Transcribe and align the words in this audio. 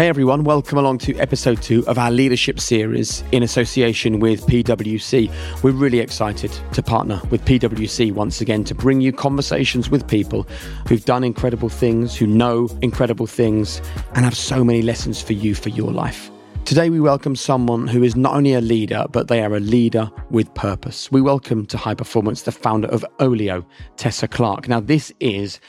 Hey 0.00 0.08
everyone, 0.08 0.44
welcome 0.44 0.78
along 0.78 0.96
to 1.00 1.14
episode 1.18 1.60
two 1.60 1.86
of 1.86 1.98
our 1.98 2.10
leadership 2.10 2.58
series 2.58 3.22
in 3.32 3.42
association 3.42 4.18
with 4.18 4.46
PwC. 4.46 5.30
We're 5.62 5.72
really 5.72 5.98
excited 5.98 6.50
to 6.72 6.82
partner 6.82 7.20
with 7.28 7.44
PwC 7.44 8.10
once 8.10 8.40
again 8.40 8.64
to 8.64 8.74
bring 8.74 9.02
you 9.02 9.12
conversations 9.12 9.90
with 9.90 10.08
people 10.08 10.44
who've 10.88 11.04
done 11.04 11.22
incredible 11.22 11.68
things, 11.68 12.16
who 12.16 12.26
know 12.26 12.66
incredible 12.80 13.26
things, 13.26 13.82
and 14.14 14.24
have 14.24 14.34
so 14.34 14.64
many 14.64 14.80
lessons 14.80 15.20
for 15.20 15.34
you 15.34 15.54
for 15.54 15.68
your 15.68 15.92
life. 15.92 16.30
Today, 16.64 16.88
we 16.88 16.98
welcome 16.98 17.36
someone 17.36 17.86
who 17.86 18.02
is 18.02 18.16
not 18.16 18.34
only 18.34 18.54
a 18.54 18.62
leader, 18.62 19.04
but 19.12 19.28
they 19.28 19.42
are 19.42 19.54
a 19.54 19.60
leader 19.60 20.10
with 20.30 20.54
purpose. 20.54 21.12
We 21.12 21.20
welcome 21.20 21.66
to 21.66 21.76
High 21.76 21.92
Performance 21.92 22.40
the 22.40 22.52
founder 22.52 22.88
of 22.88 23.04
Olio, 23.18 23.66
Tessa 23.98 24.28
Clarke. 24.28 24.66
Now, 24.66 24.80
this 24.80 25.12
is 25.20 25.60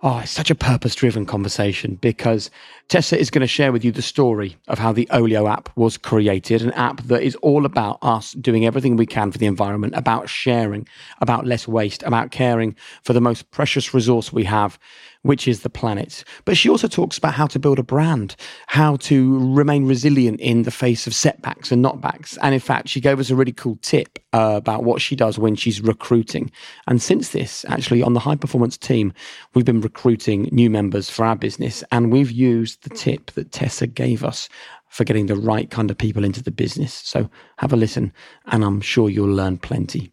Oh, 0.00 0.18
it's 0.18 0.30
such 0.30 0.48
a 0.48 0.54
purpose 0.54 0.94
driven 0.94 1.26
conversation 1.26 1.96
because 1.96 2.52
Tessa 2.88 3.18
is 3.18 3.28
going 3.28 3.42
to 3.42 3.46
share 3.46 3.70
with 3.70 3.84
you 3.84 3.92
the 3.92 4.00
story 4.00 4.56
of 4.66 4.78
how 4.78 4.92
the 4.92 5.06
Olio 5.12 5.46
app 5.46 5.68
was 5.76 5.98
created, 5.98 6.62
an 6.62 6.72
app 6.72 7.02
that 7.02 7.22
is 7.22 7.34
all 7.36 7.66
about 7.66 7.98
us 8.00 8.32
doing 8.32 8.64
everything 8.64 8.96
we 8.96 9.04
can 9.04 9.30
for 9.30 9.36
the 9.36 9.44
environment, 9.44 9.92
about 9.94 10.30
sharing, 10.30 10.88
about 11.20 11.44
less 11.44 11.68
waste, 11.68 12.02
about 12.04 12.30
caring 12.30 12.74
for 13.02 13.12
the 13.12 13.20
most 13.20 13.50
precious 13.50 13.92
resource 13.92 14.32
we 14.32 14.44
have, 14.44 14.78
which 15.20 15.46
is 15.46 15.60
the 15.60 15.68
planet. 15.68 16.24
But 16.46 16.56
she 16.56 16.70
also 16.70 16.88
talks 16.88 17.18
about 17.18 17.34
how 17.34 17.46
to 17.48 17.58
build 17.58 17.78
a 17.78 17.82
brand, 17.82 18.36
how 18.68 18.96
to 18.96 19.54
remain 19.54 19.86
resilient 19.86 20.40
in 20.40 20.62
the 20.62 20.70
face 20.70 21.06
of 21.06 21.14
setbacks 21.14 21.70
and 21.70 21.84
knockbacks. 21.84 22.38
And 22.40 22.54
in 22.54 22.60
fact, 22.60 22.88
she 22.88 23.02
gave 23.02 23.20
us 23.20 23.28
a 23.28 23.36
really 23.36 23.52
cool 23.52 23.76
tip 23.82 24.18
uh, 24.32 24.54
about 24.56 24.84
what 24.84 25.02
she 25.02 25.14
does 25.14 25.38
when 25.38 25.56
she's 25.56 25.82
recruiting. 25.82 26.50
And 26.86 27.02
since 27.02 27.30
this, 27.30 27.66
actually, 27.68 28.02
on 28.02 28.14
the 28.14 28.20
high 28.20 28.36
performance 28.36 28.78
team, 28.78 29.12
we've 29.54 29.64
been 29.66 29.82
recruiting 29.82 30.48
new 30.52 30.70
members 30.70 31.10
for 31.10 31.26
our 31.26 31.36
business, 31.36 31.84
and 31.92 32.10
we've 32.10 32.30
used 32.30 32.77
the 32.82 32.90
tip 32.90 33.32
that 33.32 33.52
Tessa 33.52 33.86
gave 33.86 34.24
us 34.24 34.48
for 34.88 35.04
getting 35.04 35.26
the 35.26 35.36
right 35.36 35.70
kind 35.70 35.90
of 35.90 35.98
people 35.98 36.24
into 36.24 36.42
the 36.42 36.50
business. 36.50 36.94
So 36.94 37.28
have 37.58 37.72
a 37.72 37.76
listen, 37.76 38.12
and 38.46 38.64
I'm 38.64 38.80
sure 38.80 39.10
you'll 39.10 39.28
learn 39.28 39.58
plenty. 39.58 40.12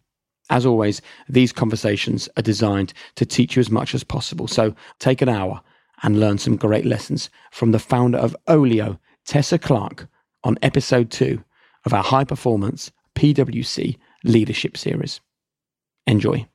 As 0.50 0.64
always, 0.64 1.02
these 1.28 1.52
conversations 1.52 2.28
are 2.36 2.42
designed 2.42 2.92
to 3.16 3.26
teach 3.26 3.56
you 3.56 3.60
as 3.60 3.70
much 3.70 3.94
as 3.94 4.04
possible. 4.04 4.46
So 4.46 4.74
take 4.98 5.22
an 5.22 5.28
hour 5.28 5.60
and 6.02 6.20
learn 6.20 6.38
some 6.38 6.56
great 6.56 6.84
lessons 6.84 7.30
from 7.50 7.72
the 7.72 7.78
founder 7.78 8.18
of 8.18 8.36
Olio, 8.46 8.98
Tessa 9.24 9.58
Clarke, 9.58 10.08
on 10.44 10.58
episode 10.62 11.10
two 11.10 11.42
of 11.84 11.92
our 11.92 12.02
high 12.02 12.24
performance 12.24 12.92
PwC 13.16 13.96
leadership 14.24 14.76
series. 14.76 15.20
Enjoy. 16.06 16.46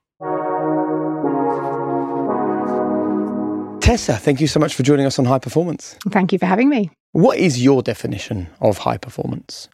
Tessa, 3.91 4.15
thank 4.15 4.39
you 4.39 4.47
so 4.47 4.57
much 4.57 4.73
for 4.73 4.83
joining 4.83 5.05
us 5.05 5.19
on 5.19 5.25
High 5.25 5.39
Performance. 5.39 5.97
Thank 6.11 6.31
you 6.31 6.39
for 6.39 6.45
having 6.45 6.69
me. 6.69 6.89
What 7.11 7.37
is 7.37 7.61
your 7.61 7.81
definition 7.81 8.47
of 8.61 8.77
high 8.77 8.95
performance? 8.95 9.67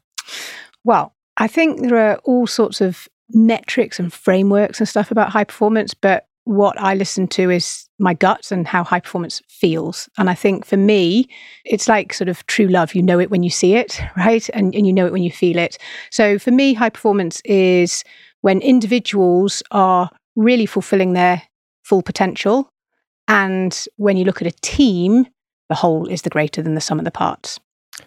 Well, 0.84 1.14
I 1.38 1.48
think 1.48 1.82
there 1.82 1.98
are 1.98 2.16
all 2.24 2.48
sorts 2.48 2.82
of 2.82 3.08
metrics 3.30 4.00
and 4.00 4.12
frameworks 4.12 4.80
and 4.80 4.90
stuff 4.90 5.12
about 5.12 5.30
high 5.30 5.44
performance, 5.44 5.94
but 5.94 6.26
what 6.46 6.82
I 6.82 6.96
listen 6.96 7.28
to 7.28 7.52
is 7.52 7.88
my 8.00 8.16
gut 8.16 8.52
and 8.52 8.68
how 8.68 8.84
high 8.84 9.02
performance 9.02 9.40
feels. 9.50 10.10
And 10.18 10.32
I 10.32 10.34
think 10.34 10.66
for 10.66 10.78
me, 10.78 11.30
it's 11.64 11.88
like 11.88 12.12
sort 12.12 12.28
of 12.28 12.44
true 12.48 12.68
love. 12.68 12.96
You 12.96 13.04
know 13.04 13.20
it 13.20 13.30
when 13.30 13.44
you 13.44 13.52
see 13.52 13.76
it, 13.76 14.02
right? 14.18 14.50
And, 14.56 14.74
and 14.74 14.88
you 14.88 14.94
know 14.94 15.06
it 15.06 15.14
when 15.14 15.22
you 15.22 15.32
feel 15.32 15.60
it. 15.60 15.78
So 16.10 16.40
for 16.40 16.50
me, 16.50 16.74
high 16.74 16.90
performance 16.90 17.40
is 17.46 18.04
when 18.42 18.62
individuals 18.62 19.62
are 19.70 20.10
really 20.36 20.66
fulfilling 20.66 21.14
their 21.14 21.44
full 21.84 22.02
potential. 22.02 22.72
And 23.28 23.86
when 23.98 24.18
you 24.18 24.26
look 24.26 24.42
at 24.42 24.48
a 24.48 24.56
team, 24.62 25.28
the 25.70 25.76
whole 25.76 26.08
is 26.08 26.22
the 26.22 26.30
greater 26.30 26.62
than 26.62 26.76
the 26.76 26.82
sum 26.82 27.00
of 27.00 27.06
the 27.06 27.12
parts. 27.12 27.60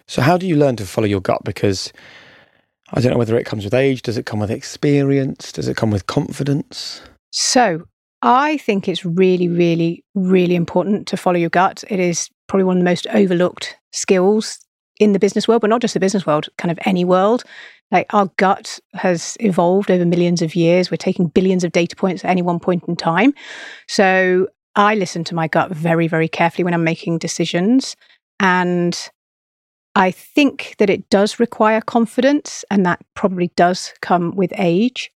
So, 0.07 0.21
how 0.21 0.37
do 0.37 0.47
you 0.47 0.55
learn 0.55 0.75
to 0.77 0.85
follow 0.85 1.07
your 1.07 1.21
gut? 1.21 1.43
Because 1.43 1.91
I 2.93 3.01
don't 3.01 3.11
know 3.11 3.17
whether 3.17 3.37
it 3.37 3.45
comes 3.45 3.63
with 3.63 3.73
age. 3.73 4.01
Does 4.01 4.17
it 4.17 4.25
come 4.25 4.39
with 4.39 4.51
experience? 4.51 5.51
Does 5.51 5.67
it 5.67 5.77
come 5.77 5.91
with 5.91 6.07
confidence? 6.07 7.01
So, 7.31 7.85
I 8.21 8.57
think 8.57 8.87
it's 8.87 9.05
really, 9.05 9.47
really, 9.47 10.03
really 10.15 10.55
important 10.55 11.07
to 11.07 11.17
follow 11.17 11.37
your 11.37 11.49
gut. 11.49 11.83
It 11.89 11.99
is 11.99 12.29
probably 12.47 12.65
one 12.65 12.77
of 12.77 12.81
the 12.81 12.89
most 12.89 13.07
overlooked 13.07 13.75
skills 13.91 14.59
in 14.99 15.13
the 15.13 15.19
business 15.19 15.47
world, 15.47 15.61
but 15.61 15.69
not 15.69 15.81
just 15.81 15.95
the 15.95 15.99
business 15.99 16.25
world, 16.25 16.47
kind 16.57 16.71
of 16.71 16.79
any 16.85 17.03
world. 17.03 17.43
Like 17.91 18.13
our 18.13 18.29
gut 18.37 18.79
has 18.93 19.35
evolved 19.39 19.89
over 19.89 20.05
millions 20.05 20.41
of 20.41 20.55
years. 20.55 20.91
We're 20.91 20.97
taking 20.97 21.27
billions 21.27 21.63
of 21.63 21.71
data 21.71 21.95
points 21.95 22.23
at 22.23 22.29
any 22.29 22.41
one 22.41 22.59
point 22.59 22.83
in 22.87 22.95
time. 22.95 23.33
So 23.87 24.47
I 24.75 24.95
listen 24.95 25.23
to 25.25 25.35
my 25.35 25.47
gut 25.47 25.71
very, 25.71 26.07
very 26.07 26.27
carefully 26.27 26.63
when 26.63 26.73
I'm 26.73 26.83
making 26.83 27.17
decisions. 27.17 27.95
And 28.39 28.97
I 29.95 30.11
think 30.11 30.75
that 30.79 30.89
it 30.89 31.09
does 31.09 31.39
require 31.39 31.81
confidence, 31.81 32.63
and 32.71 32.85
that 32.85 33.01
probably 33.13 33.51
does 33.55 33.93
come 34.01 34.35
with 34.35 34.53
age. 34.57 35.11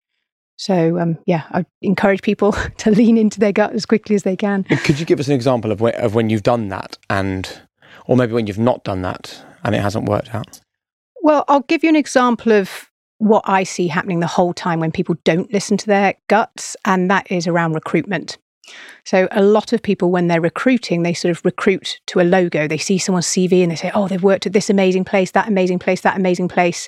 So, 0.58 1.00
um, 1.00 1.18
yeah, 1.26 1.44
I 1.52 1.66
encourage 1.82 2.22
people 2.22 2.52
to 2.78 2.92
lean 2.92 3.18
into 3.18 3.40
their 3.40 3.52
gut 3.52 3.74
as 3.74 3.86
quickly 3.86 4.16
as 4.16 4.24
they 4.24 4.36
can. 4.36 4.64
Could 4.64 5.00
you 5.00 5.06
give 5.06 5.20
us 5.20 5.28
an 5.28 5.34
example 5.34 5.72
of, 5.72 5.82
where, 5.82 5.96
of 5.96 6.16
when 6.16 6.30
you've 6.30 6.44
done 6.44 6.70
that, 6.70 6.98
and 7.10 7.62
or 8.08 8.16
maybe 8.16 8.34
when 8.34 8.48
you've 8.48 8.60
not 8.60 8.84
done 8.84 9.02
that 9.02 9.44
and 9.64 9.74
it 9.74 9.82
hasn't 9.82 10.06
worked 10.06 10.36
out? 10.36 10.62
Well, 11.22 11.44
I'll 11.48 11.62
give 11.62 11.84
you 11.84 11.90
an 11.90 11.96
example 11.96 12.52
of 12.52 12.90
what 13.18 13.44
I 13.48 13.64
see 13.64 13.88
happening 13.88 14.20
the 14.20 14.28
whole 14.28 14.54
time 14.54 14.80
when 14.80 14.92
people 14.92 15.16
don't 15.24 15.52
listen 15.52 15.78
to 15.78 15.88
their 15.88 16.16
guts, 16.28 16.76
and 16.86 17.10
that 17.10 17.32
is 17.32 17.48
around 17.48 17.74
recruitment. 17.74 18.38
So 19.04 19.28
a 19.32 19.44
lot 19.44 19.74
of 19.74 19.82
people, 19.82 20.12
when 20.12 20.28
they're 20.28 20.42
recruiting, 20.42 21.04
they 21.04 21.14
sort 21.14 21.32
of 21.32 21.44
recruit 21.46 22.00
to 22.08 22.20
a 22.20 22.24
logo. 22.24 22.68
They 22.68 22.78
see 22.78 22.98
someone's 22.98 23.28
CV 23.28 23.62
and 23.62 23.72
they 23.72 23.76
say, 23.76 23.92
"Oh, 23.94 24.08
they've 24.08 24.24
worked 24.24 24.46
at 24.46 24.54
this 24.54 24.70
amazing 24.70 25.06
place, 25.06 25.32
that 25.32 25.48
amazing 25.48 25.80
place, 25.80 26.02
that 26.02 26.18
amazing 26.18 26.48
place." 26.48 26.88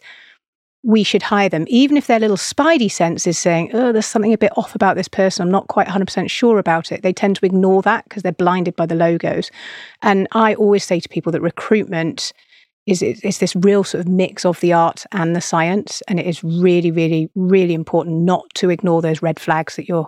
We 0.83 1.03
should 1.03 1.23
hire 1.23 1.49
them, 1.49 1.65
even 1.67 1.97
if 1.97 2.07
their 2.07 2.19
little 2.19 2.37
spidey 2.37 2.89
sense 2.89 3.27
is 3.27 3.37
saying, 3.37 3.71
"Oh, 3.73 3.91
there's 3.91 4.05
something 4.05 4.33
a 4.33 4.37
bit 4.37 4.57
off 4.57 4.73
about 4.75 4.95
this 4.95 5.07
person. 5.07 5.43
I'm 5.43 5.51
not 5.51 5.67
quite 5.67 5.87
100% 5.87 6.29
sure 6.29 6.59
about 6.59 6.91
it." 6.91 7.01
They 7.01 7.13
tend 7.13 7.35
to 7.37 7.45
ignore 7.45 7.81
that 7.81 8.05
because 8.05 8.23
they're 8.23 8.31
blinded 8.31 8.75
by 8.75 8.85
the 8.85 8.95
logos. 8.95 9.51
And 10.01 10.27
I 10.31 10.53
always 10.53 10.85
say 10.85 10.99
to 10.99 11.09
people 11.09 11.31
that 11.33 11.41
recruitment 11.41 12.31
is 12.85 13.01
it's 13.01 13.39
this 13.39 13.55
real 13.57 13.83
sort 13.83 14.05
of 14.05 14.07
mix 14.07 14.45
of 14.45 14.61
the 14.61 14.71
art 14.71 15.05
and 15.11 15.35
the 15.35 15.41
science, 15.41 16.01
and 16.07 16.19
it 16.19 16.25
is 16.25 16.41
really, 16.43 16.89
really, 16.89 17.29
really 17.35 17.73
important 17.73 18.21
not 18.21 18.45
to 18.53 18.69
ignore 18.69 19.01
those 19.01 19.21
red 19.21 19.39
flags 19.39 19.75
that 19.75 19.89
you're 19.89 20.07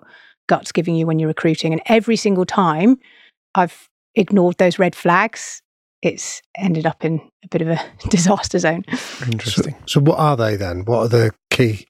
gut's 0.49 0.73
giving 0.73 0.95
you 0.95 1.07
when 1.07 1.19
you're 1.19 1.29
recruiting. 1.29 1.71
And 1.71 1.81
every 1.85 2.17
single 2.17 2.45
time 2.45 2.99
I've 3.55 3.87
ignored 4.15 4.57
those 4.57 4.77
red 4.77 4.95
flags, 4.95 5.61
it's 6.01 6.41
ended 6.57 6.85
up 6.85 7.05
in 7.05 7.21
a 7.43 7.47
bit 7.47 7.61
of 7.61 7.69
a 7.69 7.79
disaster 8.09 8.59
zone. 8.59 8.83
Interesting. 9.31 9.75
So, 9.81 9.99
so 9.99 10.01
what 10.01 10.19
are 10.19 10.35
they 10.35 10.57
then? 10.57 10.83
What 10.85 10.99
are 10.99 11.07
the 11.07 11.31
key 11.49 11.85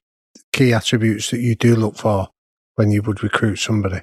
key 0.52 0.72
attributes 0.72 1.30
that 1.30 1.40
you 1.40 1.54
do 1.54 1.74
look 1.74 1.96
for 1.96 2.28
when 2.76 2.90
you 2.90 3.02
would 3.02 3.22
recruit 3.22 3.56
somebody? 3.56 4.00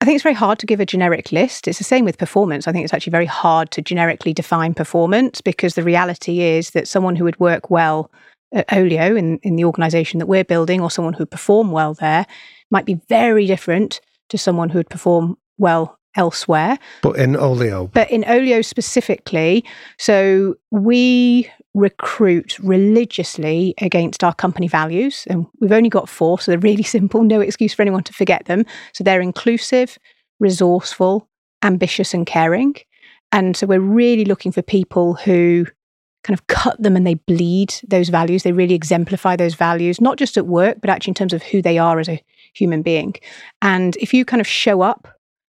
I 0.00 0.06
think 0.06 0.14
it's 0.14 0.22
very 0.22 0.34
hard 0.34 0.58
to 0.60 0.66
give 0.66 0.80
a 0.80 0.86
generic 0.86 1.30
list. 1.30 1.68
It's 1.68 1.78
the 1.78 1.84
same 1.84 2.06
with 2.06 2.16
performance. 2.16 2.66
I 2.66 2.72
think 2.72 2.84
it's 2.84 2.94
actually 2.94 3.10
very 3.10 3.26
hard 3.26 3.70
to 3.72 3.82
generically 3.82 4.32
define 4.32 4.72
performance 4.72 5.42
because 5.42 5.74
the 5.74 5.82
reality 5.82 6.40
is 6.40 6.70
that 6.70 6.88
someone 6.88 7.16
who 7.16 7.24
would 7.24 7.38
work 7.38 7.70
well 7.70 8.10
at 8.52 8.72
Olio 8.72 9.14
in, 9.14 9.38
in 9.42 9.56
the 9.56 9.64
organization 9.64 10.18
that 10.18 10.26
we're 10.26 10.44
building 10.44 10.80
or 10.80 10.90
someone 10.90 11.12
who 11.12 11.20
would 11.20 11.30
perform 11.30 11.70
well 11.70 11.94
there 11.94 12.26
might 12.70 12.86
be 12.86 13.00
very 13.08 13.46
different 13.46 14.00
to 14.28 14.38
someone 14.38 14.68
who 14.68 14.78
would 14.78 14.90
perform 14.90 15.36
well 15.58 15.98
elsewhere. 16.16 16.78
But 17.02 17.16
in 17.16 17.36
Olio. 17.36 17.88
But 17.88 18.10
in 18.10 18.24
Olio 18.24 18.62
specifically, 18.62 19.64
so 19.98 20.56
we 20.70 21.50
recruit 21.74 22.58
religiously 22.58 23.74
against 23.80 24.24
our 24.24 24.34
company 24.34 24.68
values. 24.68 25.24
And 25.28 25.46
we've 25.60 25.72
only 25.72 25.88
got 25.88 26.08
four, 26.08 26.40
so 26.40 26.50
they're 26.50 26.58
really 26.58 26.82
simple, 26.98 27.22
no 27.22 27.40
excuse 27.40 27.74
for 27.74 27.82
anyone 27.82 28.02
to 28.04 28.12
forget 28.12 28.46
them. 28.46 28.64
So 28.92 29.04
they're 29.04 29.20
inclusive, 29.20 29.98
resourceful, 30.38 31.28
ambitious, 31.62 32.14
and 32.14 32.26
caring. 32.26 32.76
And 33.32 33.56
so 33.56 33.66
we're 33.66 33.80
really 33.80 34.24
looking 34.24 34.50
for 34.50 34.62
people 34.62 35.14
who 35.14 35.66
kind 36.24 36.38
of 36.38 36.46
cut 36.48 36.80
them 36.82 36.96
and 36.96 37.06
they 37.06 37.14
bleed 37.14 37.74
those 37.86 38.08
values. 38.08 38.42
They 38.42 38.52
really 38.52 38.74
exemplify 38.74 39.36
those 39.36 39.54
values, 39.54 40.00
not 40.00 40.18
just 40.18 40.36
at 40.36 40.46
work, 40.46 40.78
but 40.80 40.90
actually 40.90 41.12
in 41.12 41.14
terms 41.14 41.32
of 41.32 41.42
who 41.42 41.62
they 41.62 41.78
are 41.78 41.98
as 41.98 42.08
a 42.08 42.22
human 42.54 42.82
being. 42.82 43.14
And 43.62 43.96
if 43.96 44.12
you 44.14 44.24
kind 44.24 44.40
of 44.40 44.46
show 44.46 44.82
up 44.82 45.08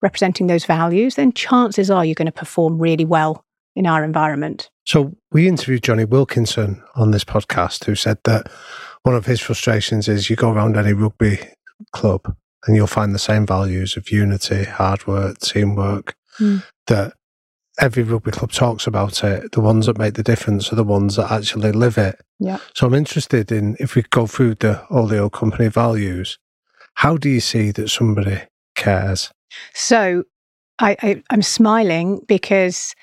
representing 0.01 0.47
those 0.47 0.65
values, 0.65 1.15
then 1.15 1.33
chances 1.33 1.89
are 1.89 2.05
you're 2.05 2.15
going 2.15 2.25
to 2.25 2.31
perform 2.31 2.79
really 2.79 3.05
well 3.05 3.43
in 3.75 3.87
our 3.87 4.03
environment. 4.03 4.69
So 4.85 5.15
we 5.31 5.47
interviewed 5.47 5.83
Jonny 5.83 6.05
Wilkinson 6.05 6.83
on 6.95 7.11
this 7.11 7.23
podcast 7.23 7.85
who 7.85 7.95
said 7.95 8.17
that 8.25 8.51
one 9.03 9.15
of 9.15 9.25
his 9.25 9.39
frustrations 9.39 10.07
is 10.07 10.29
you 10.29 10.35
go 10.35 10.51
around 10.51 10.77
any 10.77 10.93
rugby 10.93 11.39
club 11.91 12.35
and 12.65 12.75
you'll 12.75 12.87
find 12.87 13.13
the 13.13 13.19
same 13.19 13.45
values 13.45 13.97
of 13.97 14.11
unity, 14.11 14.63
hard 14.63 15.05
work, 15.07 15.39
teamwork, 15.39 16.15
mm. 16.39 16.63
that 16.87 17.13
every 17.79 18.03
rugby 18.03 18.31
club 18.31 18.51
talks 18.51 18.87
about 18.87 19.23
it. 19.23 19.51
The 19.51 19.61
ones 19.61 19.87
that 19.87 19.97
make 19.97 20.13
the 20.13 20.23
difference 20.23 20.71
are 20.71 20.75
the 20.75 20.83
ones 20.83 21.15
that 21.15 21.31
actually 21.31 21.71
live 21.71 21.97
it. 21.97 22.21
Yeah. 22.39 22.59
So 22.75 22.87
I'm 22.87 22.93
interested 22.93 23.51
in 23.51 23.75
if 23.79 23.95
we 23.95 24.03
go 24.03 24.27
through 24.27 24.55
the 24.55 24.85
Olio 24.89 25.29
company 25.29 25.67
values, 25.69 26.37
how 26.95 27.17
do 27.17 27.29
you 27.29 27.39
see 27.39 27.71
that 27.71 27.89
somebody 27.89 28.41
cares? 28.75 29.31
So 29.73 30.23
I, 30.79 30.95
I 31.01 31.23
I'm 31.29 31.41
smiling 31.41 32.21
because 32.27 32.95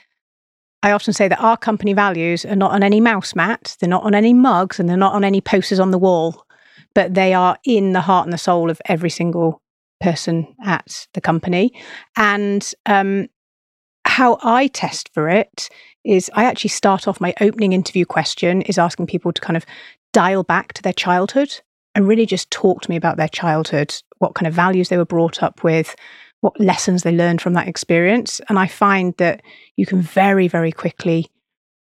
I 0.83 0.93
often 0.93 1.13
say 1.13 1.29
that 1.29 1.41
our 1.41 1.57
company 1.57 1.93
values 1.93 2.45
are 2.45 2.57
not 2.57 2.73
on 2.73 2.83
any 2.83 3.01
mouse 3.01 3.35
mat, 3.35 3.77
they're 3.81 3.89
not 3.89 4.05
on 4.05 4.15
any 4.15 4.33
mugs, 4.33 4.81
and 4.81 4.89
they're 4.89 4.97
not 4.97 5.15
on 5.15 5.25
any 5.25 5.41
posters 5.41 5.79
on 5.79 5.91
the 5.91 5.99
wall, 5.99 6.47
but 6.95 7.15
they 7.15 7.35
are 7.35 7.59
in 7.65 7.93
the 7.93 8.01
heart 8.01 8.27
and 8.27 8.33
the 8.33 8.39
soul 8.39 8.71
of 8.71 8.81
every 8.87 9.11
single 9.11 9.61
person 10.01 10.47
at 10.65 11.07
the 11.13 11.21
company. 11.21 11.73
And 12.17 12.73
um, 12.87 13.29
how 14.07 14.39
I 14.43 14.69
test 14.69 15.11
for 15.13 15.29
it 15.29 15.69
is 16.05 16.31
I 16.35 16.45
actually 16.45 16.71
start 16.71 17.07
off 17.07 17.21
my 17.21 17.35
opening 17.41 17.75
interview 17.75 18.07
question 18.07 18.63
is 18.63 18.79
asking 18.79 19.07
people 19.07 19.33
to 19.33 19.41
kind 19.41 19.57
of 19.57 19.67
dial 20.13 20.43
back 20.43 20.73
to 20.73 20.83
their 20.83 20.95
childhood 20.95 21.61
and 21.95 22.07
really 22.07 22.27
just 22.27 22.51
talk 22.51 22.83
to 22.83 22.91
me 22.91 22.97
about 22.97 23.17
their 23.17 23.29
childhood, 23.29 23.95
what 24.19 24.35
kind 24.35 24.47
of 24.47 24.55
values 24.55 24.89
they 24.89 24.97
were 24.97 25.05
brought 25.05 25.43
up 25.43 25.65
with, 25.65 25.95
what 26.41 26.59
lessons 26.61 27.03
they 27.03 27.13
learned 27.13 27.41
from 27.41 27.55
that 27.55 27.69
experience. 27.69 28.41
And 28.49 28.59
I 28.59 28.67
find 28.67 29.15
that 29.19 29.43
you 29.77 29.87
can 29.87 30.01
very, 30.01 30.49
very 30.49 30.73
quickly 30.73 31.31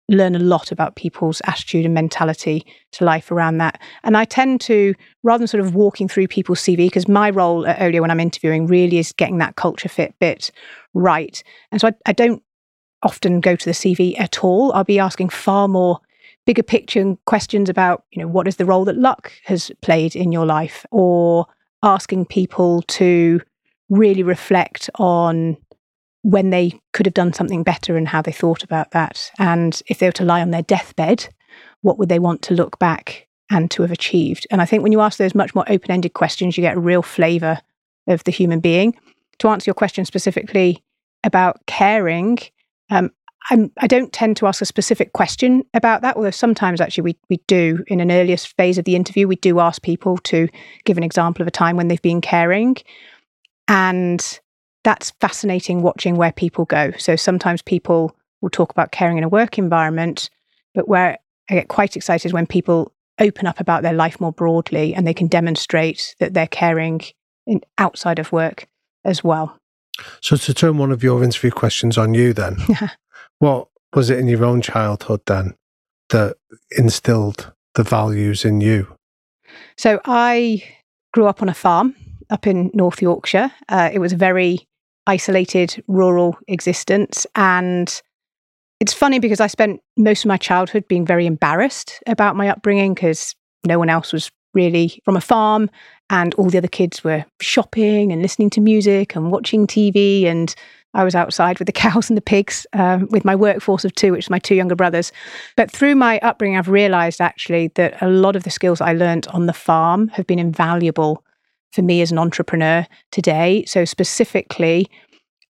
learn 0.09 0.35
a 0.35 0.39
lot 0.39 0.71
about 0.71 0.95
people's 0.95 1.41
attitude 1.45 1.85
and 1.85 1.93
mentality 1.93 2.65
to 2.91 3.05
life 3.05 3.31
around 3.31 3.59
that. 3.59 3.79
And 4.03 4.17
I 4.17 4.25
tend 4.25 4.59
to, 4.61 4.93
rather 5.23 5.39
than 5.39 5.47
sort 5.47 5.63
of 5.63 5.73
walking 5.73 6.07
through 6.07 6.27
people's 6.27 6.59
CV, 6.59 6.77
because 6.77 7.07
my 7.07 7.29
role 7.29 7.65
at 7.65 7.81
Olio 7.81 8.01
when 8.01 8.11
I'm 8.11 8.19
interviewing 8.19 8.67
really 8.67 8.97
is 8.97 9.13
getting 9.13 9.37
that 9.37 9.55
culture 9.55 9.87
fit 9.87 10.13
bit 10.19 10.51
right. 10.93 11.41
And 11.71 11.79
so 11.79 11.87
I, 11.87 11.93
I 12.07 12.11
don't 12.13 12.43
often 13.03 13.39
go 13.39 13.55
to 13.55 13.65
the 13.65 13.71
CV 13.71 14.19
at 14.19 14.43
all. 14.43 14.73
I'll 14.73 14.83
be 14.83 14.99
asking 14.99 15.29
far 15.29 15.67
more 15.67 15.99
bigger 16.45 16.63
picture 16.63 17.15
questions 17.25 17.69
about, 17.69 18.03
you 18.11 18.21
know, 18.21 18.27
what 18.27 18.47
is 18.47 18.55
the 18.55 18.65
role 18.65 18.85
that 18.85 18.97
luck 18.97 19.31
has 19.45 19.71
played 19.81 20.15
in 20.15 20.31
your 20.31 20.45
life, 20.45 20.85
or 20.91 21.45
asking 21.83 22.25
people 22.25 22.81
to 22.83 23.41
really 23.89 24.23
reflect 24.23 24.89
on 24.95 25.57
when 26.23 26.51
they 26.51 26.79
could 26.93 27.05
have 27.05 27.13
done 27.13 27.33
something 27.33 27.63
better 27.63 27.97
and 27.97 28.07
how 28.07 28.21
they 28.21 28.31
thought 28.31 28.63
about 28.63 28.91
that. 28.91 29.31
And 29.39 29.81
if 29.87 29.99
they 29.99 30.07
were 30.07 30.11
to 30.13 30.25
lie 30.25 30.41
on 30.41 30.51
their 30.51 30.61
deathbed, 30.61 31.27
what 31.81 31.97
would 31.97 32.09
they 32.09 32.19
want 32.19 32.41
to 32.43 32.53
look 32.53 32.77
back 32.79 33.27
and 33.49 33.69
to 33.71 33.81
have 33.81 33.91
achieved? 33.91 34.45
And 34.51 34.61
I 34.61 34.65
think 34.65 34.83
when 34.83 34.91
you 34.91 35.01
ask 35.01 35.17
those 35.17 35.35
much 35.35 35.55
more 35.55 35.65
open 35.67 35.91
ended 35.91 36.13
questions, 36.13 36.57
you 36.57 36.61
get 36.61 36.77
a 36.77 36.79
real 36.79 37.01
flavour 37.01 37.59
of 38.07 38.23
the 38.23 38.31
human 38.31 38.59
being. 38.59 38.95
To 39.39 39.49
answer 39.49 39.67
your 39.67 39.75
question 39.75 40.05
specifically 40.05 40.83
about 41.23 41.65
caring, 41.65 42.37
um, 42.91 43.11
I'm, 43.49 43.71
I 43.79 43.87
do 43.87 43.99
not 44.01 44.13
tend 44.13 44.37
to 44.37 44.47
ask 44.47 44.61
a 44.61 44.65
specific 44.65 45.13
question 45.13 45.63
about 45.73 46.01
that, 46.01 46.15
although 46.15 46.31
sometimes 46.31 46.79
actually 46.79 47.03
we, 47.03 47.17
we 47.29 47.37
do 47.47 47.83
in 47.87 47.99
an 47.99 48.11
earliest 48.11 48.55
phase 48.55 48.77
of 48.77 48.85
the 48.85 48.95
interview, 48.95 49.27
we 49.27 49.35
do 49.37 49.59
ask 49.59 49.81
people 49.81 50.17
to 50.19 50.47
give 50.85 50.97
an 50.97 51.03
example 51.03 51.41
of 51.41 51.47
a 51.47 51.51
time 51.51 51.75
when 51.75 51.87
they've 51.87 52.01
been 52.01 52.21
caring. 52.21 52.77
And 53.67 54.39
that's 54.83 55.11
fascinating 55.21 55.81
watching 55.81 56.15
where 56.15 56.31
people 56.31 56.65
go. 56.65 56.91
So 56.97 57.15
sometimes 57.15 57.61
people 57.61 58.15
will 58.41 58.49
talk 58.49 58.71
about 58.71 58.91
caring 58.91 59.17
in 59.17 59.23
a 59.23 59.29
work 59.29 59.57
environment, 59.57 60.29
but 60.73 60.87
where 60.87 61.17
I 61.49 61.55
get 61.55 61.67
quite 61.67 61.95
excited 61.95 62.33
when 62.33 62.47
people 62.47 62.93
open 63.19 63.45
up 63.47 63.59
about 63.59 63.83
their 63.83 63.93
life 63.93 64.19
more 64.19 64.31
broadly 64.31 64.95
and 64.95 65.05
they 65.05 65.13
can 65.13 65.27
demonstrate 65.27 66.15
that 66.19 66.33
they're 66.33 66.47
caring 66.47 67.01
in, 67.45 67.61
outside 67.77 68.19
of 68.19 68.31
work 68.31 68.67
as 69.03 69.23
well. 69.23 69.57
So, 70.21 70.35
to 70.37 70.53
turn 70.53 70.77
one 70.77 70.91
of 70.91 71.03
your 71.03 71.23
interview 71.23 71.51
questions 71.51 71.97
on 71.97 72.13
you, 72.13 72.33
then, 72.33 72.57
what 73.41 73.67
was 73.93 74.09
it 74.11 74.19
in 74.19 74.27
your 74.27 74.45
own 74.45 74.61
childhood 74.61 75.21
then 75.25 75.55
that 76.09 76.37
instilled 76.77 77.51
the 77.73 77.83
values 77.83 78.45
in 78.45 78.61
you? 78.61 78.95
So, 79.77 79.99
I 80.05 80.63
grew 81.13 81.25
up 81.25 81.41
on 81.41 81.49
a 81.49 81.53
farm 81.53 81.95
up 82.29 82.45
in 82.45 82.69
North 82.73 83.01
Yorkshire. 83.01 83.51
Uh, 83.67 83.89
it 83.91 83.99
was 83.99 84.13
a 84.13 84.17
very 84.17 84.67
isolated 85.07 85.83
rural 85.87 86.37
existence. 86.47 87.25
And 87.35 88.01
it's 88.79 88.93
funny 88.93 89.17
because 89.17 89.39
I 89.39 89.47
spent 89.47 89.81
most 89.97 90.23
of 90.23 90.29
my 90.29 90.37
childhood 90.37 90.87
being 90.87 91.05
very 91.05 91.25
embarrassed 91.25 91.99
about 92.05 92.35
my 92.35 92.47
upbringing 92.47 92.93
because 92.93 93.35
no 93.65 93.79
one 93.79 93.89
else 93.89 94.13
was 94.13 94.31
really 94.53 95.01
from 95.03 95.17
a 95.17 95.21
farm 95.21 95.69
and 96.09 96.33
all 96.35 96.49
the 96.49 96.57
other 96.57 96.67
kids 96.67 97.03
were 97.03 97.25
shopping 97.41 98.11
and 98.11 98.21
listening 98.21 98.51
to 98.51 98.61
music 98.61 99.15
and 99.15 99.31
watching 99.31 99.65
TV. 99.65 100.25
And 100.25 100.53
I 100.93 101.03
was 101.03 101.15
outside 101.15 101.59
with 101.59 101.65
the 101.65 101.71
cows 101.83 102.09
and 102.09 102.17
the 102.17 102.21
pigs 102.21 102.65
um, 102.73 103.07
with 103.11 103.25
my 103.25 103.35
workforce 103.35 103.85
of 103.85 103.95
two, 103.95 104.11
which 104.11 104.25
is 104.25 104.29
my 104.29 104.39
two 104.39 104.55
younger 104.55 104.75
brothers. 104.75 105.11
But 105.55 105.71
through 105.71 105.95
my 105.95 106.19
upbringing, 106.19 106.57
I've 106.57 106.67
realized 106.67 107.21
actually 107.21 107.69
that 107.75 108.01
a 108.01 108.09
lot 108.09 108.35
of 108.35 108.43
the 108.43 108.49
skills 108.49 108.81
I 108.81 108.93
learned 108.93 109.27
on 109.27 109.45
the 109.45 109.53
farm 109.53 110.09
have 110.09 110.27
been 110.27 110.39
invaluable 110.39 111.23
for 111.71 111.81
me 111.81 112.01
as 112.01 112.11
an 112.11 112.17
entrepreneur 112.17 112.85
today. 113.11 113.63
So, 113.65 113.85
specifically, 113.85 114.89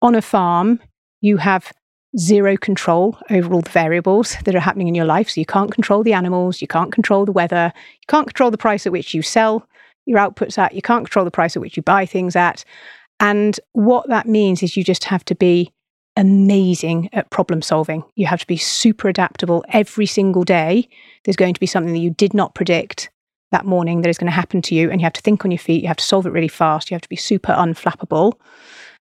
on 0.00 0.14
a 0.14 0.22
farm, 0.22 0.80
you 1.20 1.38
have 1.38 1.72
zero 2.16 2.56
control 2.56 3.18
over 3.30 3.52
all 3.52 3.62
the 3.62 3.70
variables 3.70 4.36
that 4.44 4.54
are 4.54 4.60
happening 4.60 4.86
in 4.86 4.94
your 4.94 5.04
life. 5.04 5.30
So, 5.30 5.40
you 5.40 5.46
can't 5.46 5.72
control 5.72 6.02
the 6.04 6.12
animals, 6.12 6.62
you 6.62 6.68
can't 6.68 6.92
control 6.92 7.24
the 7.24 7.32
weather, 7.32 7.72
you 7.74 8.06
can't 8.06 8.26
control 8.28 8.50
the 8.50 8.58
price 8.58 8.86
at 8.86 8.92
which 8.92 9.14
you 9.14 9.22
sell 9.22 9.66
your 10.06 10.18
outputs 10.18 10.58
at, 10.58 10.74
you 10.74 10.82
can't 10.82 11.04
control 11.04 11.24
the 11.24 11.30
price 11.30 11.56
at 11.56 11.62
which 11.62 11.76
you 11.76 11.82
buy 11.82 12.06
things 12.06 12.36
at. 12.36 12.64
And 13.24 13.58
what 13.72 14.06
that 14.10 14.28
means 14.28 14.62
is 14.62 14.76
you 14.76 14.84
just 14.84 15.04
have 15.04 15.24
to 15.24 15.34
be 15.34 15.72
amazing 16.14 17.08
at 17.14 17.30
problem 17.30 17.62
solving. 17.62 18.04
You 18.16 18.26
have 18.26 18.40
to 18.40 18.46
be 18.46 18.58
super 18.58 19.08
adaptable 19.08 19.64
every 19.70 20.04
single 20.04 20.44
day. 20.44 20.86
There's 21.24 21.36
going 21.36 21.54
to 21.54 21.60
be 21.60 21.66
something 21.66 21.94
that 21.94 22.00
you 22.00 22.10
did 22.10 22.34
not 22.34 22.54
predict 22.54 23.08
that 23.50 23.64
morning 23.64 24.02
that 24.02 24.10
is 24.10 24.18
going 24.18 24.30
to 24.30 24.36
happen 24.36 24.60
to 24.60 24.74
you 24.74 24.90
and 24.90 25.00
you 25.00 25.04
have 25.04 25.12
to 25.14 25.22
think 25.22 25.44
on 25.44 25.50
your 25.50 25.58
feet 25.58 25.80
you 25.80 25.88
have 25.88 25.96
to 25.96 26.04
solve 26.04 26.26
it 26.26 26.32
really 26.32 26.48
fast 26.48 26.90
you 26.90 26.94
have 26.96 27.02
to 27.02 27.08
be 27.08 27.14
super 27.14 27.52
unflappable 27.52 28.32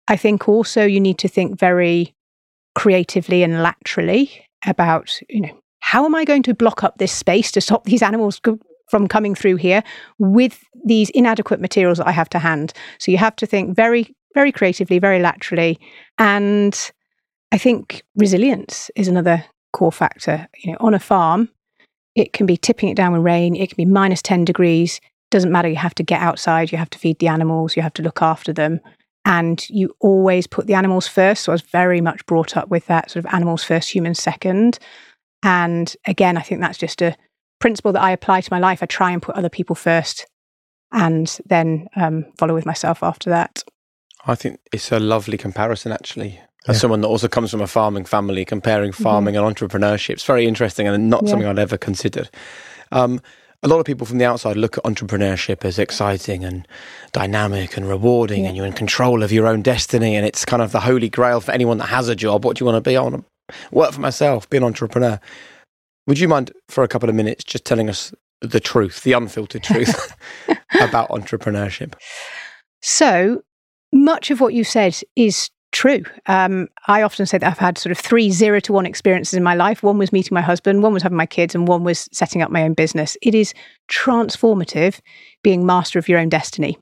i 0.08 0.16
think 0.16 0.50
also 0.50 0.84
you 0.86 1.00
need 1.00 1.20
to 1.20 1.28
think 1.28 1.60
very 1.60 2.16
creatively 2.74 3.44
and 3.44 3.62
laterally 3.62 4.44
about 4.66 5.20
you 5.30 5.42
know 5.42 5.56
how 5.82 6.04
am 6.04 6.16
i 6.16 6.26
going 6.26 6.42
to 6.42 6.56
block 6.56 6.84
up 6.84 6.98
this 6.98 7.12
space 7.12 7.52
to 7.52 7.62
stop 7.62 7.84
these 7.84 8.02
animals 8.10 8.40
from 8.90 9.08
coming 9.08 9.36
through 9.36 9.56
here 9.56 9.84
with 10.18 10.64
these 10.86 11.10
inadequate 11.12 11.60
materials 11.60 11.98
that 11.98 12.08
i 12.08 12.12
have 12.12 12.30
to 12.30 12.40
hand 12.40 12.74
so 13.00 13.12
you 13.12 13.18
have 13.18 13.36
to 13.36 13.46
think 13.46 13.76
very 13.76 14.16
very 14.34 14.52
creatively 14.52 15.00
very 15.00 15.20
laterally 15.20 15.80
and 16.18 16.92
i 17.52 17.58
think 17.58 18.04
resilience 18.16 18.90
is 18.96 19.08
another 19.08 19.44
core 19.74 19.92
factor 19.92 20.48
you 20.58 20.72
know 20.72 20.78
on 20.80 20.94
a 20.94 21.00
farm 21.00 21.50
it 22.20 22.34
can 22.34 22.46
be 22.46 22.58
tipping 22.58 22.90
it 22.90 22.98
down 22.98 23.14
with 23.14 23.22
rain. 23.22 23.56
It 23.56 23.70
can 23.70 23.78
be 23.78 23.86
minus 23.86 24.22
10 24.22 24.46
degrees. 24.46 25.00
Doesn't 25.32 25.52
matter. 25.52 25.70
You 25.70 25.76
have 25.76 25.96
to 25.96 26.04
get 26.04 26.22
outside. 26.22 26.72
You 26.72 26.78
have 26.78 26.90
to 26.92 27.00
feed 27.00 27.20
the 27.20 27.28
animals. 27.28 27.76
You 27.76 27.82
have 27.82 27.94
to 27.94 28.02
look 28.02 28.22
after 28.22 28.52
them. 28.52 28.80
And 29.26 29.66
you 29.70 29.94
always 30.00 30.48
put 30.48 30.68
the 30.68 30.74
animals 30.74 31.08
first. 31.08 31.44
So 31.44 31.52
I 31.52 31.54
was 31.54 31.62
very 31.62 32.02
much 32.02 32.26
brought 32.26 32.58
up 32.58 32.70
with 32.70 32.88
that 32.88 33.12
sort 33.12 33.26
of 33.26 33.34
animals 33.34 33.64
first, 33.64 33.94
humans 33.94 34.20
second. 34.20 34.80
And 35.44 35.96
again, 36.06 36.36
I 36.36 36.42
think 36.42 36.62
that's 36.62 36.78
just 36.78 37.02
a 37.02 37.16
principle 37.60 37.92
that 37.94 38.02
I 38.02 38.12
apply 38.12 38.42
to 38.42 38.54
my 38.54 38.60
life. 38.60 38.82
I 38.82 38.86
try 38.86 39.12
and 39.12 39.22
put 39.22 39.36
other 39.36 39.50
people 39.50 39.76
first 39.76 40.26
and 40.92 41.38
then 41.46 41.88
um, 41.96 42.26
follow 42.38 42.54
with 42.54 42.66
myself 42.66 43.04
after 43.04 43.30
that. 43.30 43.64
I 44.26 44.36
think 44.36 44.60
it's 44.74 44.92
a 44.92 45.00
lovely 45.00 45.38
comparison, 45.38 45.92
actually 45.92 46.40
as 46.68 46.76
yeah. 46.76 46.80
someone 46.82 47.02
that 47.02 47.08
also 47.08 47.28
comes 47.28 47.52
from 47.52 47.62
a 47.62 47.68
farming 47.68 48.06
family, 48.06 48.44
comparing 48.46 48.92
mm-hmm. 48.92 49.04
farming 49.04 49.36
mm-hmm. 49.36 49.46
and 49.46 49.56
entrepreneurship. 49.56 50.12
It's 50.12 50.26
very 50.26 50.46
interesting 50.46 50.88
and 50.88 51.10
not 51.10 51.24
yeah. 51.24 51.30
something 51.30 51.48
I'd 51.48 51.60
ever 51.60 51.78
considered. 51.78 52.30
Um, 52.92 53.22
a 53.62 53.68
lot 53.68 53.80
of 53.80 53.86
people 53.86 54.06
from 54.06 54.20
the 54.20 54.26
outside 54.26 54.56
look 54.56 54.78
at 54.78 54.84
entrepreneurship 54.84 55.66
as 55.66 55.80
exciting 55.80 56.46
and 56.46 56.68
dynamic 57.12 57.76
and 57.76 57.88
rewarding, 57.88 58.44
yeah. 58.44 58.50
and 58.50 58.58
you're 58.58 58.66
in 58.66 58.74
control 58.74 59.24
of 59.24 59.32
your 59.32 59.48
own 59.48 59.62
destiny. 59.62 60.16
And 60.16 60.26
it's 60.26 60.46
kind 60.46 60.62
of 60.62 60.72
the 60.72 60.82
holy 60.82 61.10
grail 61.10 61.42
for 61.42 61.52
anyone 61.52 61.78
that 61.78 61.88
has 61.88 62.08
a 62.08 62.16
job. 62.16 62.46
What 62.46 62.58
do 62.58 62.62
you 62.62 62.66
want 62.66 62.84
to 62.84 62.90
be? 62.90 62.96
I 62.96 63.02
want 63.02 63.16
to 63.16 63.56
work 63.72 63.94
for 63.94 64.02
myself, 64.02 64.50
be 64.50 64.58
an 64.58 64.64
entrepreneur. 64.64 65.20
Would 66.10 66.18
you 66.18 66.28
mind 66.28 66.52
for 66.70 66.84
a 66.84 66.88
couple 66.88 67.08
of 67.08 67.14
minutes 67.14 67.44
just 67.44 67.66
telling 67.66 67.88
us 67.88 68.12
the 68.42 68.60
truth, 68.60 69.04
the 69.04 69.14
unfiltered 69.14 69.62
truth 69.62 70.16
about 70.82 71.08
entrepreneurship? 71.10 71.94
So, 72.82 73.44
much 73.94 74.32
of 74.32 74.42
what 74.42 74.56
you 74.56 74.64
said 74.64 75.00
is 75.16 75.52
true. 75.72 76.02
Um, 76.26 76.68
I 76.88 77.04
often 77.04 77.28
say 77.28 77.38
that 77.38 77.48
I've 77.48 77.60
had 77.60 77.78
sort 77.78 77.92
of 77.92 78.00
three 78.00 78.32
zero 78.32 78.60
to 78.62 78.74
one 78.74 78.88
experiences 78.88 79.36
in 79.36 79.44
my 79.44 79.54
life. 79.54 79.84
One 79.84 80.00
was 80.00 80.12
meeting 80.12 80.34
my 80.34 80.42
husband, 80.42 80.82
one 80.82 80.96
was 80.96 81.04
having 81.04 81.16
my 81.16 81.28
kids, 81.28 81.54
and 81.54 81.68
one 81.68 81.84
was 81.84 82.10
setting 82.12 82.42
up 82.42 82.50
my 82.50 82.64
own 82.64 82.74
business. 82.74 83.16
It 83.22 83.36
is 83.36 83.54
transformative 83.88 85.02
being 85.44 85.64
master 85.64 86.00
of 86.00 86.10
your 86.10 86.18
own 86.18 86.30
destiny. 86.30 86.80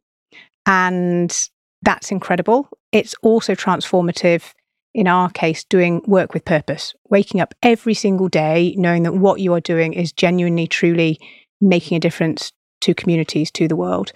And 0.66 1.50
that's 1.82 2.12
incredible. 2.12 2.70
It's 2.94 3.14
also 3.24 3.56
transformative, 3.56 4.54
in 4.98 5.08
our 5.08 5.30
case, 5.30 5.64
doing 5.64 6.02
work 6.08 6.34
with 6.34 6.44
purpose, 6.44 6.96
waking 7.12 7.40
up 7.40 7.54
every 7.62 7.94
single 7.94 8.28
day 8.28 8.74
knowing 8.80 9.04
that 9.04 9.14
what 9.14 9.40
you 9.40 9.54
are 9.54 9.60
doing 9.62 9.94
is 9.94 10.12
genuinely, 10.12 10.66
truly 10.66 11.20
making 11.62 11.96
a 11.96 12.00
difference 12.00 12.52
to 12.82 12.96
communities, 12.96 13.52
to 13.52 13.68
the 13.68 13.76
world. 13.76 14.12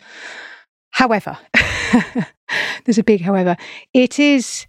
However, 0.89 1.37
there's 2.83 2.97
a 2.97 3.03
big 3.03 3.21
however, 3.21 3.55
it 3.93 4.17
is 4.17 4.65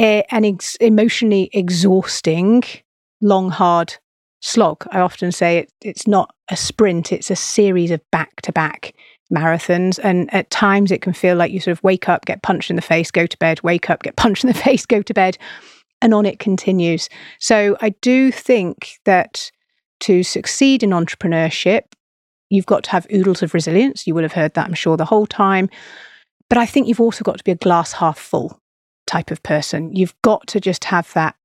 a, 0.00 0.22
an 0.30 0.44
ex- 0.44 0.76
emotionally 0.76 1.50
exhausting, 1.52 2.62
long, 3.20 3.50
hard 3.50 3.96
slog. 4.40 4.86
I 4.92 5.00
often 5.00 5.32
say 5.32 5.58
it, 5.58 5.72
it's 5.82 6.06
not 6.06 6.32
a 6.48 6.56
sprint, 6.56 7.12
it's 7.12 7.30
a 7.30 7.36
series 7.36 7.90
of 7.90 8.00
back 8.12 8.40
to 8.42 8.52
back 8.52 8.94
marathons. 9.32 9.98
And 10.02 10.32
at 10.34 10.50
times 10.50 10.90
it 10.90 11.02
can 11.02 11.12
feel 11.12 11.36
like 11.36 11.52
you 11.52 11.60
sort 11.60 11.76
of 11.76 11.82
wake 11.82 12.08
up, 12.08 12.26
get 12.26 12.42
punched 12.42 12.70
in 12.70 12.76
the 12.76 12.82
face, 12.82 13.10
go 13.10 13.26
to 13.26 13.38
bed, 13.38 13.62
wake 13.62 13.90
up, 13.90 14.02
get 14.02 14.16
punched 14.22 14.44
in 14.44 14.48
the 14.48 14.54
face, 14.54 14.86
go 14.86 15.02
to 15.02 15.14
bed. 15.14 15.38
and 16.02 16.14
on 16.14 16.26
it 16.26 16.38
continues. 16.38 17.08
So 17.38 17.76
I 17.80 17.90
do 18.00 18.32
think 18.32 18.98
that 19.04 19.50
to 20.00 20.22
succeed 20.22 20.82
in 20.82 20.90
entrepreneurship, 20.90 21.82
you've 22.48 22.66
got 22.66 22.84
to 22.84 22.90
have 22.90 23.06
oodles 23.12 23.42
of 23.42 23.54
resilience. 23.54 24.06
You 24.06 24.14
will 24.14 24.22
have 24.22 24.32
heard 24.32 24.54
that, 24.54 24.66
I'm 24.66 24.74
sure, 24.74 24.96
the 24.96 25.04
whole 25.04 25.26
time. 25.26 25.68
But 26.48 26.58
I 26.58 26.66
think 26.66 26.88
you've 26.88 27.00
also 27.00 27.22
got 27.22 27.38
to 27.38 27.44
be 27.44 27.52
a 27.52 27.56
glass 27.56 27.92
half 27.92 28.18
full 28.18 28.60
type 29.06 29.30
of 29.30 29.42
person. 29.42 29.94
You've 29.94 30.14
got 30.22 30.46
to 30.48 30.60
just 30.60 30.84
have 30.84 31.12
that 31.12 31.36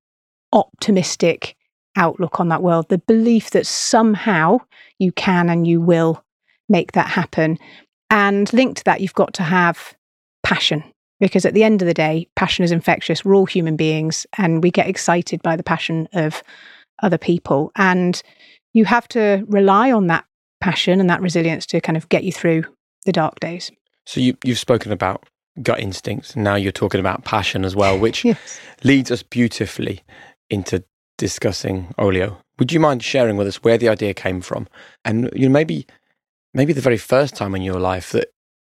optimistic 0.54 1.56
outlook 1.96 2.40
on 2.40 2.50
that 2.50 2.64
world, 2.64 2.90
the 2.90 2.98
belief 2.98 3.52
that 3.52 3.68
somehow 3.68 4.58
you 5.00 5.12
can 5.12 5.50
and 5.50 5.68
you 5.68 5.80
will 5.80 6.25
make 6.70 6.94
that 6.94 7.08
happen. 7.08 7.58
And 8.10 8.52
linked 8.54 8.78
to 8.78 8.84
that, 8.86 9.02
you've 9.02 9.14
got 9.14 9.34
to 9.36 9.44
have 9.44 9.96
passion 10.44 10.84
because 11.20 11.46
at 11.46 11.54
the 11.54 11.64
end 11.64 11.82
of 11.82 11.88
the 11.88 11.94
day, 11.94 12.28
passion 12.36 12.64
is 12.64 12.72
infectious. 12.72 13.24
We're 13.24 13.36
all 13.36 13.46
human 13.46 13.76
beings 13.76 14.26
and 14.38 14.62
we 14.62 14.72
get 14.72 14.88
excited 14.88 15.42
by 15.42 15.56
the 15.56 15.64
passion 15.64 16.08
of 16.14 16.44
other 17.02 17.18
people. 17.18 17.72
And 17.76 18.22
you 18.74 18.86
have 18.86 19.08
to 19.10 19.44
rely 19.48 19.92
on 19.92 20.08
that 20.08 20.26
passion 20.62 21.00
and 21.00 21.10
that 21.10 21.22
resilience 21.22 21.66
to 21.68 21.82
kind 21.82 21.98
of 21.98 22.10
get 22.10 22.24
you 22.24 22.32
through 22.32 22.64
the 23.06 23.12
dark 23.12 23.40
days. 23.40 23.72
So 24.06 24.20
you, 24.20 24.38
you've 24.44 24.60
spoken 24.60 24.92
about 24.92 25.26
gut 25.62 25.80
instincts. 25.80 26.36
Now 26.36 26.56
you're 26.56 26.72
talking 26.72 27.00
about 27.00 27.24
passion 27.24 27.66
as 27.66 27.76
well, 27.76 27.98
which 27.98 28.26
yes. 28.26 28.60
leads 28.84 29.12
us 29.12 29.24
beautifully 29.24 30.02
into 30.50 30.84
discussing 31.18 31.94
Olio. 31.98 32.38
Would 32.60 32.72
you 32.72 32.80
mind 32.80 33.04
sharing 33.04 33.38
with 33.38 33.48
us 33.48 33.64
where 33.64 33.78
the 33.78 33.90
idea 33.90 34.14
came 34.14 34.42
from, 34.42 34.68
and 35.04 35.30
you 35.36 35.48
know 35.48 35.54
maybe 35.54 35.86
maybe 36.56 36.74
the 36.74 36.82
very 36.82 36.98
first 36.98 37.36
time 37.36 37.54
in 37.54 37.62
your 37.62 37.80
life 37.80 38.12
that 38.12 38.30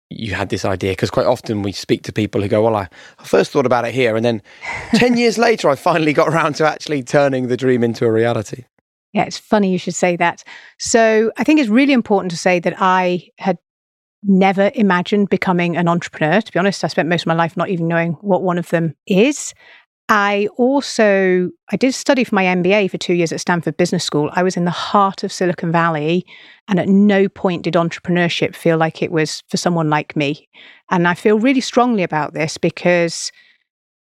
you 0.10 0.34
had 0.34 0.50
this 0.50 0.64
idea? 0.64 0.94
Because 0.94 1.10
quite 1.10 1.26
often 1.26 1.64
we 1.64 1.74
speak 1.74 2.04
to 2.04 2.14
people 2.14 2.42
who 2.42 2.48
go, 2.48 2.64
"Well, 2.64 2.76
I, 2.76 2.88
I 3.20 3.26
first 3.26 3.52
thought 3.52 3.66
about 3.66 3.86
it 3.86 3.94
here, 3.94 4.16
and 4.16 4.24
then 4.24 4.42
ten 4.94 5.18
years 5.18 5.38
later, 5.38 5.70
I 5.70 5.76
finally 5.76 6.14
got 6.14 6.30
around 6.30 6.54
to 6.56 6.68
actually 6.68 7.04
turning 7.04 7.48
the 7.48 7.58
dream 7.58 7.84
into 7.84 8.06
a 8.06 8.12
reality." 8.12 8.64
Yeah, 9.14 9.24
it's 9.24 9.38
funny 9.38 9.72
you 9.72 9.78
should 9.78 9.96
say 9.96 10.16
that. 10.16 10.44
So 10.80 11.32
I 11.38 11.44
think 11.44 11.60
it's 11.60 11.70
really 11.70 11.92
important 11.92 12.32
to 12.32 12.38
say 12.38 12.60
that 12.60 12.76
I 12.80 13.28
had 13.40 13.58
never 14.24 14.72
imagined 14.76 15.30
becoming 15.30 15.76
an 15.76 15.88
entrepreneur. 15.88 16.42
To 16.42 16.52
be 16.52 16.60
honest, 16.60 16.84
I 16.84 16.88
spent 16.88 17.10
most 17.10 17.24
of 17.24 17.28
my 17.28 17.34
life 17.34 17.58
not 17.58 17.70
even 17.70 17.88
knowing 17.88 18.14
what 18.22 18.44
one 18.44 18.58
of 18.58 18.70
them 18.70 18.96
is. 19.08 19.54
I 20.12 20.50
also 20.58 21.50
I 21.72 21.78
did 21.78 21.94
study 21.94 22.26
for 22.26 22.36
my 22.36 22.44
MBA 22.44 22.92
for 22.92 22.98
2 22.98 23.14
years 23.14 23.32
at 23.32 23.40
Stanford 23.40 23.78
Business 23.78 24.04
School. 24.04 24.30
I 24.34 24.44
was 24.44 24.58
in 24.58 24.66
the 24.66 24.70
heart 24.70 25.24
of 25.24 25.32
Silicon 25.32 25.72
Valley 25.72 26.26
and 26.68 26.82
at 26.82 26.90
no 26.90 27.30
point 27.30 27.64
did 27.64 27.76
entrepreneurship 27.76 28.54
feel 28.54 28.78
like 28.78 29.02
it 29.02 29.10
was 29.10 29.42
for 29.48 29.56
someone 29.56 29.90
like 29.90 30.18
me. 30.18 30.50
And 30.90 31.08
I 31.08 31.14
feel 31.14 31.40
really 31.40 31.62
strongly 31.62 32.04
about 32.04 32.34
this 32.34 32.58
because 32.58 33.32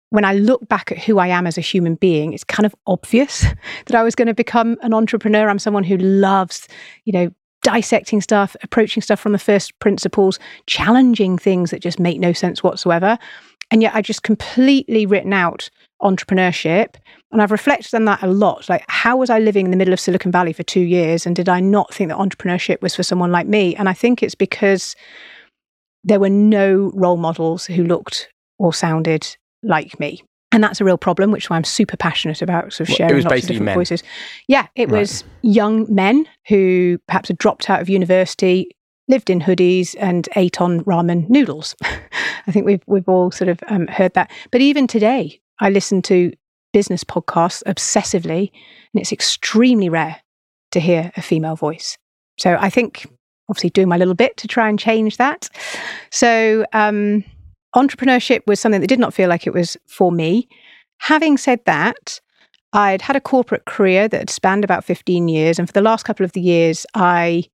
when 0.09 0.25
I 0.25 0.33
look 0.33 0.67
back 0.67 0.91
at 0.91 0.97
who 0.97 1.17
I 1.17 1.27
am 1.27 1.47
as 1.47 1.57
a 1.57 1.61
human 1.61 1.95
being, 1.95 2.33
it's 2.33 2.43
kind 2.43 2.65
of 2.65 2.75
obvious 2.87 3.45
that 3.85 3.95
I 3.95 4.03
was 4.03 4.15
going 4.15 4.27
to 4.27 4.33
become 4.33 4.75
an 4.81 4.93
entrepreneur. 4.93 5.47
I'm 5.47 5.59
someone 5.59 5.85
who 5.85 5.95
loves, 5.95 6.67
you 7.05 7.13
know, 7.13 7.31
dissecting 7.65 8.19
stuff, 8.19 8.55
approaching 8.61 9.01
stuff 9.01 9.19
from 9.19 9.31
the 9.31 9.39
first 9.39 9.77
principles, 9.79 10.39
challenging 10.67 11.37
things 11.37 11.71
that 11.71 11.81
just 11.81 11.99
make 11.99 12.19
no 12.19 12.33
sense 12.33 12.61
whatsoever. 12.61 13.17
And 13.71 13.81
yet 13.81 13.95
I 13.95 14.01
just 14.01 14.23
completely 14.23 15.05
written 15.05 15.33
out 15.33 15.69
entrepreneurship. 16.01 16.95
And 17.31 17.41
I've 17.41 17.51
reflected 17.51 17.93
on 17.95 18.05
that 18.05 18.21
a 18.23 18.27
lot. 18.27 18.69
Like, 18.69 18.85
how 18.87 19.17
was 19.17 19.29
I 19.29 19.39
living 19.39 19.65
in 19.65 19.71
the 19.71 19.77
middle 19.77 19.93
of 19.93 19.99
Silicon 19.99 20.31
Valley 20.31 20.53
for 20.53 20.63
two 20.63 20.81
years? 20.81 21.25
And 21.25 21.35
did 21.35 21.49
I 21.49 21.59
not 21.59 21.93
think 21.93 22.09
that 22.09 22.17
entrepreneurship 22.17 22.81
was 22.81 22.95
for 22.95 23.03
someone 23.03 23.31
like 23.31 23.47
me? 23.47 23.75
And 23.75 23.89
I 23.89 23.93
think 23.93 24.21
it's 24.21 24.35
because 24.35 24.95
there 26.03 26.19
were 26.19 26.29
no 26.29 26.91
role 26.93 27.17
models 27.17 27.65
who 27.65 27.83
looked 27.83 28.29
or 28.59 28.73
sounded 28.73 29.35
like 29.63 29.99
me. 29.99 30.21
And 30.51 30.63
that's 30.63 30.79
a 30.79 30.85
real 30.85 30.97
problem, 30.97 31.31
which 31.31 31.45
is 31.45 31.49
why 31.49 31.57
I'm 31.57 31.65
super 31.65 31.97
passionate 31.97 32.41
about, 32.41 32.71
sort 32.71 32.87
of 32.89 32.95
sharing 32.95 33.23
lots 33.23 33.41
of 33.41 33.41
different 33.41 33.65
men. 33.65 33.75
voices. 33.75 34.03
Yeah, 34.47 34.67
it 34.75 34.89
right. 34.89 34.99
was 34.99 35.25
young 35.41 35.93
men 35.93 36.25
who 36.47 36.97
perhaps 37.07 37.27
had 37.27 37.37
dropped 37.37 37.69
out 37.69 37.81
of 37.81 37.89
university, 37.89 38.69
lived 39.07 39.29
in 39.29 39.39
hoodies 39.39 39.95
and 39.99 40.27
ate 40.35 40.61
on 40.61 40.83
ramen 40.83 41.29
noodles. 41.29 41.75
I 41.83 42.51
think 42.51 42.65
we've 42.65 42.83
we've 42.87 43.07
all 43.07 43.31
sort 43.31 43.49
of 43.49 43.59
um, 43.67 43.87
heard 43.87 44.13
that. 44.13 44.31
But 44.51 44.61
even 44.61 44.87
today, 44.87 45.39
I 45.59 45.69
listen 45.69 46.01
to 46.03 46.31
business 46.73 47.03
podcasts 47.03 47.63
obsessively, 47.63 48.51
and 48.93 49.01
it's 49.01 49.11
extremely 49.11 49.89
rare 49.89 50.21
to 50.71 50.79
hear 50.79 51.11
a 51.15 51.21
female 51.21 51.55
voice. 51.55 51.97
So 52.37 52.57
I 52.59 52.69
think 52.69 53.07
obviously 53.49 53.69
doing 53.69 53.87
my 53.87 53.97
little 53.97 54.13
bit 54.13 54.37
to 54.37 54.47
try 54.47 54.67
and 54.67 54.79
change 54.79 55.17
that. 55.17 55.49
So 56.11 56.65
um, 56.73 57.23
entrepreneurship 57.75 58.41
was 58.47 58.59
something 58.59 58.81
that 58.81 58.87
did 58.87 58.99
not 58.99 59.13
feel 59.13 59.29
like 59.29 59.47
it 59.47 59.53
was 59.53 59.77
for 59.87 60.11
me. 60.11 60.47
Having 60.99 61.37
said 61.37 61.59
that, 61.65 62.19
I'd 62.73 63.01
had 63.01 63.15
a 63.15 63.21
corporate 63.21 63.65
career 63.65 64.07
that 64.07 64.17
had 64.17 64.29
spanned 64.29 64.63
about 64.63 64.83
15 64.83 65.27
years. 65.27 65.59
And 65.59 65.67
for 65.67 65.73
the 65.73 65.81
last 65.81 66.03
couple 66.03 66.25
of 66.25 66.33
the 66.33 66.41
years, 66.41 66.85
I 66.93 67.45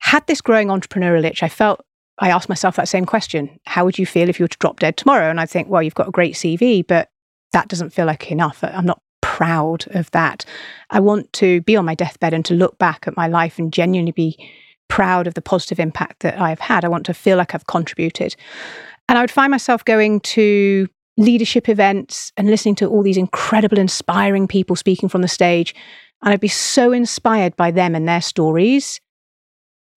had 0.00 0.26
this 0.26 0.40
growing 0.40 0.68
entrepreneurial 0.68 1.24
itch. 1.24 1.42
I 1.42 1.48
felt 1.48 1.84
I 2.18 2.30
asked 2.30 2.48
myself 2.48 2.76
that 2.76 2.88
same 2.88 3.04
question. 3.04 3.58
How 3.66 3.84
would 3.84 3.98
you 3.98 4.06
feel 4.06 4.28
if 4.28 4.38
you 4.38 4.44
were 4.44 4.48
to 4.48 4.58
drop 4.58 4.80
dead 4.80 4.96
tomorrow? 4.96 5.30
And 5.30 5.40
I 5.40 5.46
think, 5.46 5.68
well, 5.68 5.82
you've 5.82 5.94
got 5.94 6.08
a 6.08 6.12
great 6.12 6.34
CV, 6.34 6.86
but 6.86 7.10
that 7.52 7.68
doesn't 7.68 7.90
feel 7.90 8.06
like 8.06 8.30
enough. 8.30 8.62
I'm 8.62 8.86
not 8.86 9.00
proud 9.20 9.86
of 9.90 10.10
that. 10.10 10.44
I 10.90 11.00
want 11.00 11.32
to 11.34 11.60
be 11.62 11.76
on 11.76 11.84
my 11.84 11.94
deathbed 11.94 12.34
and 12.34 12.44
to 12.46 12.54
look 12.54 12.78
back 12.78 13.06
at 13.06 13.16
my 13.16 13.28
life 13.28 13.58
and 13.58 13.72
genuinely 13.72 14.12
be 14.12 14.50
proud 14.88 15.26
of 15.26 15.34
the 15.34 15.42
positive 15.42 15.78
impact 15.78 16.20
that 16.20 16.40
I've 16.40 16.60
had. 16.60 16.84
I 16.84 16.88
want 16.88 17.06
to 17.06 17.14
feel 17.14 17.36
like 17.36 17.54
I've 17.54 17.66
contributed. 17.66 18.34
And 19.08 19.16
I 19.16 19.20
would 19.20 19.30
find 19.30 19.50
myself 19.50 19.84
going 19.84 20.20
to 20.20 20.88
leadership 21.16 21.68
events 21.68 22.32
and 22.36 22.48
listening 22.48 22.74
to 22.76 22.86
all 22.86 23.02
these 23.02 23.16
incredible, 23.16 23.78
inspiring 23.78 24.48
people 24.48 24.76
speaking 24.76 25.08
from 25.08 25.22
the 25.22 25.28
stage. 25.28 25.74
And 26.22 26.32
I'd 26.32 26.40
be 26.40 26.48
so 26.48 26.92
inspired 26.92 27.56
by 27.56 27.70
them 27.70 27.94
and 27.94 28.08
their 28.08 28.20
stories 28.20 29.00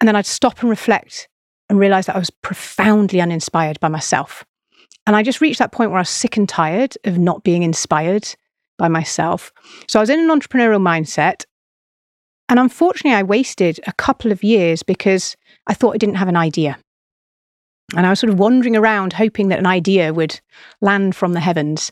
and 0.02 0.08
then 0.08 0.16
I'd 0.16 0.26
stop 0.26 0.60
and 0.62 0.70
reflect 0.70 1.30
and 1.70 1.80
realize 1.80 2.08
that 2.08 2.16
I 2.16 2.20
was 2.20 2.32
profoundly 2.32 3.22
uninspired 3.22 3.80
by 3.80 3.88
myself. 3.88 4.44
And 5.06 5.16
I 5.16 5.22
just 5.22 5.42
reached 5.42 5.60
that 5.60 5.72
point 5.72 5.92
where 5.92 6.00
I 6.00 6.02
was 6.02 6.10
sick 6.10 6.38
and 6.38 6.50
tired 6.50 6.98
of 7.06 7.20
not 7.20 7.44
being 7.44 7.62
inspired 7.62 8.28
by 8.80 8.88
myself. 8.88 9.54
So 9.88 10.00
I 10.00 10.02
was 10.02 10.10
in 10.10 10.20
an 10.20 10.28
entrepreneurial 10.28 10.82
mindset. 10.82 11.46
And 12.50 12.60
unfortunately, 12.60 13.16
I 13.16 13.24
wasted 13.24 13.80
a 13.86 13.94
couple 13.94 14.32
of 14.32 14.44
years 14.44 14.82
because 14.84 15.38
I 15.68 15.76
thought 15.76 15.94
I 15.94 16.00
didn't 16.00 16.16
have 16.16 16.28
an 16.28 16.36
idea. 16.36 16.80
And 17.96 18.08
I 18.08 18.10
was 18.10 18.20
sort 18.20 18.34
of 18.34 18.40
wandering 18.40 18.76
around 18.76 19.14
hoping 19.14 19.50
that 19.50 19.60
an 19.60 19.68
idea 19.68 20.14
would 20.14 20.42
land 20.82 21.16
from 21.16 21.34
the 21.34 21.40
heavens. 21.40 21.92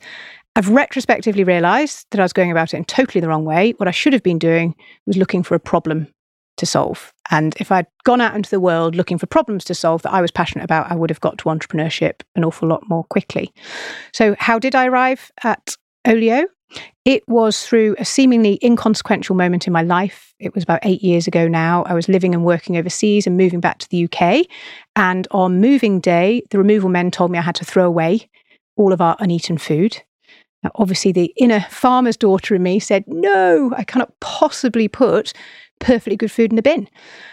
I've 0.55 0.69
retrospectively 0.69 1.43
realized 1.43 2.07
that 2.09 2.19
I 2.19 2.23
was 2.23 2.33
going 2.33 2.51
about 2.51 2.73
it 2.73 2.77
in 2.77 2.85
totally 2.85 3.21
the 3.21 3.29
wrong 3.29 3.45
way. 3.45 3.73
What 3.77 3.87
I 3.87 3.91
should 3.91 4.13
have 4.13 4.23
been 4.23 4.39
doing 4.39 4.75
was 5.05 5.15
looking 5.15 5.43
for 5.43 5.53
a 5.55 5.59
problem 5.59 6.07
to 6.59 6.65
solve. 6.65 7.13
And 7.31 7.55
if 7.59 7.71
I'd 7.71 7.87
gone 8.03 8.21
out 8.21 8.35
into 8.35 8.49
the 8.49 8.59
world 8.59 8.95
looking 8.95 9.17
for 9.17 9.25
problems 9.25 9.63
to 9.65 9.75
solve 9.75 10.01
that 10.03 10.13
I 10.13 10.21
was 10.21 10.31
passionate 10.31 10.63
about, 10.63 10.91
I 10.91 10.95
would 10.95 11.09
have 11.09 11.21
got 11.21 11.37
to 11.39 11.45
entrepreneurship 11.45 12.21
an 12.35 12.43
awful 12.43 12.67
lot 12.67 12.87
more 12.89 13.03
quickly. 13.05 13.53
So, 14.13 14.35
how 14.39 14.59
did 14.59 14.75
I 14.75 14.87
arrive 14.87 15.31
at 15.43 15.75
Olio? 16.07 16.45
It 17.03 17.23
was 17.27 17.65
through 17.65 17.95
a 17.97 18.05
seemingly 18.05 18.59
inconsequential 18.63 19.35
moment 19.35 19.65
in 19.65 19.73
my 19.73 19.81
life. 19.81 20.35
It 20.39 20.53
was 20.53 20.63
about 20.63 20.81
eight 20.83 21.01
years 21.01 21.25
ago 21.25 21.47
now. 21.47 21.83
I 21.83 21.93
was 21.93 22.07
living 22.07 22.35
and 22.35 22.45
working 22.45 22.77
overseas 22.77 23.25
and 23.25 23.37
moving 23.37 23.59
back 23.59 23.79
to 23.79 23.89
the 23.89 24.05
UK. 24.05 24.45
And 24.95 25.27
on 25.31 25.59
moving 25.59 25.99
day, 25.99 26.43
the 26.51 26.59
removal 26.59 26.89
men 26.89 27.09
told 27.09 27.31
me 27.31 27.39
I 27.39 27.41
had 27.41 27.55
to 27.55 27.65
throw 27.65 27.85
away 27.85 28.29
all 28.75 28.93
of 28.93 29.01
our 29.01 29.15
uneaten 29.19 29.57
food. 29.57 30.01
Now, 30.63 30.71
obviously, 30.75 31.11
the 31.11 31.33
inner 31.37 31.65
farmer's 31.69 32.17
daughter 32.17 32.53
in 32.53 32.63
me 32.63 32.79
said, 32.79 33.05
No, 33.07 33.73
I 33.75 33.83
cannot 33.83 34.13
possibly 34.19 34.87
put 34.87 35.33
perfectly 35.79 36.15
good 36.15 36.31
food 36.31 36.51
in 36.51 36.55
the 36.55 36.61
bin. 36.61 36.87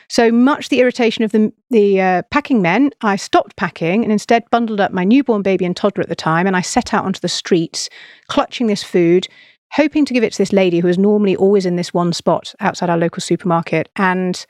So 0.09 0.31
much 0.33 0.69
the 0.69 0.81
irritation 0.81 1.25
of 1.25 1.33
the, 1.33 1.53
the 1.71 2.01
uh, 2.01 2.23
packing 2.31 2.63
men, 2.63 2.91
I 3.03 3.17
stopped 3.17 3.57
packing 3.57 4.03
and 4.03 4.13
instead 4.13 4.49
bundled 4.51 4.81
up 4.81 4.93
my 4.93 5.05
newborn 5.05 5.43
baby 5.43 5.65
and 5.65 5.77
toddler 5.77 6.03
at 6.03 6.09
the 6.09 6.17
time. 6.17 6.47
And 6.47 6.57
I 6.57 6.61
set 6.61 6.95
out 6.95 7.05
onto 7.05 7.21
the 7.21 7.29
streets, 7.29 7.89
clutching 8.29 8.67
this 8.67 8.83
food, 8.83 9.29
hoping 9.73 10.05
to 10.05 10.15
give 10.15 10.25
it 10.25 10.33
to 10.33 10.39
this 10.39 10.53
lady 10.53 10.81
who 10.81 10.87
was 10.87 10.99
normally 10.99 11.37
always 11.37 11.67
in 11.67 11.77
this 11.77 11.93
one 11.93 12.13
spot 12.13 12.55
outside 12.61 12.91
our 12.91 12.99
local 12.99 13.21
supermarket. 13.21 13.89
And 13.97 14.45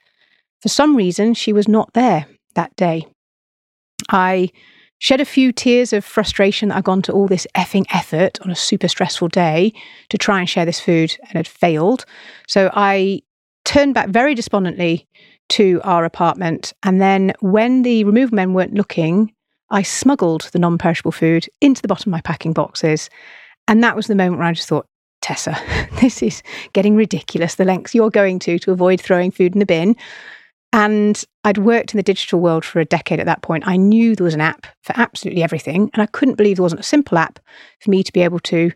for 0.60 0.68
some 0.68 0.96
reason, 0.96 1.34
she 1.34 1.52
was 1.52 1.68
not 1.68 1.92
there 1.94 2.26
that 2.54 2.74
day. 2.76 3.06
I 4.10 4.50
shed 4.98 5.20
a 5.20 5.26
few 5.26 5.52
tears 5.52 5.92
of 5.92 6.04
frustration 6.04 6.68
that 6.68 6.76
I'd 6.76 6.84
gone 6.84 7.02
to 7.02 7.12
all 7.12 7.26
this 7.26 7.46
effing 7.54 7.84
effort 7.92 8.40
on 8.42 8.50
a 8.50 8.56
super 8.56 8.88
stressful 8.88 9.28
day 9.28 9.72
to 10.08 10.18
try 10.18 10.38
and 10.38 10.48
share 10.48 10.64
this 10.64 10.80
food 10.80 11.16
and 11.22 11.32
had 11.32 11.48
failed. 11.48 12.04
So 12.46 12.70
I 12.72 13.22
turned 13.66 13.92
back 13.92 14.08
very 14.08 14.34
despondently 14.34 15.06
to 15.50 15.80
our 15.84 16.04
apartment. 16.04 16.72
And 16.82 17.00
then 17.00 17.32
when 17.40 17.82
the 17.82 18.04
removal 18.04 18.36
men 18.36 18.54
weren't 18.54 18.74
looking, 18.74 19.32
I 19.70 19.82
smuggled 19.82 20.48
the 20.52 20.58
non 20.58 20.78
perishable 20.78 21.12
food 21.12 21.48
into 21.60 21.82
the 21.82 21.88
bottom 21.88 22.10
of 22.10 22.12
my 22.12 22.20
packing 22.22 22.52
boxes. 22.52 23.10
And 23.68 23.82
that 23.82 23.96
was 23.96 24.06
the 24.06 24.14
moment 24.14 24.38
where 24.38 24.48
I 24.48 24.52
just 24.52 24.68
thought, 24.68 24.86
Tessa, 25.20 25.58
this 26.00 26.22
is 26.22 26.42
getting 26.72 26.96
ridiculous, 26.96 27.56
the 27.56 27.64
lengths 27.64 27.94
you're 27.94 28.10
going 28.10 28.38
to 28.40 28.58
to 28.60 28.72
avoid 28.72 29.00
throwing 29.00 29.30
food 29.30 29.54
in 29.54 29.58
the 29.58 29.66
bin. 29.66 29.96
And 30.72 31.22
I'd 31.44 31.58
worked 31.58 31.94
in 31.94 31.96
the 31.96 32.02
digital 32.02 32.40
world 32.40 32.64
for 32.64 32.80
a 32.80 32.84
decade 32.84 33.18
at 33.18 33.26
that 33.26 33.42
point. 33.42 33.66
I 33.66 33.76
knew 33.76 34.14
there 34.14 34.24
was 34.24 34.34
an 34.34 34.40
app 34.40 34.66
for 34.82 34.92
absolutely 34.96 35.42
everything. 35.42 35.90
And 35.92 36.02
I 36.02 36.06
couldn't 36.06 36.34
believe 36.34 36.56
there 36.56 36.64
wasn't 36.64 36.80
a 36.80 36.84
simple 36.84 37.18
app 37.18 37.38
for 37.80 37.90
me 37.90 38.02
to 38.02 38.12
be 38.12 38.22
able 38.22 38.40
to 38.40 38.70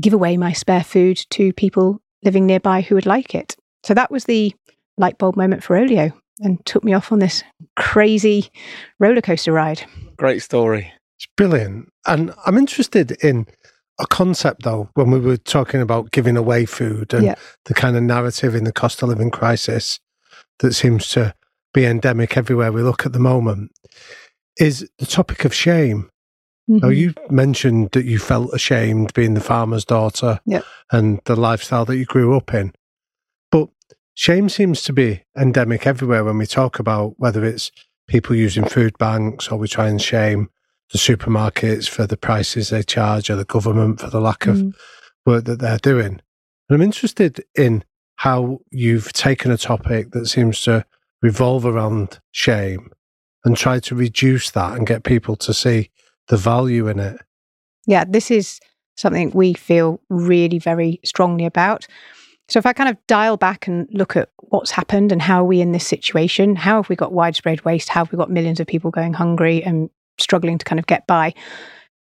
give 0.00 0.12
away 0.12 0.36
my 0.36 0.52
spare 0.52 0.84
food 0.84 1.24
to 1.30 1.52
people 1.52 2.00
living 2.24 2.46
nearby 2.46 2.82
who 2.82 2.94
would 2.94 3.06
like 3.06 3.34
it. 3.34 3.56
So 3.84 3.94
that 3.94 4.10
was 4.10 4.24
the 4.24 4.54
light 4.96 5.18
bulb 5.18 5.36
moment 5.36 5.62
for 5.62 5.76
Olio 5.76 6.12
and 6.40 6.64
took 6.66 6.84
me 6.84 6.92
off 6.92 7.12
on 7.12 7.18
this 7.18 7.42
crazy 7.76 8.50
roller 8.98 9.20
coaster 9.20 9.52
ride. 9.52 9.84
Great 10.16 10.42
story. 10.42 10.92
It's 11.18 11.28
brilliant. 11.36 11.88
And 12.06 12.34
I'm 12.46 12.58
interested 12.58 13.12
in 13.22 13.46
a 14.00 14.06
concept 14.06 14.62
though, 14.62 14.88
when 14.94 15.10
we 15.10 15.20
were 15.20 15.36
talking 15.36 15.80
about 15.80 16.10
giving 16.10 16.36
away 16.36 16.64
food 16.64 17.12
and 17.12 17.24
yeah. 17.24 17.34
the 17.66 17.74
kind 17.74 17.96
of 17.96 18.02
narrative 18.02 18.54
in 18.54 18.64
the 18.64 18.72
cost 18.72 19.02
of 19.02 19.08
living 19.08 19.30
crisis 19.30 20.00
that 20.60 20.72
seems 20.72 21.08
to 21.08 21.34
be 21.74 21.84
endemic 21.84 22.36
everywhere 22.36 22.72
we 22.72 22.82
look 22.82 23.06
at 23.06 23.12
the 23.12 23.18
moment, 23.18 23.72
is 24.58 24.88
the 24.98 25.06
topic 25.06 25.44
of 25.44 25.54
shame. 25.54 26.10
Mm-hmm. 26.68 26.78
Now, 26.78 26.88
you 26.88 27.14
mentioned 27.30 27.90
that 27.92 28.04
you 28.04 28.18
felt 28.18 28.52
ashamed 28.52 29.14
being 29.14 29.34
the 29.34 29.40
farmer's 29.40 29.84
daughter 29.84 30.40
yep. 30.46 30.64
and 30.90 31.20
the 31.24 31.36
lifestyle 31.36 31.84
that 31.86 31.96
you 31.96 32.04
grew 32.04 32.36
up 32.36 32.52
in. 32.54 32.72
Shame 34.14 34.48
seems 34.48 34.82
to 34.82 34.92
be 34.92 35.24
endemic 35.36 35.86
everywhere 35.86 36.24
when 36.24 36.38
we 36.38 36.46
talk 36.46 36.78
about 36.78 37.14
whether 37.18 37.44
it's 37.44 37.70
people 38.08 38.36
using 38.36 38.66
food 38.66 38.96
banks 38.98 39.48
or 39.48 39.58
we 39.58 39.68
try 39.68 39.88
and 39.88 40.00
shame 40.00 40.50
the 40.92 40.98
supermarkets 40.98 41.88
for 41.88 42.06
the 42.06 42.16
prices 42.16 42.68
they 42.68 42.82
charge 42.82 43.30
or 43.30 43.36
the 43.36 43.44
government 43.44 44.00
for 44.00 44.10
the 44.10 44.20
lack 44.20 44.46
of 44.46 44.56
mm. 44.56 44.72
work 45.24 45.44
that 45.44 45.60
they're 45.60 45.78
doing. 45.78 46.20
And 46.68 46.76
I'm 46.76 46.82
interested 46.82 47.42
in 47.54 47.84
how 48.16 48.60
you've 48.70 49.12
taken 49.12 49.50
a 49.50 49.56
topic 49.56 50.10
that 50.10 50.26
seems 50.26 50.60
to 50.62 50.84
revolve 51.22 51.64
around 51.64 52.20
shame 52.30 52.90
and 53.44 53.56
try 53.56 53.80
to 53.80 53.94
reduce 53.94 54.50
that 54.50 54.76
and 54.76 54.86
get 54.86 55.04
people 55.04 55.36
to 55.36 55.54
see 55.54 55.90
the 56.28 56.36
value 56.36 56.88
in 56.88 57.00
it. 57.00 57.20
Yeah, 57.86 58.04
this 58.06 58.30
is 58.30 58.60
something 58.96 59.30
we 59.30 59.54
feel 59.54 60.00
really 60.08 60.58
very 60.58 61.00
strongly 61.04 61.46
about. 61.46 61.86
So 62.48 62.58
if 62.58 62.66
I 62.66 62.72
kind 62.72 62.90
of 62.90 62.96
dial 63.06 63.36
back 63.36 63.66
and 63.66 63.88
look 63.92 64.16
at 64.16 64.28
what's 64.38 64.70
happened 64.70 65.12
and 65.12 65.22
how 65.22 65.42
are 65.42 65.46
we 65.46 65.60
in 65.60 65.72
this 65.72 65.86
situation, 65.86 66.56
how 66.56 66.76
have 66.76 66.88
we 66.88 66.96
got 66.96 67.12
widespread 67.12 67.64
waste? 67.64 67.88
How 67.88 68.04
have 68.04 68.12
we 68.12 68.18
got 68.18 68.30
millions 68.30 68.60
of 68.60 68.66
people 68.66 68.90
going 68.90 69.14
hungry 69.14 69.62
and 69.62 69.88
struggling 70.18 70.58
to 70.58 70.64
kind 70.64 70.78
of 70.78 70.86
get 70.86 71.06
by? 71.06 71.34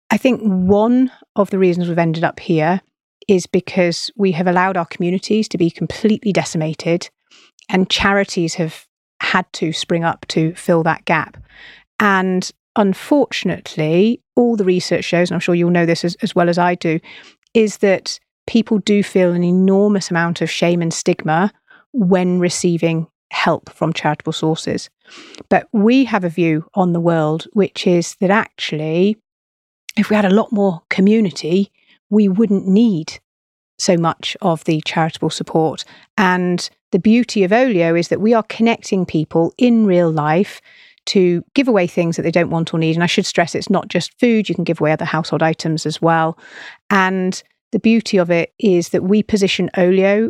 I 0.09 0.17
think 0.17 0.41
one 0.41 1.11
of 1.35 1.49
the 1.49 1.59
reasons 1.59 1.87
we've 1.87 1.97
ended 1.97 2.23
up 2.23 2.39
here 2.39 2.81
is 3.27 3.47
because 3.47 4.11
we 4.15 4.31
have 4.33 4.47
allowed 4.47 4.77
our 4.77 4.85
communities 4.85 5.47
to 5.49 5.57
be 5.57 5.69
completely 5.69 6.31
decimated 6.31 7.09
and 7.69 7.89
charities 7.89 8.55
have 8.55 8.85
had 9.21 9.51
to 9.53 9.71
spring 9.71 10.03
up 10.03 10.25
to 10.27 10.53
fill 10.55 10.83
that 10.83 11.05
gap. 11.05 11.37
And 11.99 12.49
unfortunately, 12.75 14.21
all 14.35 14.55
the 14.55 14.65
research 14.65 15.05
shows, 15.05 15.29
and 15.29 15.35
I'm 15.35 15.39
sure 15.39 15.55
you'll 15.55 15.69
know 15.69 15.85
this 15.85 16.03
as, 16.03 16.15
as 16.21 16.35
well 16.35 16.49
as 16.49 16.57
I 16.57 16.75
do, 16.75 16.99
is 17.53 17.77
that 17.77 18.19
people 18.47 18.79
do 18.79 19.03
feel 19.03 19.31
an 19.31 19.43
enormous 19.43 20.11
amount 20.11 20.41
of 20.41 20.49
shame 20.49 20.81
and 20.81 20.93
stigma 20.93 21.51
when 21.91 22.39
receiving 22.39 23.07
help 23.31 23.71
from 23.73 23.93
charitable 23.93 24.33
sources. 24.33 24.89
But 25.49 25.67
we 25.71 26.05
have 26.05 26.23
a 26.23 26.29
view 26.29 26.65
on 26.75 26.93
the 26.93 26.99
world, 26.99 27.47
which 27.53 27.87
is 27.87 28.15
that 28.15 28.29
actually, 28.29 29.17
if 29.97 30.09
we 30.09 30.15
had 30.15 30.25
a 30.25 30.33
lot 30.33 30.51
more 30.51 30.81
community, 30.89 31.71
we 32.09 32.29
wouldn't 32.29 32.67
need 32.67 33.19
so 33.79 33.97
much 33.97 34.37
of 34.41 34.63
the 34.65 34.81
charitable 34.85 35.29
support. 35.29 35.83
And 36.17 36.69
the 36.91 36.99
beauty 36.99 37.43
of 37.43 37.51
Olio 37.51 37.95
is 37.95 38.09
that 38.09 38.21
we 38.21 38.33
are 38.33 38.43
connecting 38.43 39.05
people 39.05 39.53
in 39.57 39.85
real 39.85 40.11
life 40.11 40.61
to 41.05 41.43
give 41.53 41.67
away 41.67 41.87
things 41.87 42.15
that 42.15 42.21
they 42.21 42.31
don't 42.31 42.49
want 42.49 42.73
or 42.73 42.79
need. 42.79 42.95
And 42.95 43.03
I 43.03 43.07
should 43.07 43.25
stress 43.25 43.55
it's 43.55 43.69
not 43.69 43.87
just 43.87 44.17
food, 44.19 44.47
you 44.47 44.55
can 44.55 44.63
give 44.63 44.79
away 44.79 44.91
other 44.91 45.05
household 45.05 45.43
items 45.43 45.85
as 45.85 46.01
well. 46.01 46.37
And 46.89 47.41
the 47.73 47.79
beauty 47.79 48.17
of 48.17 48.29
it 48.29 48.53
is 48.59 48.89
that 48.89 49.03
we 49.03 49.23
position 49.23 49.69
Olio 49.77 50.29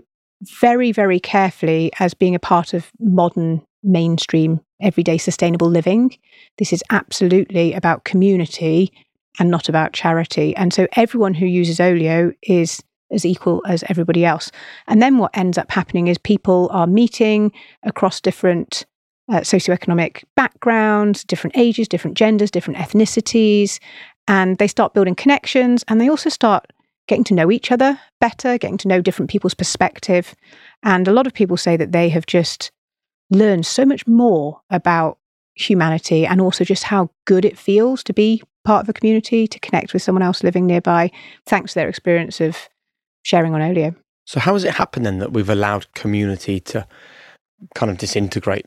very, 0.61 0.91
very 0.91 1.19
carefully 1.19 1.91
as 1.99 2.13
being 2.13 2.35
a 2.35 2.39
part 2.39 2.73
of 2.73 2.89
modern 2.99 3.61
mainstream 3.83 4.61
everyday 4.81 5.17
sustainable 5.17 5.69
living. 5.69 6.17
This 6.57 6.71
is 6.71 6.83
absolutely 6.89 7.73
about 7.73 8.05
community 8.05 8.93
and 9.39 9.51
not 9.51 9.67
about 9.67 9.91
charity. 9.91 10.55
And 10.55 10.73
so 10.73 10.87
everyone 10.95 11.33
who 11.33 11.45
uses 11.45 11.81
Olio 11.81 12.31
is 12.43 12.81
as 13.11 13.25
equal 13.25 13.61
as 13.67 13.83
everybody 13.89 14.23
else. 14.23 14.49
And 14.87 15.01
then 15.01 15.17
what 15.17 15.35
ends 15.37 15.57
up 15.57 15.69
happening 15.69 16.07
is 16.07 16.17
people 16.17 16.69
are 16.71 16.87
meeting 16.87 17.51
across 17.83 18.21
different 18.21 18.85
uh, 19.29 19.41
socioeconomic 19.41 20.23
backgrounds, 20.37 21.25
different 21.25 21.57
ages, 21.57 21.89
different 21.89 22.15
genders, 22.17 22.51
different 22.51 22.79
ethnicities, 22.79 23.79
and 24.29 24.57
they 24.59 24.67
start 24.67 24.93
building 24.93 25.15
connections 25.15 25.83
and 25.89 25.99
they 25.99 26.09
also 26.09 26.29
start 26.29 26.71
getting 27.07 27.23
to 27.25 27.33
know 27.33 27.51
each 27.51 27.71
other 27.71 27.99
better, 28.19 28.57
getting 28.57 28.77
to 28.77 28.87
know 28.87 29.01
different 29.01 29.29
people's 29.29 29.53
perspective. 29.53 30.35
And 30.83 31.07
a 31.07 31.13
lot 31.13 31.27
of 31.27 31.33
people 31.33 31.57
say 31.57 31.75
that 31.77 31.91
they 31.91 32.09
have 32.09 32.25
just 32.25 32.71
learned 33.29 33.65
so 33.65 33.85
much 33.85 34.07
more 34.07 34.61
about 34.69 35.17
humanity 35.55 36.25
and 36.25 36.41
also 36.41 36.63
just 36.63 36.83
how 36.83 37.09
good 37.25 37.45
it 37.45 37.57
feels 37.57 38.03
to 38.03 38.13
be 38.13 38.41
part 38.63 38.83
of 38.83 38.89
a 38.89 38.93
community, 38.93 39.47
to 39.47 39.59
connect 39.59 39.93
with 39.93 40.01
someone 40.01 40.21
else 40.21 40.43
living 40.43 40.65
nearby, 40.65 41.11
thanks 41.45 41.73
to 41.73 41.79
their 41.79 41.89
experience 41.89 42.39
of 42.39 42.69
sharing 43.23 43.53
on 43.53 43.61
Olio. 43.61 43.93
So, 44.25 44.39
how 44.39 44.53
has 44.53 44.63
it 44.63 44.75
happened 44.75 45.05
then 45.05 45.19
that 45.19 45.33
we've 45.33 45.49
allowed 45.49 45.91
community 45.93 46.59
to 46.61 46.87
kind 47.75 47.91
of 47.91 47.97
disintegrate? 47.97 48.65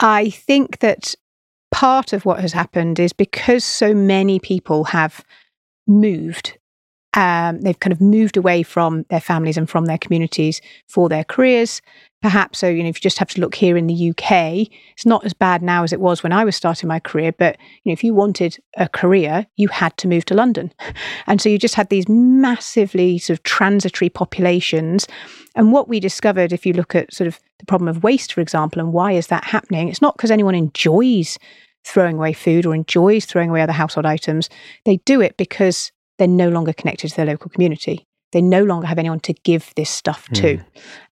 I 0.00 0.30
think 0.30 0.80
that 0.80 1.14
part 1.70 2.12
of 2.12 2.24
what 2.24 2.40
has 2.40 2.52
happened 2.52 3.00
is 3.00 3.12
because 3.12 3.64
so 3.64 3.94
many 3.94 4.38
people 4.38 4.84
have 4.84 5.24
moved 5.86 6.57
um, 7.18 7.62
they've 7.62 7.80
kind 7.80 7.92
of 7.92 8.00
moved 8.00 8.36
away 8.36 8.62
from 8.62 9.04
their 9.10 9.20
families 9.20 9.56
and 9.56 9.68
from 9.68 9.86
their 9.86 9.98
communities 9.98 10.60
for 10.86 11.08
their 11.08 11.24
careers. 11.24 11.82
Perhaps 12.22 12.60
so, 12.60 12.68
you 12.68 12.84
know, 12.84 12.88
if 12.88 12.98
you 12.98 13.00
just 13.00 13.18
have 13.18 13.30
to 13.30 13.40
look 13.40 13.56
here 13.56 13.76
in 13.76 13.88
the 13.88 14.10
UK, 14.10 14.68
it's 14.92 15.04
not 15.04 15.24
as 15.24 15.32
bad 15.32 15.60
now 15.60 15.82
as 15.82 15.92
it 15.92 16.00
was 16.00 16.22
when 16.22 16.32
I 16.32 16.44
was 16.44 16.54
starting 16.54 16.86
my 16.86 17.00
career. 17.00 17.32
But 17.32 17.56
you 17.82 17.90
know, 17.90 17.92
if 17.92 18.04
you 18.04 18.14
wanted 18.14 18.56
a 18.76 18.88
career, 18.88 19.46
you 19.56 19.66
had 19.66 19.96
to 19.96 20.06
move 20.06 20.26
to 20.26 20.34
London, 20.34 20.72
and 21.26 21.40
so 21.40 21.48
you 21.48 21.58
just 21.58 21.74
had 21.74 21.88
these 21.88 22.08
massively 22.08 23.18
sort 23.18 23.36
of 23.36 23.42
transitory 23.42 24.10
populations. 24.10 25.08
And 25.56 25.72
what 25.72 25.88
we 25.88 25.98
discovered, 25.98 26.52
if 26.52 26.64
you 26.64 26.72
look 26.72 26.94
at 26.94 27.12
sort 27.12 27.26
of 27.26 27.40
the 27.58 27.66
problem 27.66 27.88
of 27.88 28.04
waste, 28.04 28.32
for 28.32 28.40
example, 28.40 28.80
and 28.80 28.92
why 28.92 29.10
is 29.12 29.26
that 29.26 29.42
happening? 29.42 29.88
It's 29.88 30.02
not 30.02 30.16
because 30.16 30.30
anyone 30.30 30.54
enjoys 30.54 31.36
throwing 31.84 32.16
away 32.16 32.32
food 32.32 32.64
or 32.64 32.76
enjoys 32.76 33.24
throwing 33.24 33.50
away 33.50 33.62
other 33.62 33.72
household 33.72 34.06
items. 34.06 34.48
They 34.84 34.98
do 34.98 35.20
it 35.20 35.36
because 35.36 35.90
they're 36.18 36.28
no 36.28 36.48
longer 36.48 36.72
connected 36.72 37.08
to 37.08 37.16
their 37.16 37.26
local 37.26 37.50
community. 37.50 38.06
They 38.32 38.42
no 38.42 38.62
longer 38.62 38.86
have 38.86 38.98
anyone 38.98 39.20
to 39.20 39.32
give 39.32 39.72
this 39.74 39.88
stuff 39.88 40.28
to. 40.34 40.58
Mm. 40.58 40.64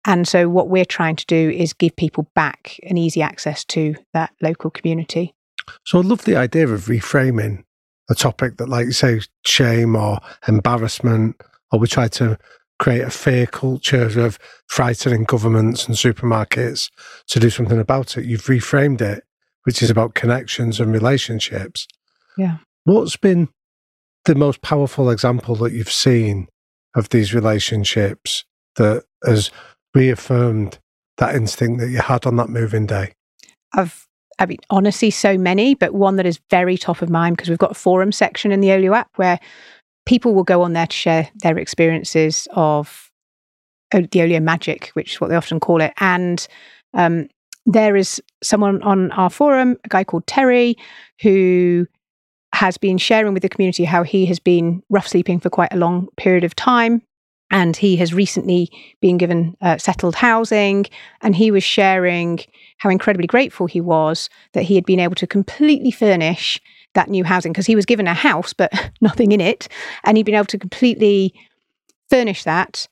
And 0.05 0.29
so, 0.29 0.49
what 0.51 0.69
we're 0.69 0.85
trying 0.85 1.17
to 1.17 1.27
do 1.27 1.51
is 1.51 1.73
give 1.73 1.97
people 1.97 2.31
back 2.35 2.79
an 2.83 2.99
easy 2.99 3.23
access 3.23 3.65
to 3.67 3.95
that 4.13 4.33
local 4.43 4.71
community. 4.71 5.35
So, 5.85 5.99
I 5.99 6.03
love 6.03 6.25
the 6.25 6.37
idea 6.37 6.69
of 6.69 6.87
reframing 6.87 7.65
a 8.11 8.15
topic 8.15 8.59
that, 8.59 8.69
like 8.69 8.87
you 8.87 8.93
say, 8.93 9.23
shame 9.47 9.97
or 9.97 10.21
embarrassment, 10.47 11.41
or 11.73 11.79
we 11.79 11.87
try 11.87 12.09
to 12.09 12.39
create 12.79 13.03
a 13.03 13.11
fear 13.11 13.47
culture 13.47 14.21
of 14.21 14.39
frightening 14.67 15.25
governments 15.25 15.87
and 15.87 15.97
supermarkets 15.97 16.91
to 17.29 17.41
do 17.41 17.49
something 17.49 17.79
about 17.79 18.19
it. 18.19 18.27
You've 18.27 18.45
reframed 18.45 19.01
it, 19.01 19.25
which 19.63 19.83
is 19.83 19.89
about 19.89 20.15
connections 20.15 20.79
and 20.79 20.93
relationships. 20.93 21.89
Yeah. 22.37 22.59
What's 22.85 23.17
been 23.17 23.49
the 24.27 24.35
most 24.35 24.61
powerful 24.61 25.11
example 25.11 25.57
that 25.57 25.73
you've 25.73 25.91
seen 25.91 26.49
of 26.95 27.09
these 27.09 27.33
relationships 27.33 28.45
that 28.77 29.05
has 29.25 29.51
reaffirmed 29.95 30.79
that 31.17 31.35
instinct 31.35 31.81
that 31.81 31.89
you 31.89 31.99
had 31.99 32.27
on 32.27 32.37
that 32.37 32.51
moving 32.51 32.87
day? 32.87 33.13
I've, 33.73 34.07
I 34.39 34.47
mean, 34.47 34.59
honestly, 34.69 35.11
so 35.11 35.39
many, 35.39 35.75
but 35.75 35.95
one 35.95 36.17
that 36.17 36.27
is 36.27 36.41
very 36.51 36.77
top 36.77 37.03
of 37.03 37.09
mind 37.09 37.37
because 37.37 37.49
we've 37.49 37.59
got 37.59 37.71
a 37.71 37.75
forum 37.75 38.13
section 38.13 38.53
in 38.53 38.61
the 38.61 38.73
Olio 38.73 38.95
app 38.95 39.09
where 39.17 39.41
people 40.05 40.35
will 40.35 40.45
go 40.45 40.63
on 40.63 40.73
there 40.73 40.87
to 40.87 40.97
share 40.97 41.29
their 41.43 41.59
experiences 41.59 42.47
of 42.53 43.11
the 43.93 44.23
Olio 44.23 44.41
magic, 44.41 44.91
which 44.95 45.15
is 45.15 45.21
what 45.21 45.31
they 45.31 45.37
often 45.37 45.61
call 45.61 45.81
it. 45.81 45.93
And 45.99 46.47
um, 46.95 47.29
there 47.65 47.97
is 47.97 48.23
someone 48.43 48.83
on 48.83 49.11
our 49.13 49.31
forum, 49.31 49.77
a 49.85 49.89
guy 49.89 50.05
called 50.05 50.27
Terry, 50.27 50.77
who 51.23 51.87
has 52.57 52.79
been 52.79 52.97
sharing 52.97 53.35
with 53.35 53.43
the 53.43 53.51
community 53.51 53.85
how 53.85 54.03
he 54.03 54.25
has 54.25 54.39
been 54.39 54.83
rough 54.89 55.07
sleeping 55.07 55.39
for 55.39 55.51
quite 55.51 55.73
a 55.75 55.77
long 55.77 56.09
period 56.17 56.43
of 56.43 56.57
time. 56.57 57.03
And 57.51 57.77
he 57.77 57.97
has 57.97 58.15
recently 58.15 58.71
been 59.03 59.19
given 59.19 59.57
uh, 59.61 59.77
settled 59.77 60.15
housing. 60.15 60.87
And 61.21 61.37
he 61.37 61.51
was 61.51 61.63
sharing 61.63 62.41
how 62.79 62.89
incredibly 62.89 63.27
grateful 63.27 63.67
he 63.67 63.83
was 63.83 64.31
that 64.55 64.65
he 64.65 64.75
had 64.75 64.87
been 64.87 65.01
able 65.01 65.15
to 65.17 65.27
completely 65.27 65.91
furnish 65.91 66.59
that 66.95 67.11
new 67.11 67.25
housing 67.25 67.53
because 67.53 67.67
he 67.67 67.77
was 67.77 67.85
given 67.85 68.07
a 68.07 68.15
house, 68.15 68.55
but 68.55 68.73
nothing 69.03 69.33
in 69.33 69.41
it. 69.41 69.69
And 70.05 70.17
he'd 70.17 70.25
been 70.25 70.35
able 70.35 70.47
to 70.47 70.59
completely 70.59 71.35
furnish 72.09 72.43
that 72.45 72.89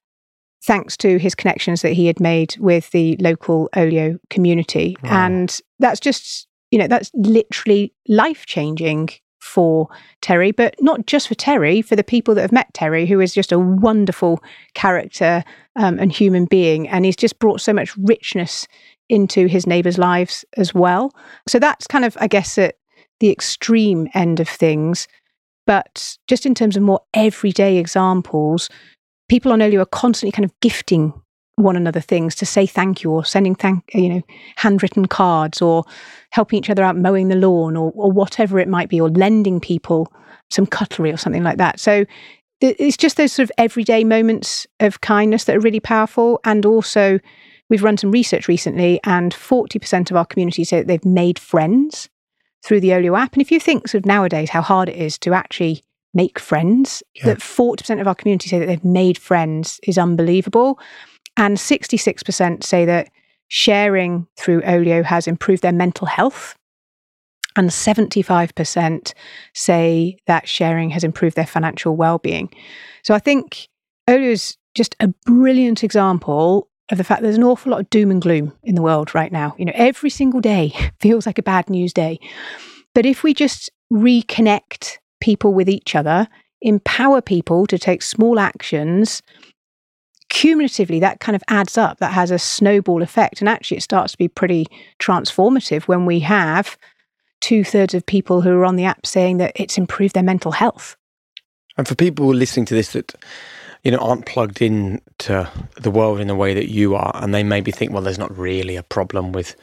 thanks 0.63 0.95
to 0.99 1.19
his 1.19 1.35
connections 1.35 1.81
that 1.81 1.95
he 1.95 2.07
had 2.07 2.21
made 2.21 2.55
with 2.59 2.91
the 2.91 3.17
local 3.17 3.71
Olio 3.75 4.19
community. 4.29 4.97
Wow. 5.03 5.25
And 5.25 5.61
that's 5.79 6.01
just, 6.01 6.49
you 6.71 6.79
know, 6.79 6.87
that's 6.87 7.11
literally 7.15 7.95
life 8.09 8.45
changing 8.45 9.09
for 9.45 9.89
Terry, 10.23 10.51
but 10.53 10.75
not 10.81 11.07
just 11.07 11.29
for 11.29 11.35
Terry, 11.35 11.83
for 11.83 11.97
the 11.97 12.03
people 12.03 12.35
that 12.35 12.43
have 12.43 12.53
met 12.53 12.73
Terry, 12.73 13.07
who 13.07 13.21
is 13.21 13.35
just 13.35 13.53
a 13.53 13.59
wonderful 13.59 14.43
character 14.75 15.45
um, 15.77 15.99
and 15.99 16.11
human 16.11 16.47
being. 16.47 16.89
And 16.89 17.05
he's 17.05 17.17
just 17.17 17.39
brought 17.39 17.61
so 17.61 17.73
much 17.73 17.97
richness 17.99 18.67
into 19.09 19.47
his 19.47 19.67
neighbours' 19.67 19.99
lives 19.99 20.45
as 20.57 20.75
well. 20.75 21.15
So 21.47 21.59
that's 21.59 21.87
kind 21.87 22.05
of, 22.05 22.17
I 22.21 22.27
guess, 22.27 22.57
at 22.57 22.77
the 23.21 23.31
extreme 23.31 24.09
end 24.15 24.41
of 24.41 24.49
things. 24.49 25.07
But 25.67 26.17
just 26.27 26.47
in 26.47 26.55
terms 26.55 26.77
of 26.77 26.83
more 26.83 27.01
everyday 27.13 27.77
examples, 27.77 28.69
people 29.29 29.53
on 29.53 29.63
Olio 29.63 29.81
are 29.83 29.87
constantly 29.87 30.33
kind 30.33 30.45
of 30.45 30.59
gifting 30.61 31.13
one 31.57 31.77
another 31.77 32.01
things 32.01 32.35
to 32.35 32.47
say 32.47 32.67
thank 32.67 33.05
you 33.05 33.11
or 33.11 33.25
sending 33.25 33.55
thank 33.55 33.85
you 33.95 34.09
know 34.09 34.23
handwritten 34.57 35.07
cards 35.07 35.63
or 35.63 35.85
helping 36.31 36.59
each 36.59 36.71
other 36.71 36.83
out 36.83 36.97
mowing 36.97 37.29
the 37.29 37.37
lawn 37.37 37.77
or, 37.77 37.93
or 37.95 38.11
whatever 38.11 38.59
it 38.59 38.69
might 38.69 38.89
be 38.89 39.01
or 39.01 39.09
lending 39.11 39.61
people 39.61 40.13
some 40.51 40.67
cutlery 40.67 41.13
or 41.13 41.17
something 41.17 41.43
like 41.43 41.59
that. 41.59 41.81
So 41.81 42.05
it's 42.61 42.97
just 42.97 43.17
those 43.17 43.33
sort 43.33 43.45
of 43.45 43.53
everyday 43.59 44.05
moments 44.05 44.67
of 44.81 45.01
kindness 45.01 45.45
that 45.45 45.57
are 45.57 45.61
really 45.61 45.81
powerful. 45.81 46.41
And 46.45 46.65
also 46.65 47.19
we've 47.69 47.83
run 47.83 47.97
some 47.97 48.11
research 48.11 48.49
recently 48.49 49.01
and 49.05 49.35
40% 49.35 50.11
of 50.11 50.17
our 50.17 50.25
community 50.25 50.65
say 50.65 50.79
that 50.79 50.87
they've 50.87 51.05
made 51.05 51.39
friends 51.39 52.09
through 52.65 52.81
the 52.81 52.95
Olio 52.95 53.17
app. 53.17 53.35
And 53.35 53.43
if 53.43 53.51
you 53.51 53.61
think 53.61 53.89
sort 53.89 54.03
of 54.03 54.07
nowadays 54.07 54.51
how 54.51 54.63
hard 54.63 54.89
it 54.89 54.97
is 54.97 55.19
to 55.19 55.35
actually 55.35 55.83
make 56.15 56.39
friends 56.39 57.03
yeah. 57.17 57.27
that 57.27 57.39
40% 57.39 58.01
of 58.01 58.07
our 58.07 58.15
community 58.15 58.49
say 58.49 58.59
that 58.59 58.67
they've 58.67 58.85
made 58.85 59.19
friends 59.19 59.81
is 59.83 59.99
unbelievable 59.99 60.79
and 61.37 61.57
66% 61.57 62.63
say 62.63 62.85
that 62.85 63.11
sharing 63.49 64.27
through 64.37 64.63
Olio 64.65 65.03
has 65.03 65.27
improved 65.27 65.63
their 65.63 65.73
mental 65.73 66.07
health. 66.07 66.55
And 67.57 67.71
75% 67.71 69.13
say 69.53 70.17
that 70.27 70.49
sharing 70.49 70.91
has 70.91 71.05
improved 71.05 71.37
their 71.37 71.47
financial 71.47 71.95
well 71.95 72.19
being. 72.19 72.53
So 73.05 73.15
I 73.15 73.21
think 73.21 73.69
Olio 74.09 74.31
is 74.31 74.57
just 74.75 74.97
a 74.99 75.09
brilliant 75.25 75.85
example 75.85 76.69
of 76.91 76.99
the 76.99 77.05
fact 77.05 77.23
there's 77.23 77.37
an 77.37 77.45
awful 77.45 77.71
lot 77.71 77.81
of 77.81 77.91
doom 77.91 78.11
and 78.11 78.21
gloom 78.21 78.53
in 78.65 78.75
the 78.75 78.83
world 78.83 79.15
right 79.15 79.33
now. 79.33 79.55
You 79.57 79.67
know, 79.67 79.73
every 79.75 80.11
single 80.11 80.41
day 80.41 80.73
feels 81.01 81.27
like 81.27 81.39
a 81.39 81.43
bad 81.43 81.71
news 81.71 81.93
day. 81.93 82.19
But 82.95 83.07
if 83.07 83.23
we 83.23 83.35
just 83.35 83.71
reconnect 83.93 84.99
people 85.21 85.55
with 85.55 85.69
each 85.69 85.95
other, 85.95 86.29
empower 86.61 87.21
people 87.21 87.67
to 87.67 87.79
take 87.79 88.03
small 88.03 88.39
actions 88.39 89.23
cumulatively 90.35 90.99
that 90.99 91.21
kind 91.21 91.37
of 91.37 91.45
adds 91.47 91.79
up 91.79 91.99
that 92.01 92.13
has 92.13 92.33
a 92.33 92.41
snowball 92.41 93.03
effect. 93.03 93.41
And 93.41 93.49
actually 93.49 93.77
it 93.77 93.85
starts 93.85 94.13
to 94.13 94.19
be 94.19 94.27
pretty 94.27 94.67
transformative 94.99 95.85
when 95.85 96.07
we 96.07 96.19
have 96.21 96.77
two-thirds 97.41 97.95
of 97.95 98.05
people 98.05 98.41
who 98.41 98.51
are 98.51 98.65
on 98.65 98.75
the 98.75 98.85
app 98.85 99.07
saying 99.07 99.37
that 99.37 99.53
it's 99.55 99.79
improved 99.79 100.15
their 100.15 100.25
mental 100.25 100.51
health. 100.51 100.97
And 101.77 101.87
for 101.87 101.95
people 101.95 102.27
listening 102.27 102.67
to 102.67 102.75
this 102.75 102.93
that 102.95 103.15
you 103.85 103.93
know 103.93 103.99
aren't 103.99 104.27
plugged 104.27 104.61
in 104.61 105.01
to 105.19 105.49
the 105.77 105.91
world 105.91 106.19
in 106.19 106.27
the 106.27 106.35
way 106.35 106.53
that 106.53 106.69
you 106.69 106.97
are 106.97 107.13
and 107.23 107.33
they 107.33 107.45
maybe 107.45 107.71
think 107.71 107.93
well 107.93 108.03
there's 108.03 108.19
not 108.19 108.37
really 108.37 108.75
a 108.75 108.83
problem 108.83 109.31
with 109.31 109.55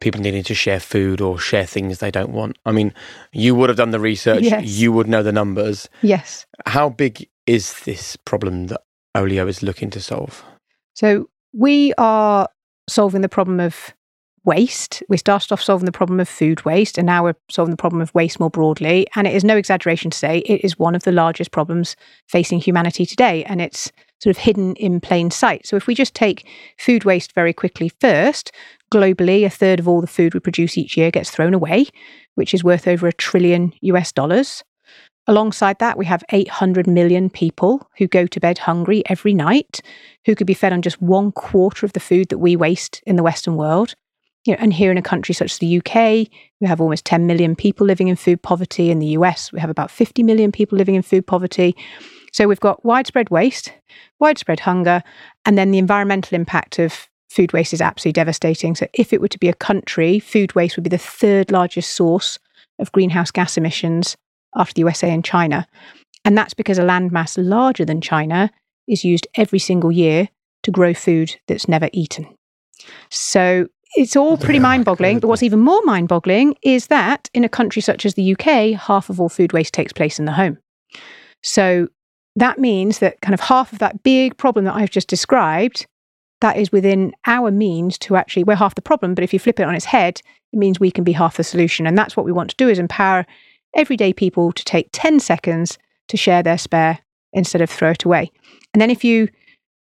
people 0.00 0.20
needing 0.20 0.42
to 0.42 0.54
share 0.54 0.80
food 0.80 1.20
or 1.20 1.38
share 1.38 1.64
things 1.64 1.98
they 1.98 2.10
don't 2.10 2.32
want. 2.32 2.58
I 2.66 2.72
mean 2.72 2.92
you 3.32 3.54
would 3.54 3.70
have 3.70 3.78
done 3.78 3.92
the 3.92 4.00
research. 4.00 4.42
Yes. 4.42 4.68
you 4.68 4.92
would 4.92 5.08
know 5.08 5.22
the 5.22 5.32
numbers. 5.32 5.88
Yes. 6.02 6.44
How 6.66 6.90
big 6.90 7.26
is 7.46 7.80
this 7.84 8.14
problem 8.16 8.66
that 8.66 8.82
Olio 9.14 9.46
is 9.46 9.62
looking 9.62 9.90
to 9.90 10.00
solve? 10.00 10.44
So 10.94 11.28
we 11.52 11.92
are 11.98 12.48
solving 12.88 13.22
the 13.22 13.28
problem 13.28 13.60
of 13.60 13.94
waste. 14.44 15.02
We 15.08 15.16
started 15.16 15.52
off 15.52 15.62
solving 15.62 15.86
the 15.86 15.92
problem 15.92 16.20
of 16.20 16.28
food 16.28 16.64
waste, 16.64 16.98
and 16.98 17.06
now 17.06 17.24
we're 17.24 17.36
solving 17.50 17.70
the 17.70 17.76
problem 17.76 18.00
of 18.00 18.14
waste 18.14 18.40
more 18.40 18.50
broadly. 18.50 19.06
And 19.14 19.26
it 19.26 19.34
is 19.34 19.44
no 19.44 19.56
exaggeration 19.56 20.10
to 20.10 20.18
say 20.18 20.38
it 20.38 20.64
is 20.64 20.78
one 20.78 20.94
of 20.94 21.02
the 21.02 21.12
largest 21.12 21.50
problems 21.50 21.96
facing 22.26 22.58
humanity 22.58 23.04
today, 23.04 23.44
and 23.44 23.60
it's 23.60 23.92
sort 24.20 24.34
of 24.34 24.42
hidden 24.42 24.74
in 24.76 25.00
plain 25.00 25.30
sight. 25.30 25.66
So 25.66 25.76
if 25.76 25.86
we 25.86 25.94
just 25.94 26.14
take 26.14 26.48
food 26.78 27.04
waste 27.04 27.34
very 27.34 27.52
quickly 27.52 27.90
first, 28.00 28.50
globally, 28.92 29.44
a 29.44 29.50
third 29.50 29.78
of 29.78 29.86
all 29.86 30.00
the 30.00 30.06
food 30.06 30.34
we 30.34 30.40
produce 30.40 30.76
each 30.76 30.96
year 30.96 31.10
gets 31.10 31.30
thrown 31.30 31.54
away, 31.54 31.86
which 32.34 32.54
is 32.54 32.64
worth 32.64 32.88
over 32.88 33.06
a 33.06 33.12
trillion 33.12 33.72
US 33.82 34.12
dollars. 34.12 34.64
Alongside 35.28 35.78
that, 35.80 35.98
we 35.98 36.06
have 36.06 36.24
800 36.30 36.86
million 36.86 37.28
people 37.28 37.86
who 37.98 38.06
go 38.06 38.26
to 38.26 38.40
bed 38.40 38.56
hungry 38.56 39.02
every 39.10 39.34
night, 39.34 39.82
who 40.24 40.34
could 40.34 40.46
be 40.46 40.54
fed 40.54 40.72
on 40.72 40.80
just 40.80 41.02
one 41.02 41.32
quarter 41.32 41.84
of 41.84 41.92
the 41.92 42.00
food 42.00 42.30
that 42.30 42.38
we 42.38 42.56
waste 42.56 43.02
in 43.06 43.16
the 43.16 43.22
Western 43.22 43.56
world. 43.56 43.94
You 44.46 44.54
know, 44.54 44.58
and 44.62 44.72
here 44.72 44.90
in 44.90 44.96
a 44.96 45.02
country 45.02 45.34
such 45.34 45.52
as 45.52 45.58
the 45.58 45.78
UK, 45.78 46.28
we 46.62 46.66
have 46.66 46.80
almost 46.80 47.04
10 47.04 47.26
million 47.26 47.54
people 47.54 47.86
living 47.86 48.08
in 48.08 48.16
food 48.16 48.40
poverty. 48.42 48.90
In 48.90 49.00
the 49.00 49.18
US, 49.18 49.52
we 49.52 49.60
have 49.60 49.68
about 49.68 49.90
50 49.90 50.22
million 50.22 50.50
people 50.50 50.78
living 50.78 50.94
in 50.94 51.02
food 51.02 51.26
poverty. 51.26 51.76
So 52.32 52.48
we've 52.48 52.58
got 52.58 52.82
widespread 52.82 53.28
waste, 53.28 53.74
widespread 54.20 54.60
hunger, 54.60 55.02
and 55.44 55.58
then 55.58 55.72
the 55.72 55.78
environmental 55.78 56.36
impact 56.36 56.78
of 56.78 57.06
food 57.28 57.52
waste 57.52 57.74
is 57.74 57.82
absolutely 57.82 58.14
devastating. 58.14 58.74
So 58.74 58.86
if 58.94 59.12
it 59.12 59.20
were 59.20 59.28
to 59.28 59.38
be 59.38 59.50
a 59.50 59.54
country, 59.54 60.20
food 60.20 60.54
waste 60.54 60.76
would 60.76 60.84
be 60.84 60.88
the 60.88 60.96
third 60.96 61.50
largest 61.50 61.94
source 61.94 62.38
of 62.78 62.92
greenhouse 62.92 63.30
gas 63.30 63.58
emissions 63.58 64.16
after 64.56 64.74
the 64.74 64.80
USA 64.80 65.10
and 65.10 65.24
China. 65.24 65.66
And 66.24 66.36
that's 66.36 66.54
because 66.54 66.78
a 66.78 66.82
landmass 66.82 67.36
larger 67.38 67.84
than 67.84 68.00
China 68.00 68.50
is 68.86 69.04
used 69.04 69.26
every 69.36 69.58
single 69.58 69.92
year 69.92 70.28
to 70.62 70.70
grow 70.70 70.94
food 70.94 71.36
that's 71.46 71.68
never 71.68 71.88
eaten. 71.92 72.26
So 73.10 73.68
it's 73.94 74.16
all 74.16 74.36
pretty 74.36 74.58
mind 74.58 74.84
boggling. 74.84 75.20
But 75.20 75.28
what's 75.28 75.42
even 75.42 75.60
more 75.60 75.82
mind 75.84 76.08
boggling 76.08 76.56
is 76.62 76.88
that 76.88 77.28
in 77.32 77.44
a 77.44 77.48
country 77.48 77.82
such 77.82 78.04
as 78.04 78.14
the 78.14 78.32
UK, 78.32 78.78
half 78.78 79.08
of 79.08 79.20
all 79.20 79.28
food 79.28 79.52
waste 79.52 79.74
takes 79.74 79.92
place 79.92 80.18
in 80.18 80.24
the 80.24 80.32
home. 80.32 80.58
So 81.42 81.88
that 82.36 82.58
means 82.58 82.98
that 82.98 83.20
kind 83.20 83.34
of 83.34 83.40
half 83.40 83.72
of 83.72 83.78
that 83.78 84.02
big 84.02 84.36
problem 84.36 84.64
that 84.64 84.74
I've 84.74 84.90
just 84.90 85.08
described, 85.08 85.86
that 86.40 86.56
is 86.56 86.70
within 86.70 87.12
our 87.26 87.50
means 87.50 87.98
to 87.98 88.16
actually, 88.16 88.44
we're 88.44 88.54
half 88.54 88.74
the 88.74 88.82
problem. 88.82 89.14
But 89.14 89.24
if 89.24 89.32
you 89.32 89.38
flip 89.38 89.58
it 89.58 89.66
on 89.66 89.74
its 89.74 89.84
head, 89.84 90.20
it 90.52 90.58
means 90.58 90.78
we 90.78 90.90
can 90.90 91.04
be 91.04 91.12
half 91.12 91.36
the 91.36 91.44
solution. 91.44 91.86
And 91.86 91.96
that's 91.96 92.16
what 92.16 92.26
we 92.26 92.32
want 92.32 92.50
to 92.50 92.56
do 92.56 92.68
is 92.68 92.78
empower 92.78 93.26
everyday 93.78 94.12
people 94.12 94.52
to 94.52 94.64
take 94.64 94.88
10 94.92 95.20
seconds 95.20 95.78
to 96.08 96.16
share 96.16 96.42
their 96.42 96.58
spare 96.58 96.98
instead 97.32 97.62
of 97.62 97.70
throw 97.70 97.90
it 97.90 98.04
away. 98.04 98.30
And 98.74 98.80
then 98.80 98.90
if 98.90 99.04
you 99.04 99.28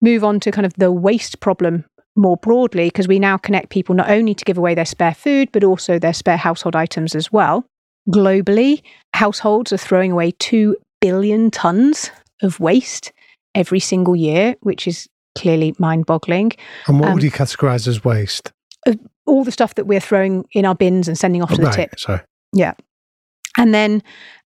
move 0.01 0.23
on 0.23 0.39
to 0.39 0.51
kind 0.51 0.65
of 0.65 0.73
the 0.75 0.91
waste 0.91 1.39
problem 1.41 1.86
more 2.15 2.38
broadly, 2.38 2.88
because 2.88 3.08
we 3.08 3.19
now 3.19 3.38
connect 3.38 3.69
people 3.69 3.93
not 3.93 4.10
only 4.10 4.34
to 4.34 4.45
give 4.45 4.58
away 4.58 4.73
their 4.73 4.86
spare 4.86 5.13
food, 5.13 5.49
but 5.51 5.63
also 5.63 5.99
their 5.99 6.13
spare 6.13 6.38
household 6.38 6.75
items 6.75 7.15
as 7.15 7.32
well. 7.32 7.65
Globally, 8.10 8.82
households 9.13 9.71
are 9.71 9.77
throwing 9.77 10.12
away 10.12 10.32
2 10.39 10.75
billion 11.01 11.51
tons 11.51 12.12
of 12.41 12.60
waste 12.60 13.12
every 13.54 13.80
single 13.80 14.15
year, 14.15 14.56
which 14.62 14.88
is 14.88 15.08
clearly 15.38 15.75
mind 15.80 16.06
boggling. 16.06 16.51
And 16.88 16.99
what 16.99 17.10
um, 17.10 17.13
would 17.15 17.23
you 17.23 17.32
categorize 17.32 17.88
as 17.88 18.04
waste? 18.04 18.51
All 19.25 19.43
the 19.43 19.51
stuff 19.51 19.75
that 19.75 19.86
we're 19.86 19.99
throwing 19.99 20.45
in 20.54 20.65
our 20.65 20.75
bins 20.75 21.08
and 21.08 21.17
sending 21.17 21.41
off 21.41 21.54
to 21.54 21.62
right, 21.62 21.71
the 21.71 21.75
tip. 21.75 21.99
Sorry. 21.99 22.21
Yeah. 22.54 22.73
And 23.57 23.73
then 23.73 24.03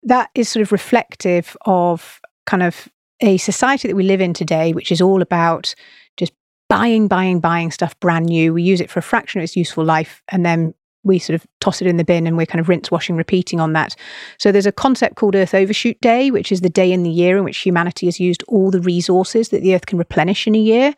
that 0.03 0.29
is 0.35 0.49
sort 0.49 0.61
of 0.61 0.71
reflective 0.71 1.55
of 1.65 2.19
kind 2.45 2.63
of 2.63 2.87
a 3.21 3.37
society 3.37 3.87
that 3.87 3.95
we 3.95 4.03
live 4.03 4.21
in 4.21 4.33
today, 4.33 4.73
which 4.73 4.91
is 4.91 5.01
all 5.01 5.21
about 5.21 5.73
just 6.17 6.33
buying, 6.69 7.07
buying, 7.07 7.39
buying 7.39 7.71
stuff 7.71 7.99
brand 7.99 8.27
new. 8.27 8.53
We 8.53 8.63
use 8.63 8.81
it 8.81 8.89
for 8.89 8.99
a 8.99 9.03
fraction 9.03 9.39
of 9.39 9.43
its 9.43 9.55
useful 9.55 9.83
life 9.83 10.21
and 10.29 10.45
then 10.45 10.73
we 11.03 11.19
sort 11.19 11.35
of 11.35 11.47
toss 11.61 11.81
it 11.81 11.87
in 11.87 11.97
the 11.97 12.03
bin 12.03 12.27
and 12.27 12.37
we're 12.37 12.45
kind 12.45 12.59
of 12.59 12.69
rinse, 12.69 12.91
washing, 12.91 13.15
repeating 13.15 13.59
on 13.59 13.73
that. 13.73 13.95
So 14.37 14.51
there's 14.51 14.65
a 14.65 14.71
concept 14.71 15.15
called 15.15 15.35
Earth 15.35 15.53
Overshoot 15.53 15.99
Day, 16.01 16.31
which 16.31 16.51
is 16.51 16.61
the 16.61 16.69
day 16.69 16.91
in 16.91 17.03
the 17.03 17.09
year 17.09 17.37
in 17.37 17.43
which 17.43 17.57
humanity 17.59 18.07
has 18.07 18.19
used 18.19 18.43
all 18.47 18.69
the 18.69 18.81
resources 18.81 19.49
that 19.49 19.61
the 19.61 19.73
Earth 19.73 19.85
can 19.85 19.97
replenish 19.97 20.45
in 20.45 20.55
a 20.55 20.59
year. 20.59 20.93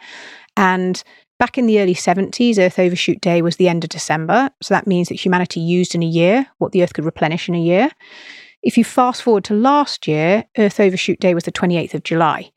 And 0.57 1.01
Back 1.39 1.57
in 1.57 1.67
the 1.67 1.79
early 1.79 1.95
70s, 1.95 2.59
Earth 2.59 2.77
Overshoot 2.77 3.21
Day 3.21 3.41
was 3.41 3.55
the 3.55 3.69
end 3.69 3.85
of 3.85 3.89
December. 3.89 4.49
So 4.61 4.73
that 4.73 4.85
means 4.85 5.07
that 5.07 5.15
humanity 5.15 5.61
used 5.61 5.95
in 5.95 6.03
a 6.03 6.07
year 6.07 6.45
what 6.57 6.73
the 6.73 6.83
Earth 6.83 6.93
could 6.93 7.05
replenish 7.05 7.47
in 7.47 7.55
a 7.55 7.61
year. 7.61 7.89
If 8.61 8.77
you 8.77 8.83
fast 8.83 9.23
forward 9.23 9.45
to 9.45 9.53
last 9.53 10.05
year, 10.05 10.45
Earth 10.57 10.81
Overshoot 10.81 11.19
Day 11.21 11.33
was 11.33 11.45
the 11.45 11.51
28th 11.51 11.93
of 11.93 12.03
July. 12.03 12.51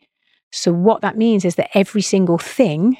So 0.50 0.72
what 0.72 1.00
that 1.02 1.16
means 1.16 1.44
is 1.44 1.54
that 1.54 1.70
every 1.74 2.02
single 2.02 2.38
thing 2.38 2.98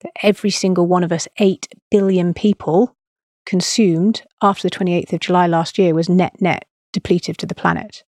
that 0.00 0.12
every 0.22 0.50
single 0.50 0.86
one 0.86 1.04
of 1.04 1.12
us, 1.12 1.28
8 1.38 1.68
billion 1.90 2.32
people, 2.32 2.96
consumed 3.44 4.22
after 4.42 4.68
the 4.68 4.74
28th 4.74 5.12
of 5.12 5.20
July 5.20 5.46
last 5.46 5.78
year 5.78 5.94
was 5.94 6.08
net 6.08 6.40
net 6.40 6.66
depletive 6.92 7.36
to 7.38 7.46
the 7.46 7.54
planet. 7.54 8.04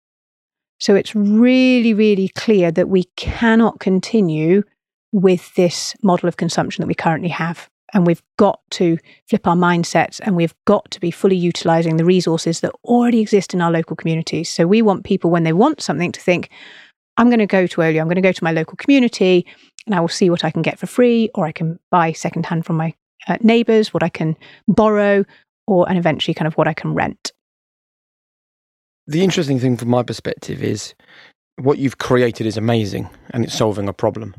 So 0.78 0.94
it's 0.94 1.14
really, 1.14 1.94
really 1.94 2.28
clear 2.28 2.70
that 2.72 2.88
we 2.88 3.04
cannot 3.16 3.80
continue 3.80 4.62
with 5.12 5.54
this 5.54 5.94
model 6.02 6.28
of 6.28 6.36
consumption 6.36 6.82
that 6.82 6.88
we 6.88 6.94
currently 6.94 7.28
have. 7.28 7.68
And 7.94 8.06
we've 8.06 8.22
got 8.36 8.60
to 8.72 8.98
flip 9.28 9.46
our 9.46 9.56
mindsets 9.56 10.20
and 10.22 10.34
we've 10.36 10.54
got 10.64 10.90
to 10.90 11.00
be 11.00 11.10
fully 11.10 11.36
utilizing 11.36 11.96
the 11.96 12.04
resources 12.04 12.60
that 12.60 12.72
already 12.84 13.20
exist 13.20 13.54
in 13.54 13.60
our 13.60 13.70
local 13.70 13.96
communities. 13.96 14.50
So 14.50 14.66
we 14.66 14.82
want 14.82 15.04
people, 15.04 15.30
when 15.30 15.44
they 15.44 15.52
want 15.52 15.80
something, 15.80 16.12
to 16.12 16.20
think, 16.20 16.50
I'm 17.16 17.28
going 17.28 17.38
to 17.38 17.46
go 17.46 17.66
to 17.66 17.82
Olio, 17.82 18.00
I'm 18.00 18.08
going 18.08 18.16
to 18.16 18.20
go 18.20 18.32
to 18.32 18.44
my 18.44 18.52
local 18.52 18.76
community 18.76 19.46
and 19.86 19.94
I 19.94 20.00
will 20.00 20.08
see 20.08 20.30
what 20.30 20.44
I 20.44 20.50
can 20.50 20.62
get 20.62 20.78
for 20.78 20.86
free, 20.86 21.30
or 21.34 21.46
I 21.46 21.52
can 21.52 21.78
buy 21.90 22.12
secondhand 22.12 22.66
from 22.66 22.76
my 22.76 22.92
uh, 23.28 23.36
neighbors, 23.40 23.94
what 23.94 24.02
I 24.02 24.08
can 24.08 24.36
borrow, 24.66 25.24
or 25.68 25.88
and 25.88 25.96
eventually 25.96 26.34
kind 26.34 26.48
of 26.48 26.54
what 26.54 26.66
I 26.66 26.74
can 26.74 26.92
rent. 26.92 27.32
the 29.06 29.22
interesting 29.22 29.60
thing 29.60 29.76
from 29.76 29.88
my 29.88 30.02
perspective 30.02 30.62
is 30.62 30.94
what 31.56 31.78
you've 31.78 31.98
created 31.98 32.46
is 32.46 32.56
amazing 32.56 33.08
and 33.30 33.44
it's 33.44 33.56
solving 33.56 33.88
a 33.88 33.92
problem. 33.92 34.34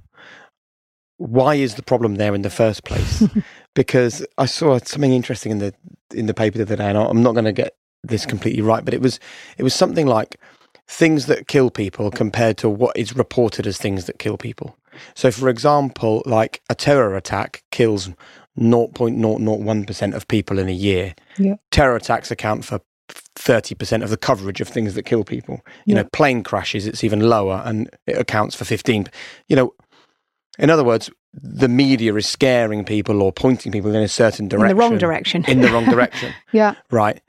Why 1.17 1.55
is 1.55 1.75
the 1.75 1.83
problem 1.83 2.15
there 2.15 2.33
in 2.35 2.41
the 2.43 2.49
first 2.49 2.83
place? 2.83 3.23
because 3.73 4.25
I 4.37 4.45
saw 4.45 4.77
something 4.79 5.13
interesting 5.13 5.51
in 5.51 5.59
the 5.59 5.73
in 6.13 6.25
the 6.27 6.33
paper 6.33 6.57
the 6.57 6.63
other 6.63 6.75
day, 6.77 6.87
and 6.89 6.97
I'm 6.97 7.21
not 7.23 7.33
going 7.33 7.45
to 7.45 7.51
get 7.53 7.75
this 8.03 8.25
completely 8.25 8.61
right, 8.61 8.85
but 8.85 8.93
it 8.93 9.01
was 9.01 9.19
it 9.57 9.63
was 9.63 9.73
something 9.73 10.07
like 10.07 10.39
things 10.87 11.25
that 11.25 11.47
kill 11.47 11.69
people 11.69 12.09
compared 12.11 12.57
to 12.57 12.69
what 12.69 12.95
is 12.95 13.15
reported 13.15 13.67
as 13.67 13.77
things 13.77 14.05
that 14.05 14.19
kill 14.19 14.37
people. 14.37 14.77
So, 15.15 15.31
for 15.31 15.49
example, 15.49 16.23
like 16.25 16.61
a 16.69 16.75
terror 16.75 17.15
attack 17.17 17.63
kills 17.71 18.09
0.001% 18.59 20.13
of 20.15 20.27
people 20.27 20.59
in 20.59 20.67
a 20.67 20.71
year. 20.73 21.13
Yeah. 21.37 21.55
Terror 21.71 21.95
attacks 21.95 22.31
account 22.31 22.65
for 22.65 22.79
30% 23.09 24.03
of 24.03 24.09
the 24.09 24.17
coverage 24.17 24.61
of 24.61 24.67
things 24.67 24.95
that 24.95 25.03
kill 25.03 25.23
people. 25.23 25.61
You 25.85 25.95
Yeah. 25.95 26.01
know, 26.01 26.09
plane 26.11 26.41
crashes, 26.43 26.87
it's 26.87 27.03
even 27.03 27.19
lower 27.21 27.61
and 27.65 27.89
it 28.05 28.17
accounts 28.17 28.55
for 28.55 28.65
15. 28.65 29.07
You 29.47 29.55
know, 29.55 29.73
in 30.57 30.69
other 30.69 30.83
words, 30.83 31.09
the 31.33 31.67
media 31.67 32.15
is 32.15 32.27
scaring 32.27 32.83
people 32.83 33.21
or 33.21 33.31
pointing 33.31 33.71
people 33.71 33.93
in 33.93 34.01
a 34.01 34.07
certain 34.07 34.47
direction. 34.47 34.71
In 34.71 34.77
the 34.77 34.81
wrong 34.81 34.97
direction. 34.97 35.45
In 35.47 35.61
the 35.61 35.69
wrong 35.69 35.85
direction, 35.85 36.33
yeah. 36.51 36.75
right? 36.91 37.21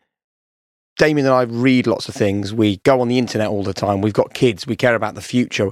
Damian 0.99 1.27
and 1.27 1.35
I 1.35 1.43
read 1.43 1.87
lots 1.87 2.09
of 2.09 2.15
things. 2.15 2.53
We 2.53 2.79
go 2.79 3.01
on 3.01 3.09
the 3.09 3.19
internet 3.19 3.49
all 3.49 3.63
the 3.63 3.73
time. 3.75 4.01
We've 4.01 4.13
got 4.13 4.35
kids. 4.35 4.67
We 4.67 4.77
care 4.77 4.95
about 4.95 5.15
the 5.15 5.21
future. 5.21 5.71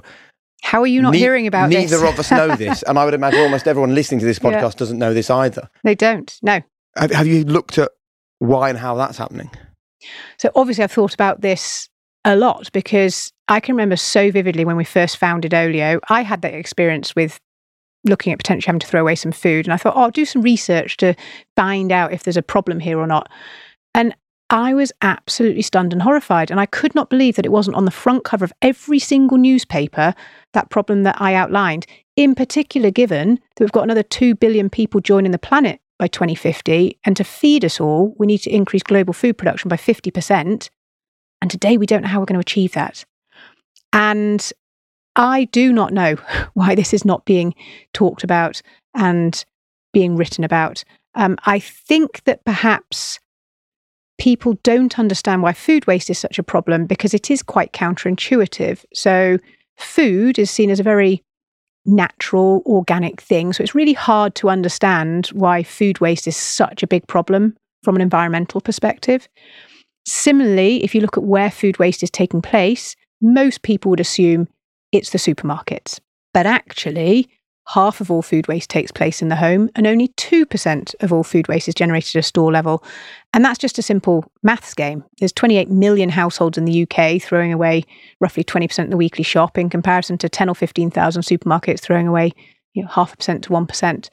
How 0.63 0.81
are 0.81 0.87
you 0.87 1.01
not 1.01 1.11
Ne- 1.11 1.19
hearing 1.19 1.47
about 1.47 1.69
Neither 1.69 1.81
this? 1.81 1.91
Neither 1.91 2.05
of 2.07 2.19
us 2.19 2.31
know 2.31 2.55
this. 2.55 2.83
And 2.83 2.97
I 2.97 3.05
would 3.05 3.13
imagine 3.13 3.41
almost 3.41 3.67
everyone 3.67 3.93
listening 3.93 4.19
to 4.21 4.25
this 4.25 4.39
Yeah. 4.41 4.61
podcast 4.61 4.75
doesn't 4.77 4.97
know 4.97 5.13
this 5.13 5.29
either. 5.29 5.69
they 5.83 5.95
don't. 5.95 6.33
No. 6.41 6.61
Have, 6.95 7.11
have 7.11 7.27
you 7.27 7.43
looked 7.43 7.77
at 7.77 7.91
why 8.39 8.69
and 8.69 8.77
how 8.77 8.95
that's 8.95 9.17
happening? 9.17 9.51
So 10.37 10.49
obviously, 10.55 10.83
I've 10.83 10.91
thought 10.91 11.13
about 11.13 11.41
this 11.41 11.89
a 12.23 12.35
lot 12.35 12.71
because 12.71 13.31
I 13.47 13.59
can 13.59 13.75
remember 13.75 13.95
so 13.97 14.31
vividly 14.31 14.63
when 14.65 14.77
we 14.77 14.83
first 14.85 15.17
founded 15.17 15.53
Olio. 15.53 15.99
I 16.09 16.21
had 16.23 16.41
that 16.43 16.53
experience 16.53 17.15
with 17.15 17.39
looking 18.03 18.31
at 18.31 18.39
potentially 18.39 18.67
having 18.67 18.79
to 18.79 18.87
throw 18.87 19.01
away 19.01 19.15
some 19.15 19.31
food, 19.31 19.65
and 19.65 19.73
I 19.73 19.77
thought, 19.77 19.95
oh, 19.95 20.01
I'll 20.03 20.11
do 20.11 20.25
some 20.25 20.41
research 20.41 20.97
to 20.97 21.15
find 21.55 21.91
out 21.91 22.13
if 22.13 22.23
there's 22.23 22.37
a 22.37 22.41
problem 22.41 22.79
here 22.79 22.99
or 22.99 23.07
not. 23.07 23.29
And 23.93 24.15
I 24.49 24.73
was 24.73 24.93
absolutely 25.01 25.61
stunned 25.61 25.91
and 25.91 26.01
horrified, 26.01 26.51
and 26.51 26.59
I 26.59 26.65
could 26.65 26.95
not 26.95 27.09
believe 27.09 27.35
that 27.35 27.45
it 27.45 27.51
wasn't 27.51 27.75
on 27.75 27.85
the 27.85 27.91
front 27.91 28.23
cover 28.23 28.45
of 28.45 28.53
every 28.61 28.99
single 28.99 29.37
newspaper 29.37 30.13
that 30.53 30.69
problem 30.69 31.03
that 31.03 31.19
I 31.19 31.33
outlined. 31.33 31.85
In 32.15 32.33
particular, 32.33 32.89
given 32.89 33.35
that 33.35 33.63
we've 33.63 33.71
got 33.71 33.83
another 33.83 34.03
two 34.03 34.35
billion 34.35 34.69
people 34.69 35.01
joining 35.01 35.31
the 35.31 35.39
planet 35.39 35.81
by 35.97 36.07
2050. 36.07 36.99
And 37.05 37.15
to 37.17 37.23
feed 37.23 37.65
us 37.65 37.79
all, 37.79 38.15
we 38.17 38.27
need 38.27 38.39
to 38.39 38.53
increase 38.53 38.83
global 38.83 39.13
food 39.13 39.37
production 39.37 39.69
by 39.69 39.77
50%. 39.77 40.69
And 41.41 41.51
today 41.51 41.77
we 41.77 41.85
don't 41.85 42.01
know 42.01 42.07
how 42.07 42.19
we're 42.19 42.25
going 42.25 42.35
to 42.35 42.39
achieve 42.39 42.73
that. 42.73 43.05
And 43.93 44.51
I 45.17 45.45
do 45.45 45.73
not 45.73 45.91
know 45.91 46.15
why 46.53 46.75
this 46.75 46.93
is 46.93 47.03
not 47.03 47.25
being 47.25 47.53
talked 47.93 48.23
about 48.23 48.61
and 48.95 49.43
being 49.91 50.15
written 50.15 50.43
about. 50.43 50.83
Um, 51.15 51.37
I 51.45 51.59
think 51.59 52.23
that 52.25 52.45
perhaps 52.45 53.19
people 54.19 54.53
don't 54.63 54.97
understand 54.97 55.41
why 55.41 55.53
food 55.53 55.85
waste 55.87 56.09
is 56.09 56.17
such 56.17 56.39
a 56.39 56.43
problem 56.43 56.85
because 56.85 57.13
it 57.13 57.29
is 57.29 57.43
quite 57.43 57.73
counterintuitive. 57.73 58.83
So, 58.93 59.37
food 59.77 60.39
is 60.39 60.49
seen 60.49 60.69
as 60.71 60.79
a 60.79 60.83
very 60.83 61.23
natural, 61.85 62.61
organic 62.65 63.21
thing. 63.21 63.53
So 63.53 63.63
it's 63.63 63.75
really 63.75 63.93
hard 63.93 64.35
to 64.35 64.49
understand 64.49 65.27
why 65.27 65.63
food 65.63 65.99
waste 65.99 66.27
is 66.27 66.35
such 66.35 66.83
a 66.83 66.87
big 66.87 67.07
problem 67.07 67.55
from 67.83 67.95
an 67.95 68.01
environmental 68.01 68.59
perspective. 68.59 69.27
Similarly, 70.05 70.83
if 70.83 70.93
you 70.93 71.01
look 71.01 71.17
at 71.17 71.23
where 71.23 71.49
food 71.49 71.79
waste 71.79 72.03
is 72.03 72.11
taking 72.11 72.41
place, 72.41 72.95
most 73.21 73.61
people 73.61 73.89
would 73.89 73.99
assume 73.99 74.47
it's 74.91 75.11
the 75.11 75.17
supermarkets. 75.17 75.99
But 76.33 76.45
actually, 76.45 77.29
half 77.67 77.99
of 77.99 78.09
all 78.09 78.21
food 78.21 78.47
waste 78.47 78.69
takes 78.69 78.91
place 78.91 79.21
in 79.21 79.29
the 79.29 79.35
home, 79.35 79.69
and 79.75 79.85
only 79.87 80.09
2% 80.09 80.95
of 81.01 81.13
all 81.13 81.23
food 81.23 81.47
waste 81.47 81.67
is 81.67 81.75
generated 81.75 82.15
at 82.15 82.25
store 82.25 82.51
level. 82.51 82.83
And 83.33 83.43
that's 83.43 83.59
just 83.59 83.77
a 83.77 83.81
simple 83.81 84.31
maths 84.43 84.73
game. 84.73 85.03
There's 85.19 85.33
28 85.33 85.69
million 85.69 86.09
households 86.09 86.57
in 86.57 86.65
the 86.65 86.87
UK 86.89 87.21
throwing 87.21 87.51
away 87.51 87.83
roughly 88.19 88.43
20% 88.43 88.85
of 88.85 88.89
the 88.89 88.97
weekly 88.97 89.23
shop 89.23 89.57
in 89.57 89.69
comparison 89.69 90.17
to 90.19 90.29
10 90.29 90.49
or 90.49 90.55
15,000 90.55 91.21
supermarkets 91.23 91.79
throwing 91.79 92.07
away 92.07 92.31
you 92.77 92.83
know, 92.83 92.89
half 92.89 93.13
a 93.13 93.17
percent 93.17 93.43
to 93.43 93.49
1%. 93.49 94.09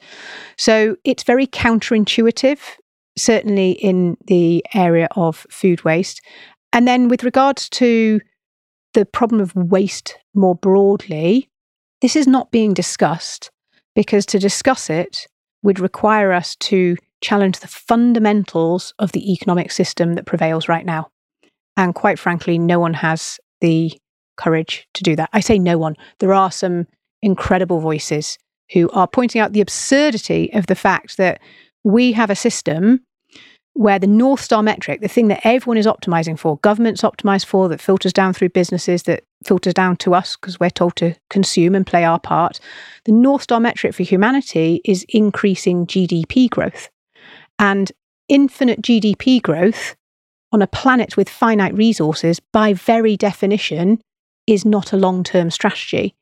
So 0.57 0.97
it's 1.03 1.23
very 1.23 1.45
counterintuitive, 1.45 2.59
certainly 3.15 3.71
in 3.71 4.17
the 4.25 4.65
area 4.73 5.07
of 5.15 5.45
food 5.51 5.85
waste. 5.85 6.21
And 6.73 6.87
then 6.87 7.07
with 7.07 7.23
regards 7.23 7.69
to 7.69 8.19
the 8.95 9.05
problem 9.05 9.41
of 9.41 9.55
waste 9.55 10.17
more 10.33 10.55
broadly, 10.55 11.47
this 12.01 12.15
is 12.15 12.27
not 12.27 12.51
being 12.51 12.73
discussed 12.73 13.51
because 13.93 14.25
to 14.27 14.39
discuss 14.39 14.89
it 14.89 15.27
would 15.63 15.79
require 15.79 16.31
us 16.31 16.55
to 16.57 16.95
challenge 17.21 17.59
the 17.59 17.67
fundamentals 17.67 18.93
of 18.97 19.11
the 19.11 19.31
economic 19.31 19.71
system 19.71 20.13
that 20.13 20.25
prevails 20.25 20.67
right 20.67 20.85
now. 20.85 21.09
And 21.77 21.93
quite 21.93 22.17
frankly, 22.17 22.57
no 22.57 22.79
one 22.79 22.93
has 22.93 23.39
the 23.61 23.91
courage 24.37 24.87
to 24.93 25.03
do 25.03 25.15
that. 25.15 25.29
I 25.33 25.39
say 25.41 25.59
no 25.59 25.77
one. 25.77 25.95
There 26.19 26.33
are 26.33 26.51
some 26.51 26.87
incredible 27.21 27.79
voices 27.79 28.37
who 28.71 28.89
are 28.91 29.07
pointing 29.07 29.41
out 29.41 29.53
the 29.53 29.61
absurdity 29.61 30.51
of 30.53 30.67
the 30.67 30.75
fact 30.75 31.17
that 31.17 31.41
we 31.83 32.13
have 32.13 32.29
a 32.29 32.35
system 32.35 33.01
where 33.75 33.99
the 33.99 34.07
North 34.07 34.39
Star 34.39 34.63
metric, 34.63 35.01
the 35.01 35.09
thing 35.09 35.27
that 35.27 35.45
everyone 35.45 35.77
is 35.77 35.85
optimizing 35.85 36.39
for, 36.39 36.57
government's 36.59 37.01
optimize 37.01 37.45
for, 37.45 37.67
that 37.67 37.81
filters 37.81 38.13
down 38.13 38.33
through 38.33 38.49
businesses, 38.49 39.03
that 39.03 39.25
filters 39.43 39.73
down 39.73 39.97
to 39.97 40.15
us 40.15 40.37
because 40.37 40.57
we're 40.61 40.69
told 40.69 40.95
to 40.95 41.13
consume 41.29 41.75
and 41.75 41.85
play 41.85 42.05
our 42.05 42.17
part. 42.17 42.61
The 43.03 43.11
North 43.11 43.43
Star 43.43 43.59
metric 43.59 43.93
for 43.93 44.03
humanity 44.03 44.79
is 44.85 45.05
increasing 45.09 45.85
GDP 45.85 46.49
growth. 46.49 46.89
And 47.59 47.91
infinite 48.29 48.81
GDP 48.81 49.41
growth 49.41 49.97
on 50.53 50.61
a 50.61 50.67
planet 50.67 51.17
with 51.17 51.27
finite 51.27 51.75
resources, 51.75 52.39
by 52.39 52.71
very 52.71 53.17
definition, 53.17 54.01
is 54.47 54.63
not 54.63 54.93
a 54.93 54.97
long 54.97 55.21
term 55.21 55.51
strategy. 55.51 56.15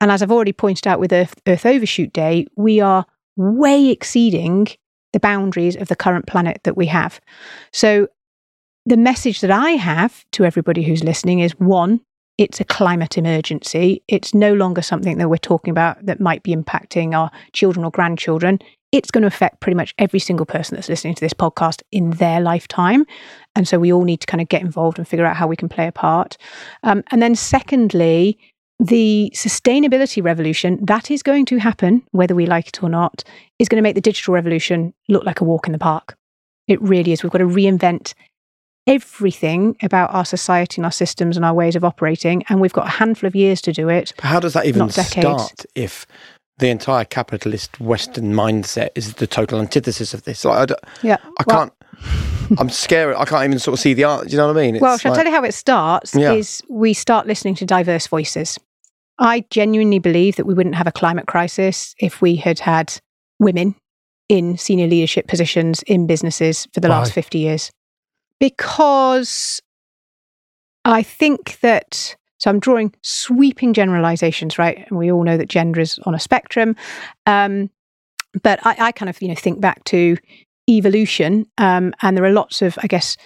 And 0.00 0.10
as 0.10 0.20
I've 0.20 0.32
already 0.32 0.52
pointed 0.52 0.88
out 0.88 0.98
with 0.98 1.12
Earth, 1.12 1.40
Earth 1.46 1.64
Overshoot 1.64 2.12
Day, 2.12 2.46
we 2.56 2.80
are 2.80 3.06
way 3.36 3.88
exceeding 3.88 4.66
the 5.12 5.20
boundaries 5.20 5.76
of 5.76 5.88
the 5.88 5.96
current 5.96 6.26
planet 6.26 6.60
that 6.64 6.76
we 6.76 6.86
have. 6.86 7.20
So, 7.72 8.08
the 8.86 8.96
message 8.96 9.42
that 9.42 9.50
I 9.50 9.72
have 9.72 10.24
to 10.32 10.46
everybody 10.46 10.82
who's 10.82 11.04
listening 11.04 11.40
is 11.40 11.52
one, 11.58 12.00
it's 12.38 12.60
a 12.60 12.64
climate 12.64 13.18
emergency. 13.18 14.02
It's 14.08 14.32
no 14.32 14.54
longer 14.54 14.80
something 14.80 15.18
that 15.18 15.28
we're 15.28 15.36
talking 15.36 15.70
about 15.70 16.06
that 16.06 16.20
might 16.20 16.42
be 16.42 16.54
impacting 16.54 17.14
our 17.14 17.30
children 17.52 17.84
or 17.84 17.90
grandchildren. 17.90 18.60
It's 18.92 19.10
going 19.10 19.22
to 19.22 19.28
affect 19.28 19.60
pretty 19.60 19.74
much 19.74 19.94
every 19.98 20.20
single 20.20 20.46
person 20.46 20.74
that's 20.76 20.88
listening 20.88 21.16
to 21.16 21.20
this 21.20 21.34
podcast 21.34 21.82
in 21.92 22.10
their 22.12 22.40
lifetime. 22.40 23.04
And 23.54 23.68
so 23.68 23.78
we 23.78 23.92
all 23.92 24.04
need 24.04 24.20
to 24.20 24.26
kind 24.26 24.40
of 24.40 24.48
get 24.48 24.62
involved 24.62 24.98
and 24.98 25.06
figure 25.06 25.26
out 25.26 25.36
how 25.36 25.48
we 25.48 25.56
can 25.56 25.68
play 25.68 25.86
a 25.86 25.92
part. 25.92 26.38
Um, 26.82 27.02
and 27.10 27.20
then, 27.20 27.34
secondly, 27.34 28.38
the 28.78 29.30
sustainability 29.34 30.22
revolution 30.22 30.78
that 30.84 31.10
is 31.10 31.22
going 31.22 31.44
to 31.46 31.58
happen, 31.58 32.02
whether 32.12 32.34
we 32.34 32.46
like 32.46 32.68
it 32.68 32.82
or 32.82 32.88
not, 32.88 33.24
is 33.58 33.68
going 33.68 33.76
to 33.76 33.82
make 33.82 33.94
the 33.96 34.00
digital 34.00 34.34
revolution 34.34 34.94
look 35.08 35.24
like 35.24 35.40
a 35.40 35.44
walk 35.44 35.66
in 35.66 35.72
the 35.72 35.78
park. 35.78 36.16
It 36.68 36.80
really 36.82 37.12
is. 37.12 37.22
We've 37.22 37.32
got 37.32 37.38
to 37.38 37.46
reinvent 37.46 38.14
everything 38.86 39.76
about 39.82 40.14
our 40.14 40.24
society 40.24 40.76
and 40.80 40.84
our 40.86 40.92
systems 40.92 41.36
and 41.36 41.44
our 41.44 41.54
ways 41.54 41.76
of 41.76 41.84
operating. 41.84 42.42
And 42.48 42.60
we've 42.60 42.72
got 42.72 42.86
a 42.86 42.90
handful 42.90 43.26
of 43.26 43.34
years 43.34 43.60
to 43.62 43.72
do 43.72 43.88
it. 43.88 44.12
How 44.20 44.40
does 44.40 44.52
that 44.54 44.66
even 44.66 44.88
start 44.90 45.66
if 45.74 46.06
the 46.58 46.68
entire 46.68 47.04
capitalist 47.04 47.80
Western 47.80 48.32
mindset 48.32 48.90
is 48.94 49.14
the 49.14 49.26
total 49.26 49.60
antithesis 49.60 50.14
of 50.14 50.24
this? 50.24 50.44
Like, 50.44 50.70
I, 50.70 50.74
Yeah. 51.02 51.16
I 51.38 51.44
can't. 51.44 51.72
I'm 52.58 52.70
scared. 52.70 53.14
I 53.16 53.24
can't 53.24 53.44
even 53.44 53.58
sort 53.58 53.74
of 53.74 53.80
see 53.80 53.92
the 53.92 54.04
art. 54.04 54.26
Do 54.28 54.30
you 54.32 54.38
know 54.38 54.46
what 54.46 54.56
I 54.56 54.60
mean? 54.62 54.76
It's 54.76 54.82
Well, 54.82 54.96
shall 54.96 55.12
I 55.12 55.16
like- 55.16 55.24
tell 55.24 55.32
you 55.32 55.36
how 55.38 55.44
it 55.44 55.52
starts? 55.52 56.14
Yeah. 56.14 56.32
Is 56.32 56.62
we 56.70 56.94
start 56.94 57.26
listening 57.26 57.56
to 57.56 57.66
diverse 57.66 58.06
voices. 58.06 58.58
I 59.18 59.44
genuinely 59.50 59.98
believe 59.98 60.36
that 60.36 60.46
we 60.46 60.54
wouldn't 60.54 60.76
have 60.76 60.86
a 60.86 60.92
climate 60.92 61.26
crisis 61.26 61.94
if 61.98 62.22
we 62.22 62.36
had 62.36 62.58
had 62.60 63.00
women 63.38 63.74
in 64.28 64.56
senior 64.58 64.86
leadership 64.86 65.26
positions 65.26 65.82
in 65.84 66.06
businesses 66.06 66.68
for 66.72 66.80
the 66.80 66.88
Why? 66.88 66.98
last 66.98 67.12
50 67.12 67.38
years. 67.38 67.70
Because 68.38 69.60
I 70.84 71.02
think 71.02 71.58
that, 71.60 72.16
so 72.38 72.50
I'm 72.50 72.60
drawing 72.60 72.94
sweeping 73.02 73.72
generalizations, 73.74 74.58
right? 74.58 74.86
And 74.88 74.98
we 74.98 75.10
all 75.10 75.24
know 75.24 75.36
that 75.36 75.48
gender 75.48 75.80
is 75.80 75.98
on 76.04 76.14
a 76.14 76.20
spectrum. 76.20 76.76
Um, 77.26 77.70
but 78.42 78.64
I, 78.64 78.76
I 78.78 78.92
kind 78.92 79.08
of, 79.08 79.20
you 79.20 79.28
know, 79.28 79.34
think 79.34 79.60
back 79.60 79.82
to 79.84 80.16
evolution. 80.68 81.46
Um, 81.56 81.94
and 82.02 82.16
there 82.16 82.24
are 82.24 82.32
lots 82.32 82.62
of, 82.62 82.78
I 82.82 82.86
guess, 82.86 83.16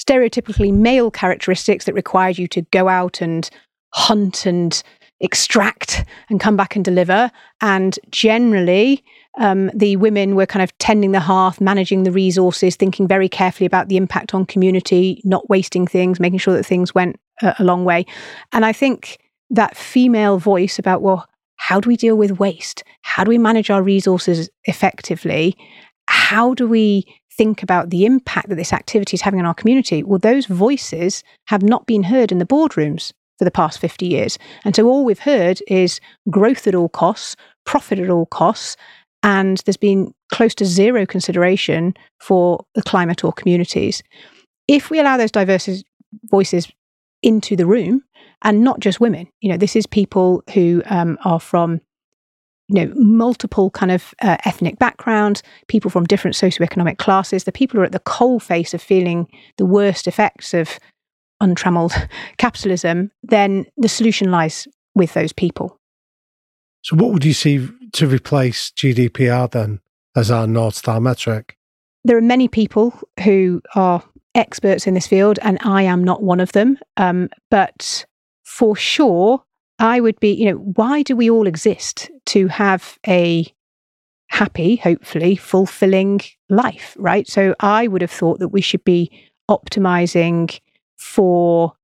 stereotypically 0.00 0.72
male 0.72 1.10
characteristics 1.10 1.84
that 1.84 1.94
required 1.94 2.38
you 2.38 2.48
to 2.48 2.62
go 2.62 2.88
out 2.88 3.20
and 3.20 3.48
hunt 3.92 4.46
and 4.46 4.82
extract 5.20 6.04
and 6.28 6.40
come 6.40 6.56
back 6.56 6.76
and 6.76 6.84
deliver. 6.84 7.30
And 7.60 7.98
generally, 8.10 9.02
Um, 9.38 9.70
the 9.74 9.96
women 9.96 10.34
were 10.34 10.46
kind 10.46 10.62
of 10.62 10.72
tending 10.78 11.12
the 11.12 11.20
hearth, 11.20 11.60
managing 11.60 12.04
the 12.04 12.10
resources, 12.10 12.76
thinking 12.76 13.06
very 13.06 13.28
carefully 13.28 13.66
about 13.66 13.88
the 13.88 13.98
impact 13.98 14.32
on 14.34 14.46
community, 14.46 15.20
not 15.24 15.50
wasting 15.50 15.86
things, 15.86 16.18
making 16.18 16.40
sure 16.40 16.56
that 16.56 16.66
things 16.66 16.94
went 16.94 17.16
a, 17.42 17.54
a 17.58 17.64
long 17.64 17.84
way. 17.84 18.06
And 18.52 18.64
I 18.64 18.72
think 18.72 19.18
that 19.50 19.76
female 19.76 20.38
voice 20.38 20.78
about, 20.78 21.02
well, 21.02 21.26
how 21.56 21.80
do 21.80 21.88
we 21.90 21.96
deal 21.96 22.16
with 22.16 22.38
waste? 22.38 22.82
How 23.02 23.24
do 23.24 23.28
we 23.28 23.38
manage 23.38 23.68
our 23.70 23.82
resources 23.82 24.48
effectively? 24.64 25.54
How 26.08 26.54
do 26.54 26.66
we 26.66 27.04
think 27.36 27.62
about 27.62 27.90
the 27.90 28.06
impact 28.06 28.48
that 28.48 28.56
this 28.56 28.72
activity 28.72 29.16
is 29.16 29.22
having 29.22 29.40
on 29.40 29.46
our 29.46 29.60
community? 29.60 30.02
Well, 30.02 30.18
those 30.18 30.46
voices 30.46 31.22
have 31.48 31.62
not 31.62 31.84
been 31.84 32.04
heard 32.04 32.32
in 32.32 32.38
the 32.38 32.46
boardrooms 32.46 33.12
for 33.38 33.44
the 33.44 33.50
past 33.50 33.78
50 33.78 34.06
years. 34.06 34.38
And 34.64 34.74
so 34.74 34.86
all 34.86 35.04
we've 35.04 35.18
heard 35.18 35.60
is 35.68 36.00
growth 36.30 36.66
at 36.66 36.74
all 36.74 36.88
costs, 36.88 37.36
profit 37.64 37.98
at 37.98 38.10
all 38.10 38.26
costs, 38.26 38.76
and 39.22 39.58
there's 39.64 39.76
been 39.76 40.12
close 40.32 40.54
to 40.54 40.64
zero 40.64 41.06
consideration 41.06 41.94
for 42.20 42.64
the 42.74 42.82
climate 42.82 43.24
or 43.24 43.32
communities. 43.32 44.02
If 44.68 44.90
we 44.90 45.00
allow 45.00 45.16
those 45.16 45.30
diverse 45.30 45.68
voices 46.30 46.70
into 47.22 47.56
the 47.56 47.66
room, 47.66 48.02
and 48.42 48.62
not 48.62 48.80
just 48.80 49.00
women, 49.00 49.28
you 49.40 49.50
know, 49.50 49.56
this 49.56 49.74
is 49.74 49.86
people 49.86 50.42
who 50.52 50.82
um, 50.86 51.18
are 51.24 51.40
from 51.40 51.80
you 52.68 52.84
know 52.84 52.92
multiple 52.96 53.70
kind 53.70 53.92
of 53.92 54.12
uh, 54.22 54.36
ethnic 54.44 54.76
backgrounds 54.78 55.42
people 55.68 55.88
from 55.88 56.04
different 56.04 56.34
socioeconomic 56.34 56.98
classes 56.98 57.44
the 57.44 57.52
people 57.52 57.76
who 57.76 57.82
are 57.82 57.86
at 57.86 57.92
the 57.92 58.00
coal 58.00 58.40
face 58.40 58.74
of 58.74 58.82
feeling 58.82 59.28
the 59.56 59.64
worst 59.64 60.08
effects 60.08 60.52
of 60.52 60.80
untrammeled 61.40 61.92
capitalism 62.38 63.10
then 63.22 63.66
the 63.76 63.88
solution 63.88 64.30
lies 64.30 64.66
with 64.94 65.12
those 65.14 65.32
people 65.32 65.78
so 66.86 66.94
what 66.94 67.10
would 67.12 67.24
you 67.24 67.32
see 67.32 67.68
to 67.94 68.06
replace 68.06 68.70
GDP 68.70 69.50
then 69.50 69.80
as 70.14 70.30
our 70.30 70.46
North 70.46 70.76
Star 70.76 71.00
metric? 71.00 71.56
There 72.04 72.16
are 72.16 72.22
many 72.22 72.46
people 72.46 72.94
who 73.24 73.60
are 73.74 74.04
experts 74.36 74.86
in 74.86 74.94
this 74.94 75.08
field, 75.08 75.40
and 75.42 75.58
I 75.62 75.82
am 75.82 76.04
not 76.04 76.22
one 76.22 76.38
of 76.38 76.52
them. 76.52 76.78
Um, 76.96 77.28
but 77.50 78.06
for 78.44 78.76
sure, 78.76 79.42
I 79.80 80.00
would 80.00 80.20
be, 80.20 80.32
you 80.32 80.44
know, 80.44 80.58
why 80.58 81.02
do 81.02 81.16
we 81.16 81.28
all 81.28 81.48
exist? 81.48 82.08
To 82.26 82.46
have 82.46 82.98
a 83.06 83.52
happy, 84.28 84.76
hopefully, 84.76 85.34
fulfilling 85.34 86.20
life, 86.48 86.94
right? 87.00 87.26
So 87.26 87.56
I 87.58 87.88
would 87.88 88.02
have 88.02 88.12
thought 88.12 88.38
that 88.38 88.50
we 88.50 88.60
should 88.60 88.84
be 88.84 89.10
optimizing 89.50 90.60
for 90.96 91.74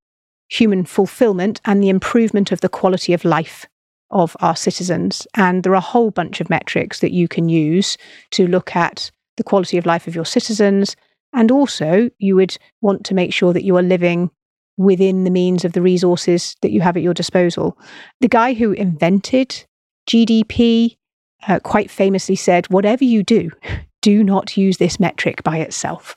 human 0.49 0.85
fulfillment 0.85 1.61
and 1.65 1.83
the 1.83 1.89
improvement 1.89 2.53
of 2.53 2.61
the 2.61 2.69
quality 2.69 3.13
of 3.13 3.25
life 3.25 3.67
of 4.11 4.37
our 4.41 4.55
citizens. 4.55 5.27
And 5.35 5.63
there 5.63 5.73
are 5.73 5.77
a 5.77 5.81
whole 5.81 6.11
bunch 6.11 6.41
of 6.41 6.51
metrics 6.51 7.01
that 7.01 7.13
you 7.13 7.27
can 7.27 7.49
use 7.49 7.97
to 8.33 8.47
look 8.47 8.77
at 8.77 9.11
the 9.39 9.45
quality 9.45 9.79
of 9.79 9.87
life 9.87 10.07
of 10.07 10.15
your 10.15 10.27
citizens. 10.27 10.95
And 11.33 11.51
also, 11.51 12.11
you 12.19 12.37
would 12.37 12.57
want 12.83 13.05
to 13.07 13.15
make 13.15 13.33
sure 13.33 13.55
that 13.55 13.65
you 13.65 13.77
are 13.79 13.83
living 13.83 14.31
within 14.77 15.25
the 15.25 15.31
means 15.31 15.65
of 15.65 15.73
the 15.73 15.83
resources 15.83 16.57
that 16.63 16.71
you 16.71 16.81
have 16.83 16.97
at 16.97 17.03
your 17.03 17.15
disposal. 17.15 17.79
The 18.21 18.29
guy 18.29 18.53
who 18.53 18.73
invented 18.73 19.65
GDP 20.09 20.97
uh, 21.49 21.61
quite 21.61 21.91
famously 21.91 22.37
said, 22.37 22.67
Whatever 22.67 23.05
you 23.05 23.23
do, 23.23 23.51
do 24.03 24.23
not 24.23 24.57
use 24.57 24.77
this 24.77 25.01
metric 25.01 25.43
by 25.43 25.59
itself. 25.59 26.17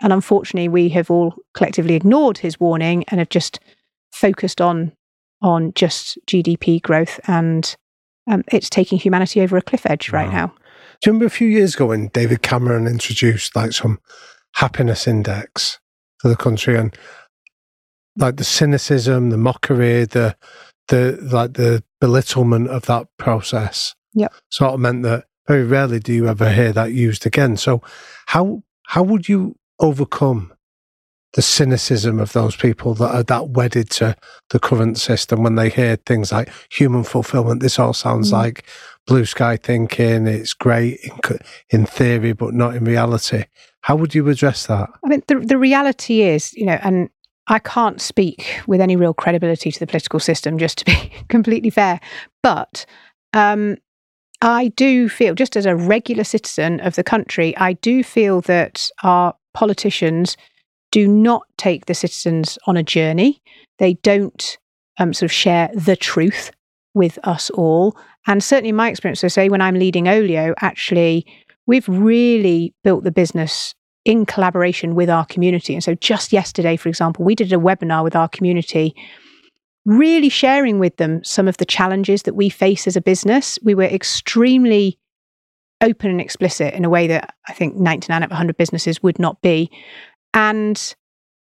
And 0.00 0.12
unfortunately, 0.12 0.68
we 0.68 0.88
have 0.90 1.10
all 1.10 1.34
collectively 1.54 1.94
ignored 1.94 2.38
his 2.38 2.58
warning 2.58 3.04
and 3.08 3.18
have 3.18 3.28
just 3.28 3.60
focused 4.12 4.60
on 4.60 4.92
on 5.42 5.72
just 5.74 6.18
GDP 6.26 6.82
growth, 6.82 7.18
and 7.26 7.74
um, 8.30 8.44
it's 8.52 8.68
taking 8.68 8.98
humanity 8.98 9.40
over 9.40 9.56
a 9.56 9.62
cliff 9.62 9.86
edge 9.86 10.10
right 10.10 10.30
now. 10.30 10.48
Do 11.00 11.08
you 11.08 11.12
remember 11.12 11.26
a 11.26 11.30
few 11.30 11.48
years 11.48 11.74
ago 11.74 11.86
when 11.86 12.08
David 12.08 12.42
Cameron 12.42 12.86
introduced 12.86 13.56
like 13.56 13.72
some 13.72 14.00
happiness 14.54 15.06
index 15.06 15.78
for 16.18 16.28
the 16.28 16.36
country 16.36 16.76
and 16.76 16.94
like 18.16 18.36
the 18.36 18.44
cynicism, 18.44 19.30
the 19.30 19.38
mockery, 19.38 20.04
the 20.04 20.36
the 20.88 21.18
like 21.22 21.54
the 21.54 21.82
belittlement 22.00 22.68
of 22.68 22.86
that 22.86 23.06
process 23.16 23.94
yep. 24.12 24.32
sort 24.50 24.74
of 24.74 24.80
meant 24.80 25.02
that 25.04 25.24
very 25.46 25.64
rarely 25.64 25.98
do 25.98 26.12
you 26.12 26.28
ever 26.28 26.52
hear 26.52 26.72
that 26.72 26.92
used 26.92 27.26
again. 27.26 27.56
So 27.56 27.82
how 28.26 28.62
how 28.86 29.02
would 29.02 29.28
you 29.28 29.56
overcome 29.80 30.52
the 31.34 31.42
cynicism 31.42 32.18
of 32.18 32.32
those 32.32 32.56
people 32.56 32.94
that 32.94 33.14
are 33.14 33.22
that 33.22 33.50
wedded 33.50 33.88
to 33.88 34.16
the 34.50 34.58
current 34.58 34.98
system 34.98 35.42
when 35.42 35.54
they 35.54 35.68
hear 35.68 35.96
things 35.96 36.32
like 36.32 36.50
human 36.70 37.04
fulfillment. 37.04 37.60
This 37.60 37.78
all 37.78 37.92
sounds 37.92 38.30
mm. 38.30 38.34
like 38.34 38.64
blue 39.06 39.24
sky 39.24 39.56
thinking. 39.56 40.26
It's 40.26 40.54
great 40.54 40.98
in, 41.04 41.38
in 41.70 41.86
theory, 41.86 42.32
but 42.32 42.52
not 42.52 42.74
in 42.74 42.84
reality. 42.84 43.44
How 43.82 43.96
would 43.96 44.14
you 44.14 44.28
address 44.28 44.66
that? 44.66 44.90
I 45.04 45.08
mean, 45.08 45.22
the, 45.28 45.38
the 45.38 45.58
reality 45.58 46.22
is, 46.22 46.52
you 46.54 46.66
know, 46.66 46.78
and 46.82 47.08
I 47.46 47.60
can't 47.60 48.00
speak 48.00 48.60
with 48.66 48.80
any 48.80 48.96
real 48.96 49.14
credibility 49.14 49.70
to 49.70 49.80
the 49.80 49.86
political 49.86 50.20
system, 50.20 50.58
just 50.58 50.78
to 50.78 50.84
be 50.84 51.12
completely 51.28 51.70
fair. 51.70 52.00
But 52.42 52.84
um, 53.32 53.76
I 54.42 54.68
do 54.68 55.08
feel, 55.08 55.34
just 55.34 55.56
as 55.56 55.66
a 55.66 55.76
regular 55.76 56.24
citizen 56.24 56.80
of 56.80 56.96
the 56.96 57.04
country, 57.04 57.56
I 57.56 57.74
do 57.74 58.02
feel 58.02 58.40
that 58.42 58.90
our 59.02 59.34
politicians 59.54 60.36
do 60.90 61.06
not 61.06 61.42
take 61.56 61.86
the 61.86 61.94
citizens 61.94 62.58
on 62.66 62.76
a 62.76 62.82
journey. 62.82 63.40
They 63.78 63.94
don't 63.94 64.58
um, 64.98 65.12
sort 65.12 65.30
of 65.30 65.32
share 65.32 65.70
the 65.74 65.96
truth 65.96 66.50
with 66.94 67.18
us 67.24 67.50
all. 67.50 67.96
And 68.26 68.42
certainly, 68.42 68.72
my 68.72 68.90
experience, 68.90 69.20
so 69.20 69.28
say 69.28 69.48
when 69.48 69.60
I'm 69.60 69.76
leading 69.78 70.08
Olio, 70.08 70.54
actually, 70.60 71.26
we've 71.66 71.88
really 71.88 72.74
built 72.84 73.04
the 73.04 73.12
business 73.12 73.74
in 74.04 74.26
collaboration 74.26 74.94
with 74.94 75.10
our 75.10 75.26
community. 75.26 75.74
And 75.74 75.84
so, 75.84 75.94
just 75.94 76.32
yesterday, 76.32 76.76
for 76.76 76.88
example, 76.88 77.24
we 77.24 77.34
did 77.34 77.52
a 77.52 77.56
webinar 77.56 78.02
with 78.04 78.16
our 78.16 78.28
community, 78.28 78.94
really 79.84 80.28
sharing 80.28 80.78
with 80.78 80.96
them 80.96 81.22
some 81.24 81.48
of 81.48 81.56
the 81.56 81.64
challenges 81.64 82.22
that 82.24 82.34
we 82.34 82.50
face 82.50 82.86
as 82.86 82.96
a 82.96 83.00
business. 83.00 83.58
We 83.62 83.74
were 83.74 83.84
extremely 83.84 84.98
open 85.80 86.10
and 86.10 86.20
explicit 86.20 86.74
in 86.74 86.84
a 86.84 86.90
way 86.90 87.06
that 87.06 87.34
I 87.48 87.52
think 87.52 87.76
99 87.76 88.22
out 88.22 88.24
of 88.24 88.30
100 88.30 88.56
businesses 88.56 89.02
would 89.02 89.18
not 89.18 89.40
be. 89.42 89.70
And 90.34 90.94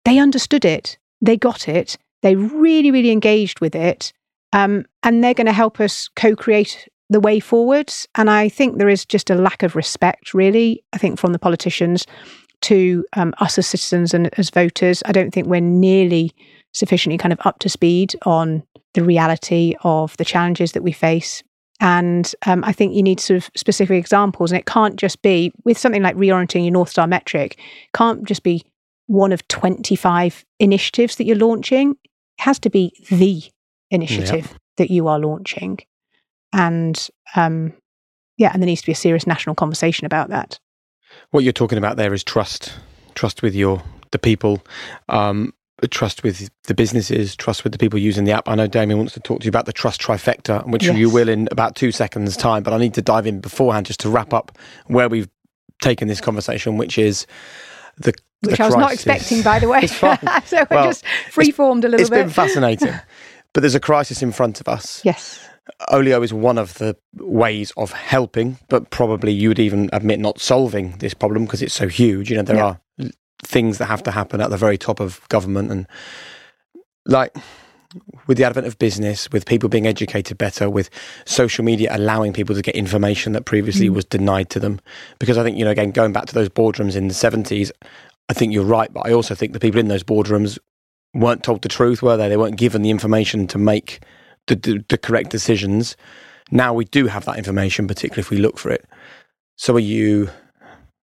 they 0.04 0.18
understood 0.18 0.64
it, 0.64 0.98
they 1.20 1.36
got 1.36 1.68
it, 1.68 1.96
they 2.22 2.36
really, 2.36 2.90
really 2.90 3.10
engaged 3.10 3.60
with 3.60 3.74
it. 3.74 4.12
Um, 4.52 4.84
and 5.02 5.22
they're 5.22 5.34
going 5.34 5.46
to 5.46 5.52
help 5.52 5.80
us 5.80 6.08
co 6.16 6.34
create 6.36 6.88
the 7.08 7.20
way 7.20 7.40
forwards. 7.40 8.06
And 8.14 8.30
I 8.30 8.48
think 8.48 8.78
there 8.78 8.88
is 8.88 9.04
just 9.04 9.30
a 9.30 9.34
lack 9.34 9.62
of 9.62 9.76
respect, 9.76 10.34
really, 10.34 10.82
I 10.92 10.98
think, 10.98 11.18
from 11.18 11.32
the 11.32 11.38
politicians 11.38 12.06
to 12.62 13.04
um, 13.14 13.34
us 13.38 13.58
as 13.58 13.66
citizens 13.66 14.14
and 14.14 14.30
as 14.38 14.50
voters. 14.50 15.02
I 15.06 15.12
don't 15.12 15.32
think 15.32 15.46
we're 15.46 15.60
nearly 15.60 16.32
sufficiently 16.72 17.18
kind 17.18 17.32
of 17.32 17.40
up 17.44 17.58
to 17.60 17.68
speed 17.68 18.14
on 18.24 18.62
the 18.94 19.02
reality 19.02 19.74
of 19.82 20.16
the 20.16 20.24
challenges 20.24 20.72
that 20.72 20.82
we 20.82 20.92
face. 20.92 21.42
And 21.82 22.32
um, 22.46 22.62
I 22.62 22.72
think 22.72 22.94
you 22.94 23.02
need 23.02 23.18
sort 23.18 23.38
of 23.38 23.50
specific 23.56 23.98
examples. 23.98 24.52
And 24.52 24.58
it 24.58 24.66
can't 24.66 24.94
just 24.94 25.20
be 25.20 25.52
with 25.64 25.76
something 25.76 26.00
like 26.00 26.14
reorienting 26.14 26.62
your 26.62 26.70
North 26.70 26.88
Star 26.88 27.08
metric, 27.08 27.58
can't 27.92 28.22
just 28.22 28.44
be 28.44 28.64
one 29.08 29.32
of 29.32 29.46
25 29.48 30.44
initiatives 30.60 31.16
that 31.16 31.24
you're 31.24 31.36
launching. 31.36 31.90
It 31.90 32.42
has 32.42 32.60
to 32.60 32.70
be 32.70 32.92
the 33.10 33.42
initiative 33.90 34.56
that 34.76 34.92
you 34.92 35.08
are 35.08 35.18
launching. 35.18 35.80
And 36.52 37.08
um, 37.34 37.72
yeah, 38.38 38.50
and 38.52 38.62
there 38.62 38.66
needs 38.66 38.82
to 38.82 38.86
be 38.86 38.92
a 38.92 38.94
serious 38.96 39.26
national 39.26 39.56
conversation 39.56 40.06
about 40.06 40.28
that. 40.28 40.60
What 41.32 41.42
you're 41.42 41.52
talking 41.52 41.78
about 41.78 41.96
there 41.96 42.14
is 42.14 42.22
trust, 42.22 42.72
trust 43.14 43.42
with 43.42 43.56
your 43.56 43.82
the 44.12 44.18
people, 44.20 44.62
um, 45.08 45.52
trust 45.88 46.22
with 46.22 46.50
the 46.64 46.74
businesses, 46.74 47.34
trust 47.36 47.64
with 47.64 47.72
the 47.72 47.78
people 47.78 47.98
using 47.98 48.24
the 48.24 48.32
app. 48.32 48.48
I 48.48 48.54
know 48.54 48.66
Damian 48.66 48.98
wants 48.98 49.14
to 49.14 49.20
talk 49.20 49.40
to 49.40 49.44
you 49.44 49.48
about 49.48 49.66
the 49.66 49.72
trust 49.72 50.00
trifecta, 50.00 50.66
which 50.66 50.84
yes. 50.84 50.96
you 50.96 51.10
will 51.10 51.28
in 51.28 51.48
about 51.50 51.74
two 51.74 51.92
seconds' 51.92 52.36
time. 52.36 52.62
But 52.62 52.72
I 52.72 52.78
need 52.78 52.94
to 52.94 53.02
dive 53.02 53.26
in 53.26 53.40
beforehand 53.40 53.86
just 53.86 54.00
to 54.00 54.10
wrap 54.10 54.32
up 54.32 54.56
where 54.86 55.08
we've 55.08 55.28
taken 55.80 56.08
this 56.08 56.20
conversation, 56.20 56.76
which 56.76 56.98
is 56.98 57.26
the 57.96 58.14
which 58.40 58.58
I 58.60 58.66
was 58.66 58.76
not 58.76 58.92
expecting, 58.92 59.42
by 59.42 59.58
the 59.58 59.68
way. 59.68 59.86
so 60.44 60.66
well, 60.70 60.84
just 60.84 61.04
free-formed 61.30 61.84
a 61.84 61.88
little 61.88 62.00
it's 62.00 62.10
bit. 62.10 62.20
It's 62.20 62.26
been 62.26 62.32
fascinating, 62.32 62.94
but 63.52 63.60
there's 63.60 63.74
a 63.74 63.80
crisis 63.80 64.22
in 64.22 64.32
front 64.32 64.60
of 64.60 64.68
us. 64.68 65.04
Yes. 65.04 65.48
Olio 65.92 66.22
is 66.22 66.32
one 66.32 66.58
of 66.58 66.74
the 66.74 66.96
ways 67.14 67.72
of 67.76 67.92
helping, 67.92 68.58
but 68.68 68.90
probably 68.90 69.32
you 69.32 69.48
would 69.48 69.60
even 69.60 69.88
admit 69.92 70.18
not 70.18 70.40
solving 70.40 70.92
this 70.98 71.14
problem 71.14 71.44
because 71.44 71.62
it's 71.62 71.74
so 71.74 71.86
huge. 71.86 72.30
You 72.30 72.36
know, 72.36 72.42
there 72.42 72.62
are 72.62 72.80
things 73.44 73.78
that 73.78 73.86
have 73.86 74.02
to 74.04 74.10
happen 74.10 74.40
at 74.40 74.50
the 74.50 74.56
very 74.56 74.78
top 74.78 75.00
of 75.00 75.26
government 75.28 75.70
and 75.70 75.86
like 77.06 77.36
with 78.26 78.38
the 78.38 78.44
advent 78.44 78.66
of 78.66 78.78
business, 78.78 79.30
with 79.32 79.44
people 79.44 79.68
being 79.68 79.86
educated 79.86 80.38
better, 80.38 80.70
with 80.70 80.88
social 81.24 81.64
media 81.64 81.88
allowing 81.92 82.32
people 82.32 82.54
to 82.54 82.62
get 82.62 82.74
information 82.74 83.32
that 83.32 83.44
previously 83.44 83.88
mm. 83.88 83.94
was 83.94 84.04
denied 84.04 84.50
to 84.50 84.60
them. 84.60 84.80
Because 85.18 85.36
I 85.36 85.42
think, 85.42 85.58
you 85.58 85.64
know, 85.64 85.70
again, 85.70 85.90
going 85.90 86.12
back 86.12 86.26
to 86.26 86.34
those 86.34 86.48
boardrooms 86.48 86.96
in 86.96 87.08
the 87.08 87.14
70s, 87.14 87.70
I 88.28 88.32
think 88.32 88.52
you're 88.52 88.64
right, 88.64 88.92
but 88.92 89.06
I 89.06 89.12
also 89.12 89.34
think 89.34 89.52
the 89.52 89.60
people 89.60 89.80
in 89.80 89.88
those 89.88 90.04
boardrooms 90.04 90.58
weren't 91.14 91.42
told 91.42 91.62
the 91.62 91.68
truth, 91.68 92.02
were 92.02 92.16
they? 92.16 92.28
They 92.28 92.36
weren't 92.36 92.56
given 92.56 92.82
the 92.82 92.90
information 92.90 93.46
to 93.48 93.58
make 93.58 94.02
the, 94.46 94.56
the, 94.56 94.84
the 94.88 94.98
correct 94.98 95.30
decisions. 95.30 95.96
Now 96.50 96.72
we 96.72 96.84
do 96.86 97.06
have 97.06 97.24
that 97.26 97.36
information, 97.36 97.86
particularly 97.86 98.20
if 98.20 98.30
we 98.30 98.38
look 98.38 98.58
for 98.58 98.70
it. 98.70 98.86
So 99.56 99.74
are 99.74 99.80
you? 99.80 100.30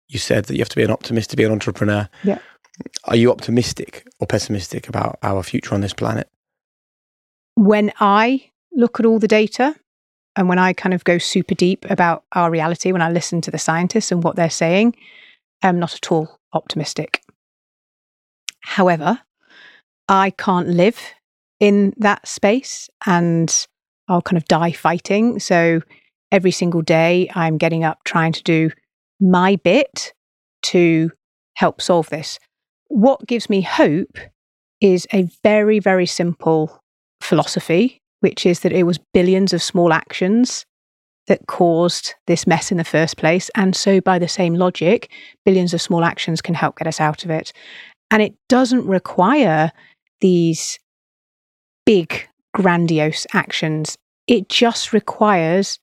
You 0.08 0.18
said 0.18 0.46
that 0.46 0.54
you 0.54 0.60
have 0.60 0.68
to 0.70 0.76
be 0.76 0.82
an 0.82 0.90
optimist 0.90 1.30
to 1.30 1.36
be 1.36 1.44
an 1.44 1.52
entrepreneur. 1.52 2.08
Yeah. 2.22 2.38
Are 3.04 3.16
you 3.16 3.30
optimistic 3.30 4.06
or 4.20 4.26
pessimistic 4.26 4.88
about 4.88 5.18
our 5.22 5.42
future 5.42 5.74
on 5.74 5.80
this 5.80 5.92
planet? 5.92 6.28
When 7.54 7.92
I 8.00 8.50
look 8.72 8.98
at 8.98 9.06
all 9.06 9.18
the 9.18 9.28
data 9.28 9.74
and 10.36 10.48
when 10.48 10.58
I 10.58 10.72
kind 10.72 10.94
of 10.94 11.04
go 11.04 11.18
super 11.18 11.54
deep 11.54 11.84
about 11.90 12.24
our 12.32 12.50
reality, 12.50 12.92
when 12.92 13.02
I 13.02 13.10
listen 13.10 13.40
to 13.42 13.50
the 13.50 13.58
scientists 13.58 14.10
and 14.10 14.22
what 14.22 14.36
they're 14.36 14.50
saying, 14.50 14.96
I'm 15.62 15.78
not 15.78 15.94
at 15.94 16.10
all 16.10 16.38
optimistic. 16.52 17.22
However, 18.60 19.20
I 20.08 20.30
can't 20.30 20.68
live 20.68 20.98
in 21.60 21.94
that 21.98 22.26
space 22.26 22.88
and 23.06 23.66
I'll 24.08 24.22
kind 24.22 24.36
of 24.36 24.46
die 24.46 24.72
fighting. 24.72 25.38
So 25.38 25.80
every 26.30 26.50
single 26.50 26.82
day, 26.82 27.30
I'm 27.34 27.58
getting 27.58 27.84
up 27.84 28.02
trying 28.04 28.32
to 28.32 28.42
do 28.42 28.70
my 29.22 29.56
bit 29.56 30.12
to 30.62 31.10
help 31.54 31.80
solve 31.80 32.10
this. 32.10 32.38
What 32.88 33.26
gives 33.26 33.48
me 33.48 33.62
hope 33.62 34.18
is 34.80 35.06
a 35.12 35.30
very, 35.42 35.78
very 35.78 36.06
simple 36.06 36.80
philosophy, 37.20 38.02
which 38.20 38.44
is 38.44 38.60
that 38.60 38.72
it 38.72 38.82
was 38.82 38.98
billions 39.14 39.52
of 39.52 39.62
small 39.62 39.92
actions 39.92 40.66
that 41.28 41.46
caused 41.46 42.14
this 42.26 42.46
mess 42.46 42.72
in 42.72 42.78
the 42.78 42.84
first 42.84 43.16
place. 43.16 43.48
And 43.54 43.76
so, 43.76 44.00
by 44.00 44.18
the 44.18 44.28
same 44.28 44.54
logic, 44.54 45.10
billions 45.44 45.72
of 45.72 45.80
small 45.80 46.04
actions 46.04 46.42
can 46.42 46.54
help 46.54 46.76
get 46.76 46.88
us 46.88 47.00
out 47.00 47.24
of 47.24 47.30
it. 47.30 47.52
And 48.10 48.20
it 48.20 48.34
doesn't 48.48 48.86
require 48.86 49.70
these 50.20 50.78
big, 51.86 52.28
grandiose 52.54 53.26
actions. 53.32 53.96
It 54.26 54.48
just 54.48 54.92
requires 54.92 55.78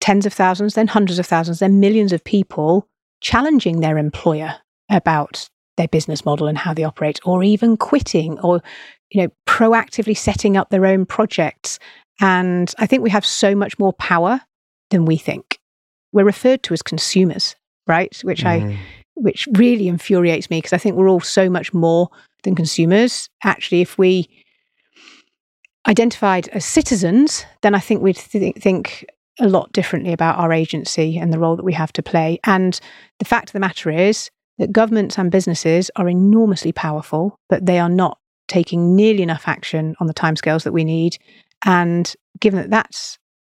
tens 0.00 0.26
of 0.26 0.32
thousands, 0.32 0.74
then 0.74 0.86
hundreds 0.86 1.18
of 1.18 1.26
thousands, 1.26 1.58
then 1.58 1.80
millions 1.80 2.12
of 2.12 2.24
people 2.24 2.86
challenging 3.20 3.80
their 3.80 3.98
employer 3.98 4.56
about 4.90 5.48
their 5.76 5.88
business 5.88 6.24
model 6.24 6.46
and 6.46 6.58
how 6.58 6.74
they 6.74 6.84
operate, 6.84 7.20
or 7.24 7.42
even 7.42 7.76
quitting, 7.76 8.38
or 8.40 8.62
you 9.10 9.22
know, 9.22 9.28
proactively 9.46 10.16
setting 10.16 10.56
up 10.56 10.70
their 10.70 10.86
own 10.86 11.04
projects. 11.06 11.78
And 12.20 12.72
I 12.78 12.86
think 12.86 13.02
we 13.02 13.10
have 13.10 13.24
so 13.24 13.54
much 13.54 13.78
more 13.78 13.92
power 13.94 14.40
than 14.90 15.04
we 15.04 15.16
think. 15.16 15.58
We're 16.12 16.24
referred 16.24 16.62
to 16.64 16.74
as 16.74 16.82
consumers, 16.82 17.56
right? 17.86 18.18
Which 18.24 18.42
mm. 18.42 18.48
I 18.48 18.78
which 19.14 19.48
really 19.52 19.88
infuriates 19.88 20.48
me 20.48 20.58
because 20.58 20.72
I 20.72 20.78
think 20.78 20.96
we're 20.96 21.08
all 21.08 21.20
so 21.20 21.50
much 21.50 21.74
more 21.74 22.08
than 22.42 22.54
consumers. 22.54 23.28
Actually, 23.44 23.82
if 23.82 23.98
we 23.98 24.28
identified 25.86 26.48
as 26.48 26.64
citizens, 26.64 27.44
then 27.62 27.74
I 27.74 27.80
think 27.80 28.02
we'd 28.02 28.16
th- 28.16 28.56
think 28.56 29.06
a 29.38 29.48
lot 29.48 29.72
differently 29.72 30.12
about 30.12 30.38
our 30.38 30.52
agency 30.52 31.18
and 31.18 31.32
the 31.32 31.38
role 31.38 31.56
that 31.56 31.64
we 31.64 31.72
have 31.72 31.92
to 31.94 32.02
play. 32.02 32.38
And 32.44 32.78
the 33.18 33.24
fact 33.24 33.50
of 33.50 33.52
the 33.52 33.60
matter 33.60 33.90
is 33.90 34.30
that 34.58 34.72
governments 34.72 35.18
and 35.18 35.30
businesses 35.30 35.90
are 35.96 36.08
enormously 36.08 36.72
powerful, 36.72 37.38
but 37.48 37.64
they 37.64 37.78
are 37.78 37.88
not 37.88 38.18
taking 38.48 38.96
nearly 38.96 39.22
enough 39.22 39.46
action 39.46 39.94
on 40.00 40.06
the 40.06 40.14
timescales 40.14 40.64
that 40.64 40.72
we 40.72 40.84
need. 40.84 41.16
And 41.64 42.12
given 42.40 42.60
that 42.60 42.70
that's 42.70 43.18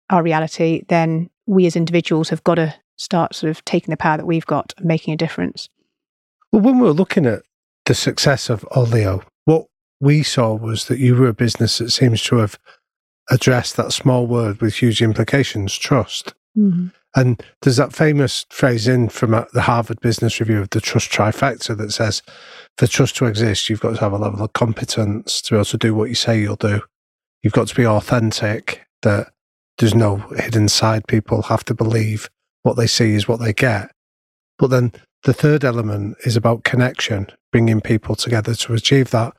our 0.09 0.21
reality, 0.21 0.83
then 0.89 1.29
we 1.47 1.65
as 1.65 1.75
individuals 1.75 2.29
have 2.29 2.43
got 2.43 2.55
to 2.55 2.75
start 2.97 3.33
sort 3.33 3.49
of 3.49 3.63
taking 3.65 3.91
the 3.91 3.97
power 3.97 4.17
that 4.17 4.27
we've 4.27 4.45
got 4.45 4.73
and 4.77 4.85
making 4.85 5.13
a 5.13 5.17
difference. 5.17 5.69
Well, 6.51 6.61
when 6.61 6.79
we 6.79 6.85
were 6.85 6.93
looking 6.93 7.25
at 7.25 7.41
the 7.85 7.95
success 7.95 8.49
of 8.49 8.65
Olio, 8.75 9.23
what 9.45 9.65
we 9.99 10.21
saw 10.23 10.53
was 10.53 10.85
that 10.85 10.99
you 10.99 11.15
were 11.15 11.27
a 11.27 11.33
business 11.33 11.79
that 11.79 11.91
seems 11.91 12.21
to 12.23 12.37
have 12.37 12.59
addressed 13.31 13.77
that 13.77 13.93
small 13.93 14.27
word 14.27 14.61
with 14.61 14.75
huge 14.75 15.01
implications 15.01 15.75
trust. 15.77 16.33
Mm-hmm. 16.57 16.87
And 17.15 17.43
there's 17.61 17.77
that 17.77 17.93
famous 17.93 18.45
phrase 18.49 18.87
in 18.87 19.09
from 19.09 19.33
uh, 19.33 19.45
the 19.53 19.61
Harvard 19.61 19.99
Business 19.99 20.39
Review 20.39 20.61
of 20.61 20.69
the 20.69 20.79
trust 20.79 21.11
trifecta 21.11 21.75
that 21.77 21.91
says, 21.91 22.21
for 22.77 22.87
trust 22.87 23.17
to 23.17 23.25
exist, 23.25 23.69
you've 23.69 23.81
got 23.81 23.95
to 23.95 23.99
have 24.01 24.13
a 24.13 24.17
level 24.17 24.43
of 24.43 24.53
competence 24.53 25.41
to 25.41 25.53
be 25.53 25.57
able 25.57 25.65
to 25.65 25.77
do 25.77 25.95
what 25.95 26.09
you 26.09 26.15
say 26.15 26.39
you'll 26.39 26.55
do. 26.55 26.81
You've 27.41 27.53
got 27.53 27.67
to 27.67 27.75
be 27.75 27.85
authentic, 27.85 28.85
that 29.01 29.33
there's 29.77 29.95
no 29.95 30.17
hidden 30.37 30.69
side. 30.69 31.07
People 31.07 31.41
have 31.43 31.65
to 31.65 31.73
believe 31.73 32.29
what 32.63 32.77
they 32.77 32.87
see 32.87 33.13
is 33.15 33.27
what 33.27 33.39
they 33.39 33.51
get. 33.51 33.91
But 34.57 34.67
then 34.67 34.93
the 35.23 35.33
third 35.33 35.63
element 35.63 36.17
is 36.23 36.37
about 36.37 36.63
connection, 36.63 37.27
bringing 37.51 37.81
people 37.81 38.15
together 38.15 38.55
to 38.55 38.73
achieve 38.73 39.11
that 39.11 39.33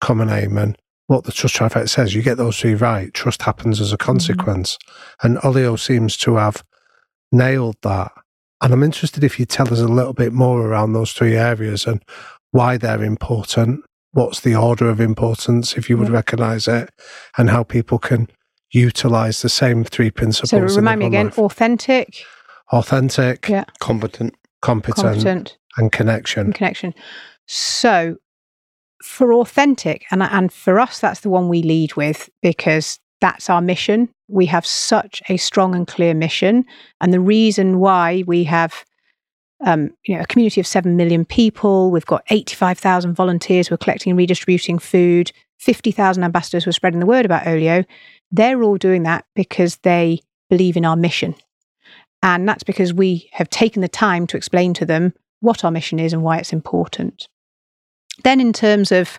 common 0.00 0.30
aim. 0.30 0.58
And 0.58 0.78
what 1.06 1.24
the 1.24 1.32
trust 1.32 1.56
trifecta 1.56 1.88
says, 1.88 2.14
you 2.14 2.22
get 2.22 2.36
those 2.36 2.58
three 2.58 2.74
right, 2.74 3.12
trust 3.12 3.42
happens 3.42 3.80
as 3.80 3.92
a 3.92 3.96
mm-hmm. 3.96 4.04
consequence. 4.04 4.76
Mm-hmm. 4.76 5.26
And 5.26 5.38
Olio 5.44 5.76
seems 5.76 6.16
to 6.18 6.36
have 6.36 6.64
nailed 7.30 7.76
that. 7.82 8.12
And 8.60 8.72
I'm 8.72 8.82
interested 8.82 9.24
if 9.24 9.40
you 9.40 9.46
tell 9.46 9.72
us 9.72 9.80
a 9.80 9.88
little 9.88 10.12
bit 10.12 10.32
more 10.32 10.66
around 10.66 10.92
those 10.92 11.12
three 11.12 11.36
areas 11.36 11.86
and 11.86 12.02
why 12.52 12.76
they're 12.76 13.02
important. 13.02 13.84
What's 14.12 14.40
the 14.40 14.54
order 14.54 14.88
of 14.88 15.00
importance, 15.00 15.76
if 15.76 15.88
you 15.88 15.96
would 15.96 16.10
recognize 16.10 16.68
it, 16.68 16.90
and 17.38 17.48
how 17.48 17.62
people 17.62 17.98
can 17.98 18.28
utilize 18.70 19.42
the 19.42 19.48
same 19.48 19.84
three 19.84 20.10
principles. 20.10 20.50
So 20.50 20.60
remind 20.60 21.00
me 21.00 21.06
again: 21.06 21.26
life. 21.26 21.38
authentic, 21.38 22.22
authentic, 22.72 23.48
yeah. 23.48 23.64
competent, 23.80 24.34
competent, 24.60 25.06
competent, 25.06 25.56
and 25.78 25.92
connection. 25.92 26.46
And 26.46 26.54
connection. 26.54 26.94
So 27.46 28.16
for 29.02 29.32
authentic, 29.34 30.04
and 30.10 30.22
and 30.22 30.52
for 30.52 30.80
us, 30.80 31.00
that's 31.00 31.20
the 31.20 31.30
one 31.30 31.48
we 31.48 31.62
lead 31.62 31.94
with 31.94 32.28
because 32.40 32.98
that's 33.20 33.50
our 33.50 33.60
mission. 33.60 34.08
We 34.28 34.46
have 34.46 34.66
such 34.66 35.22
a 35.28 35.36
strong 35.36 35.74
and 35.74 35.86
clear 35.86 36.14
mission, 36.14 36.64
and 37.00 37.12
the 37.12 37.20
reason 37.20 37.80
why 37.80 38.24
we 38.26 38.44
have. 38.44 38.84
Um, 39.64 39.90
you 40.04 40.16
know, 40.16 40.22
a 40.22 40.26
community 40.26 40.60
of 40.60 40.66
7 40.66 40.96
million 40.96 41.24
people. 41.24 41.92
We've 41.92 42.04
got 42.04 42.24
85,000 42.30 43.14
volunteers 43.14 43.68
who 43.68 43.76
are 43.76 43.78
collecting 43.78 44.10
and 44.10 44.18
redistributing 44.18 44.80
food, 44.80 45.30
50,000 45.60 46.24
ambassadors 46.24 46.64
who 46.64 46.70
are 46.70 46.72
spreading 46.72 46.98
the 46.98 47.06
word 47.06 47.24
about 47.24 47.46
Olio. 47.46 47.84
They're 48.32 48.64
all 48.64 48.76
doing 48.76 49.04
that 49.04 49.24
because 49.36 49.76
they 49.84 50.18
believe 50.50 50.76
in 50.76 50.84
our 50.84 50.96
mission. 50.96 51.36
And 52.22 52.48
that's 52.48 52.64
because 52.64 52.92
we 52.92 53.28
have 53.32 53.48
taken 53.50 53.82
the 53.82 53.88
time 53.88 54.26
to 54.28 54.36
explain 54.36 54.74
to 54.74 54.84
them 54.84 55.14
what 55.40 55.64
our 55.64 55.70
mission 55.70 55.98
is 55.98 56.12
and 56.12 56.22
why 56.22 56.38
it's 56.38 56.52
important. 56.52 57.28
Then, 58.24 58.40
in 58.40 58.52
terms 58.52 58.92
of 58.92 59.18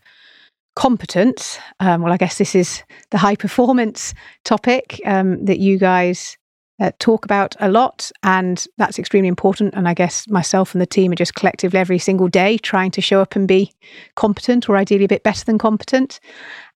competence, 0.76 1.60
um, 1.80 2.02
well, 2.02 2.14
I 2.14 2.18
guess 2.18 2.38
this 2.38 2.56
is 2.56 2.84
the 3.12 3.18
high 3.18 3.36
performance 3.36 4.14
topic 4.44 5.00
um, 5.06 5.46
that 5.46 5.60
you 5.60 5.78
guys 5.78 6.38
uh, 6.80 6.91
talk 7.00 7.26
about 7.26 7.56
a 7.60 7.70
lot, 7.70 8.12
and 8.24 8.66
that's 8.78 8.98
extremely 8.98 9.28
important. 9.28 9.74
And 9.76 9.88
I 9.88 9.94
guess 9.94 10.28
myself 10.28 10.74
and 10.74 10.82
the 10.82 10.88
team 10.88 11.12
are 11.12 11.16
just 11.16 11.36
collectively 11.36 11.80
every 11.80 12.00
single 12.00 12.28
day 12.28 12.58
trying 12.58 12.91
to 12.91 13.02
show 13.02 13.22
up 13.22 13.36
and 13.36 13.48
be 13.48 13.72
competent, 14.16 14.70
or 14.70 14.78
ideally 14.78 15.06
a 15.06 15.10
bit 15.10 15.24
better 15.24 15.46
than 15.46 15.58
competent. 15.58 16.20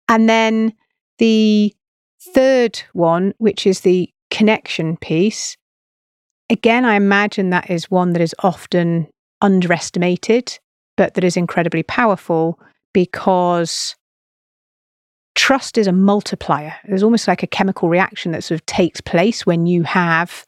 And 0.07 0.29
then 0.29 0.73
the 1.17 1.73
third 2.33 2.81
one, 2.93 3.33
which 3.37 3.65
is 3.65 3.81
the 3.81 4.09
connection 4.29 4.97
piece, 4.97 5.57
again, 6.49 6.85
I 6.85 6.95
imagine 6.95 7.49
that 7.49 7.69
is 7.69 7.89
one 7.89 8.13
that 8.13 8.21
is 8.21 8.35
often 8.39 9.07
underestimated 9.41 10.59
but 10.97 11.13
that 11.13 11.23
is 11.23 11.37
incredibly 11.37 11.83
powerful 11.83 12.59
because 12.93 13.95
trust 15.35 15.77
is 15.77 15.87
a 15.87 15.91
multiplier. 15.93 16.75
There's 16.87 17.03
almost 17.03 17.27
like 17.27 17.43
a 17.43 17.47
chemical 17.47 17.87
reaction 17.87 18.31
that 18.33 18.43
sort 18.43 18.59
of 18.59 18.65
takes 18.65 18.99
place 18.99 19.45
when 19.45 19.65
you 19.65 19.83
have 19.83 20.45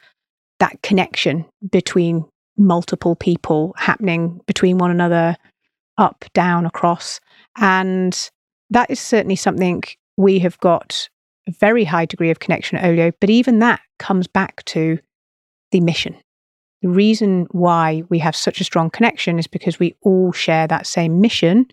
that 0.59 0.81
connection 0.81 1.45
between 1.71 2.25
multiple 2.57 3.15
people 3.15 3.73
happening 3.77 4.41
between 4.45 4.77
one 4.77 4.91
another, 4.91 5.37
up, 5.97 6.25
down, 6.33 6.65
across. 6.65 7.19
And 7.55 8.29
that 8.69 8.91
is 8.91 8.99
certainly 8.99 9.37
something 9.37 9.83
we 10.17 10.39
have 10.39 10.59
got 10.59 11.07
a 11.47 11.51
very 11.51 11.85
high 11.85 12.05
degree 12.05 12.29
of 12.29 12.39
connection 12.39 12.77
at 12.77 12.85
Olio, 12.85 13.11
but 13.21 13.29
even 13.29 13.59
that 13.59 13.79
comes 13.97 14.27
back 14.27 14.65
to 14.65 14.99
the 15.71 15.79
mission. 15.79 16.17
The 16.81 16.89
reason 16.89 17.47
why 17.51 18.03
we 18.09 18.19
have 18.19 18.35
such 18.35 18.61
a 18.61 18.63
strong 18.63 18.89
connection 18.89 19.37
is 19.37 19.47
because 19.47 19.79
we 19.79 19.95
all 20.01 20.31
share 20.31 20.67
that 20.67 20.87
same 20.87 21.19
mission 21.19 21.67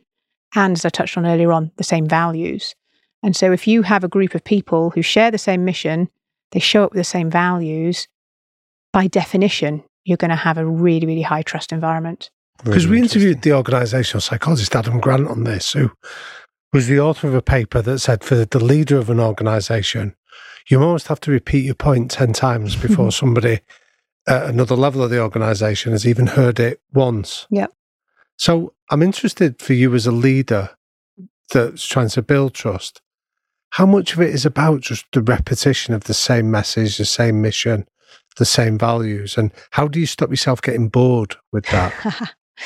and, 0.54 0.72
as 0.76 0.84
I 0.84 0.88
touched 0.88 1.16
on 1.16 1.26
earlier 1.26 1.52
on, 1.52 1.70
the 1.76 1.84
same 1.84 2.06
values. 2.06 2.74
And 3.22 3.36
so, 3.36 3.52
if 3.52 3.66
you 3.66 3.82
have 3.82 4.04
a 4.04 4.08
group 4.08 4.34
of 4.34 4.44
people 4.44 4.90
who 4.90 5.02
share 5.02 5.30
the 5.30 5.38
same 5.38 5.64
mission, 5.64 6.08
they 6.52 6.60
show 6.60 6.84
up 6.84 6.92
with 6.92 7.00
the 7.00 7.04
same 7.04 7.30
values, 7.30 8.08
by 8.92 9.06
definition, 9.06 9.82
you're 10.04 10.16
going 10.16 10.30
to 10.30 10.36
have 10.36 10.58
a 10.58 10.66
really, 10.66 11.06
really 11.06 11.22
high 11.22 11.42
trust 11.42 11.72
environment. 11.72 12.30
Because 12.64 12.86
we 12.86 12.98
interviewed 12.98 13.42
the 13.42 13.52
organizational 13.52 14.20
psychologist 14.20 14.74
Adam 14.74 15.00
Grant 15.00 15.28
on 15.28 15.44
this, 15.44 15.72
who 15.72 15.90
was 16.72 16.86
the 16.86 17.00
author 17.00 17.28
of 17.28 17.34
a 17.34 17.42
paper 17.42 17.82
that 17.82 17.98
said 17.98 18.24
for 18.24 18.44
the 18.44 18.64
leader 18.64 18.96
of 18.96 19.10
an 19.10 19.20
organization, 19.20 20.14
you 20.68 20.80
almost 20.82 21.08
have 21.08 21.20
to 21.20 21.30
repeat 21.30 21.64
your 21.64 21.74
point 21.74 22.10
10 22.10 22.32
times 22.32 22.76
before 22.76 23.12
somebody 23.12 23.60
at 24.26 24.46
another 24.46 24.76
level 24.76 25.02
of 25.02 25.10
the 25.10 25.20
organization 25.20 25.92
has 25.92 26.06
even 26.06 26.26
heard 26.26 26.58
it 26.58 26.80
once. 26.92 27.46
Yeah. 27.50 27.66
So 28.36 28.74
I'm 28.90 29.02
interested 29.02 29.60
for 29.60 29.72
you 29.72 29.94
as 29.94 30.06
a 30.06 30.12
leader 30.12 30.70
that's 31.52 31.86
trying 31.86 32.08
to 32.10 32.22
build 32.22 32.54
trust. 32.54 33.00
How 33.70 33.86
much 33.86 34.14
of 34.14 34.20
it 34.20 34.30
is 34.30 34.46
about 34.46 34.80
just 34.80 35.06
the 35.12 35.22
repetition 35.22 35.94
of 35.94 36.04
the 36.04 36.14
same 36.14 36.50
message, 36.50 36.98
the 36.98 37.04
same 37.04 37.40
mission, 37.42 37.86
the 38.36 38.44
same 38.44 38.78
values. 38.78 39.36
And 39.36 39.50
how 39.70 39.88
do 39.88 40.00
you 40.00 40.06
stop 40.06 40.30
yourself 40.30 40.62
getting 40.62 40.88
bored 40.88 41.36
with 41.52 41.66
that? 41.66 41.92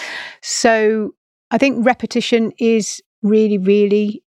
so 0.43 1.15
I 1.51 1.59
think 1.59 1.85
repetition 1.85 2.53
is 2.59 3.03
really, 3.23 3.59
really 3.59 4.23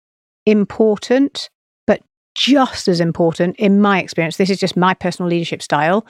important, 0.45 1.49
but 1.87 2.01
just 2.35 2.87
as 2.87 2.99
important, 2.99 3.55
in 3.57 3.81
my 3.81 4.01
experience, 4.01 4.37
this 4.37 4.49
is 4.49 4.59
just 4.59 4.77
my 4.77 4.93
personal 4.93 5.29
leadership 5.29 5.61
style, 5.61 6.05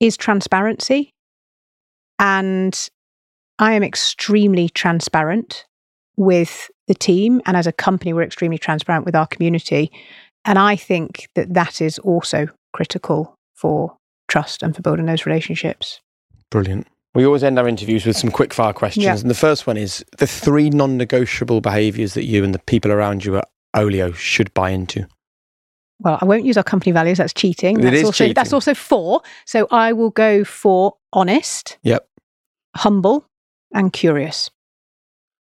is 0.00 0.16
transparency. 0.16 1.12
And 2.18 2.88
I 3.58 3.72
am 3.72 3.82
extremely 3.82 4.68
transparent 4.68 5.66
with 6.16 6.70
the 6.86 6.94
team. 6.94 7.40
And 7.46 7.56
as 7.56 7.66
a 7.66 7.72
company, 7.72 8.12
we're 8.12 8.22
extremely 8.22 8.58
transparent 8.58 9.04
with 9.04 9.14
our 9.14 9.26
community. 9.26 9.90
And 10.44 10.58
I 10.58 10.76
think 10.76 11.28
that 11.34 11.54
that 11.54 11.80
is 11.80 11.98
also 12.00 12.48
critical 12.72 13.36
for 13.54 13.96
trust 14.28 14.62
and 14.62 14.74
for 14.74 14.82
building 14.82 15.06
those 15.06 15.26
relationships. 15.26 16.00
Brilliant. 16.50 16.86
We 17.14 17.24
always 17.24 17.42
end 17.42 17.58
our 17.58 17.66
interviews 17.66 18.06
with 18.06 18.16
some 18.16 18.30
quick 18.30 18.54
fire 18.54 18.72
questions. 18.72 19.04
Yeah. 19.04 19.16
And 19.16 19.30
the 19.30 19.34
first 19.34 19.66
one 19.66 19.76
is 19.76 20.04
the 20.18 20.26
three 20.26 20.70
non 20.70 20.96
negotiable 20.96 21.60
behaviors 21.60 22.14
that 22.14 22.24
you 22.24 22.44
and 22.44 22.54
the 22.54 22.60
people 22.60 22.92
around 22.92 23.24
you 23.24 23.38
at 23.38 23.48
Olio 23.74 24.12
should 24.12 24.52
buy 24.54 24.70
into. 24.70 25.06
Well, 26.00 26.18
I 26.20 26.24
won't 26.24 26.44
use 26.44 26.56
our 26.56 26.62
company 26.62 26.92
values. 26.92 27.18
That's 27.18 27.34
cheating. 27.34 27.76
That's 27.76 27.86
it 27.88 27.94
is 27.94 28.04
also, 28.04 28.24
cheating. 28.24 28.34
That's 28.34 28.52
also 28.52 28.74
four. 28.74 29.22
So 29.46 29.66
I 29.70 29.92
will 29.92 30.10
go 30.10 30.44
for 30.44 30.94
honest, 31.12 31.78
yep, 31.82 32.08
humble, 32.76 33.26
and 33.74 33.92
curious. 33.92 34.50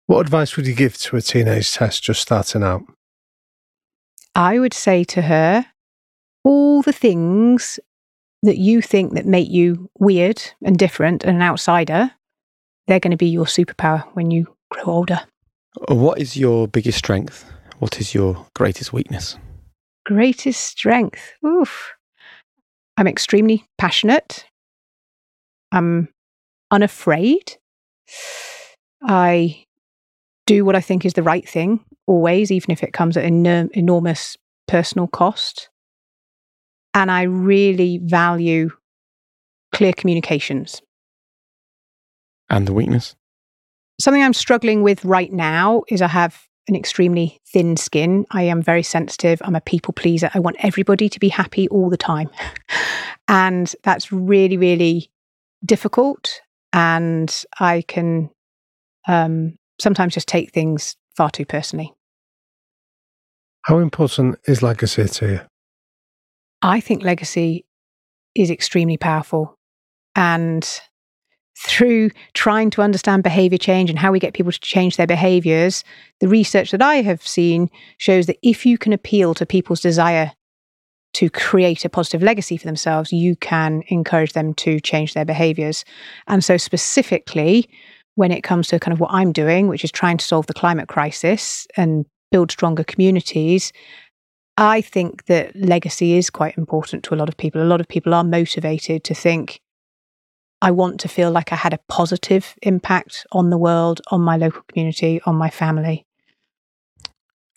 What 0.05 0.19
advice 0.19 0.55
would 0.55 0.67
you 0.67 0.75
give 0.75 0.97
to 0.99 1.15
a 1.15 1.21
teenage 1.21 1.71
Tess 1.71 1.99
just 1.99 2.21
starting 2.21 2.63
out? 2.63 2.83
I 4.35 4.59
would 4.59 4.73
say 4.73 5.03
to 5.05 5.23
her, 5.23 5.65
all 6.43 6.81
the 6.81 6.93
things 6.93 7.79
that 8.41 8.57
you 8.57 8.81
think 8.81 9.13
that 9.13 9.25
make 9.25 9.49
you 9.49 9.89
weird 9.99 10.41
and 10.63 10.77
different 10.77 11.23
and 11.23 11.37
an 11.37 11.41
outsider, 11.41 12.11
they're 12.87 12.99
going 12.99 13.11
to 13.11 13.17
be 13.17 13.27
your 13.27 13.45
superpower 13.45 14.03
when 14.13 14.29
you 14.29 14.53
grow 14.69 14.83
older. 14.93 15.21
What 15.87 16.19
is 16.19 16.35
your 16.35 16.67
biggest 16.67 16.97
strength? 16.97 17.49
What 17.79 17.99
is 17.99 18.13
your 18.13 18.45
greatest 18.53 18.91
weakness? 18.91 19.37
Greatest 20.05 20.61
strength. 20.61 21.33
Oof. 21.45 21.93
I'm 22.97 23.07
extremely 23.07 23.65
passionate. 23.77 24.45
I'm 25.71 26.09
unafraid. 26.71 27.57
I 29.03 29.65
do 30.45 30.65
what 30.65 30.75
I 30.75 30.81
think 30.81 31.05
is 31.05 31.13
the 31.13 31.23
right 31.23 31.47
thing 31.47 31.79
always, 32.05 32.51
even 32.51 32.71
if 32.71 32.83
it 32.83 32.93
comes 32.93 33.17
at 33.17 33.23
an 33.23 33.69
enormous 33.73 34.37
personal 34.67 35.07
cost. 35.07 35.69
And 36.93 37.09
I 37.09 37.23
really 37.23 37.99
value 38.03 38.69
clear 39.71 39.93
communications. 39.93 40.81
And 42.49 42.67
the 42.67 42.73
weakness? 42.73 43.15
Something 43.99 44.21
I'm 44.21 44.33
struggling 44.33 44.83
with 44.83 45.03
right 45.05 45.31
now 45.31 45.83
is 45.87 46.01
I 46.01 46.07
have 46.07 46.47
an 46.67 46.75
extremely 46.75 47.39
thin 47.47 47.75
skin. 47.75 48.25
I 48.31 48.43
am 48.43 48.61
very 48.61 48.83
sensitive. 48.83 49.41
I'm 49.43 49.55
a 49.55 49.61
people 49.61 49.93
pleaser. 49.93 50.29
I 50.33 50.39
want 50.39 50.57
everybody 50.59 51.09
to 51.09 51.19
be 51.19 51.29
happy 51.29 51.67
all 51.69 51.89
the 51.89 51.97
time. 51.97 52.29
and 53.27 53.73
that's 53.83 54.11
really, 54.11 54.57
really 54.57 55.11
difficult. 55.65 56.41
And 56.71 57.43
I 57.59 57.83
can 57.87 58.29
um, 59.07 59.57
sometimes 59.79 60.13
just 60.13 60.27
take 60.27 60.51
things 60.51 60.95
far 61.15 61.29
too 61.29 61.45
personally. 61.45 61.93
How 63.63 63.79
important 63.79 64.39
is 64.45 64.61
legacy 64.61 65.05
to 65.05 65.27
you? 65.27 65.39
I 66.61 66.79
think 66.79 67.03
legacy 67.03 67.65
is 68.35 68.49
extremely 68.49 68.97
powerful. 68.97 69.57
And 70.15 70.67
through 71.57 72.09
trying 72.33 72.69
to 72.71 72.81
understand 72.81 73.23
behavior 73.23 73.57
change 73.57 73.89
and 73.89 73.99
how 73.99 74.11
we 74.11 74.19
get 74.19 74.33
people 74.33 74.51
to 74.51 74.59
change 74.59 74.97
their 74.97 75.07
behaviors, 75.07 75.83
the 76.19 76.27
research 76.27 76.71
that 76.71 76.81
I 76.81 76.95
have 76.95 77.25
seen 77.25 77.69
shows 77.97 78.25
that 78.25 78.39
if 78.41 78.65
you 78.65 78.77
can 78.77 78.93
appeal 78.93 79.33
to 79.35 79.45
people's 79.45 79.81
desire 79.81 80.31
to 81.13 81.29
create 81.29 81.85
a 81.85 81.89
positive 81.89 82.23
legacy 82.23 82.57
for 82.57 82.65
themselves, 82.65 83.11
you 83.11 83.35
can 83.35 83.83
encourage 83.87 84.33
them 84.33 84.53
to 84.55 84.79
change 84.79 85.13
their 85.13 85.25
behaviors. 85.25 85.85
And 86.27 86.43
so, 86.43 86.57
specifically, 86.57 87.69
when 88.15 88.31
it 88.31 88.41
comes 88.41 88.67
to 88.67 88.79
kind 88.79 88.93
of 88.93 88.99
what 88.99 89.11
I'm 89.11 89.31
doing, 89.31 89.67
which 89.67 89.83
is 89.83 89.91
trying 89.91 90.17
to 90.17 90.25
solve 90.25 90.47
the 90.47 90.53
climate 90.53 90.87
crisis 90.87 91.67
and 91.77 92.05
build 92.31 92.51
stronger 92.51 92.83
communities, 92.83 93.71
I 94.57 94.81
think 94.81 95.25
that 95.25 95.55
legacy 95.55 96.13
is 96.13 96.29
quite 96.29 96.57
important 96.57 97.03
to 97.05 97.13
a 97.13 97.17
lot 97.17 97.29
of 97.29 97.37
people. 97.37 97.61
A 97.61 97.65
lot 97.65 97.81
of 97.81 97.87
people 97.87 98.13
are 98.13 98.23
motivated 98.23 99.03
to 99.05 99.15
think, 99.15 99.59
I 100.63 100.71
want 100.71 101.01
to 101.01 101.09
feel 101.09 101.29
like 101.29 101.51
I 101.51 101.57
had 101.57 101.73
a 101.73 101.79
positive 101.89 102.55
impact 102.61 103.27
on 103.33 103.49
the 103.49 103.57
world, 103.57 103.99
on 104.11 104.21
my 104.21 104.37
local 104.37 104.61
community, 104.69 105.19
on 105.25 105.35
my 105.35 105.49
family. 105.49 106.05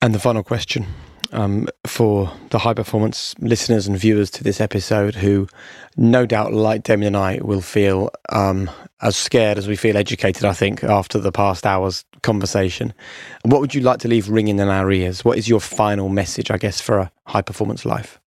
And 0.03 0.13
the 0.13 0.19
final 0.19 0.43
question 0.43 0.87
um, 1.31 1.69
for 1.87 2.33
the 2.51 2.59
high 2.59 2.75
performance 2.75 3.37
listeners 3.39 3.87
and 3.87 3.97
viewers 3.97 4.29
to 4.33 4.43
this 4.43 4.61
episode 4.61 5.15
who, 5.15 5.47
no 5.97 6.27
doubt, 6.27 6.53
like 6.53 6.83
Damian 6.83 7.15
and 7.15 7.17
I, 7.17 7.39
will 7.43 7.61
feel 7.61 8.11
um, 8.31 8.69
as 9.01 9.17
scared 9.17 9.57
as 9.57 9.69
we 9.69 9.77
feel 9.77 9.97
educated, 9.97 10.45
I 10.45 10.53
think, 10.53 10.83
after 10.83 11.21
the 11.21 11.31
past 11.31 11.65
hour's 11.65 12.05
conversation. 12.25 12.93
What 13.45 13.61
would 13.61 13.73
you 13.73 13.83
like 13.83 14.01
to 14.01 14.09
leave 14.09 14.29
ringing 14.29 14.59
in 14.59 14.69
our 14.69 14.91
ears? 14.91 15.25
What 15.25 15.39
is 15.39 15.49
your 15.49 15.61
final 15.61 16.09
message, 16.09 16.51
I 16.51 16.59
guess, 16.59 16.81
for 16.81 16.99
a 16.99 17.13
high 17.29 17.43
performance 17.43 17.85
life? 17.85 18.19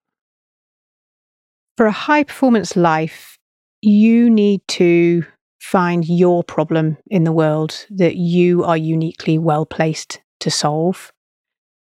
For 1.76 1.86
a 1.86 1.92
high 1.92 2.24
performance 2.24 2.78
life, 2.78 3.39
you 3.82 4.30
need 4.30 4.62
to 4.68 5.24
find 5.60 6.08
your 6.08 6.44
problem 6.44 6.98
in 7.08 7.24
the 7.24 7.32
world 7.32 7.86
that 7.90 8.16
you 8.16 8.64
are 8.64 8.78
uniquely 8.78 9.38
well 9.38 9.66
placed 9.66 10.22
to 10.40 10.50
solve 10.50 11.12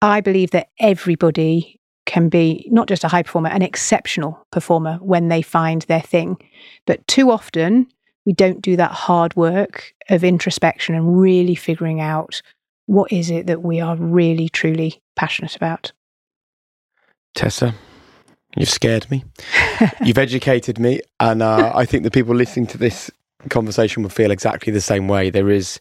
I 0.02 0.22
believe 0.22 0.52
that 0.52 0.70
everybody 0.80 1.80
can 2.06 2.30
be 2.30 2.68
not 2.72 2.88
just 2.88 3.04
a 3.04 3.08
high 3.08 3.24
performer, 3.24 3.50
an 3.50 3.64
exceptional 3.64 4.46
performer 4.52 4.98
when 5.02 5.30
they 5.30 5.41
find 5.41 5.82
their 5.84 6.02
thing. 6.02 6.38
But 6.86 7.06
too 7.08 7.32
often, 7.32 7.88
we 8.26 8.34
don't 8.34 8.62
do 8.62 8.76
that 8.76 8.91
hard 8.91 9.36
work 9.36 9.93
of 10.10 10.24
introspection 10.24 10.93
and 10.93 11.20
really 11.20 11.56
figuring 11.56 12.02
out 12.02 12.41
what 12.86 13.12
is 13.12 13.32
it 13.32 13.48
that 13.48 13.64
we 13.64 13.80
are 13.82 13.96
really, 13.96 14.48
truly 14.48 15.02
passionate 15.16 15.56
about. 15.56 15.91
Tessa, 17.34 17.74
you've 18.56 18.70
scared 18.70 19.10
me. 19.12 19.24
you've 20.03 20.18
educated 20.18 20.80
me. 20.80 21.01
And 21.20 21.41
uh, 21.41 21.72
I 21.76 21.86
think 21.86 22.03
the 22.03 22.12
people 22.12 22.36
listening 22.36 22.68
to 22.68 22.78
this 22.78 23.12
conversation 23.49 24.03
will 24.03 24.10
feel 24.10 24.32
exactly 24.32 24.72
the 24.72 24.82
same 24.82 25.08
way. 25.08 25.30
There 25.30 25.49
is 25.49 25.80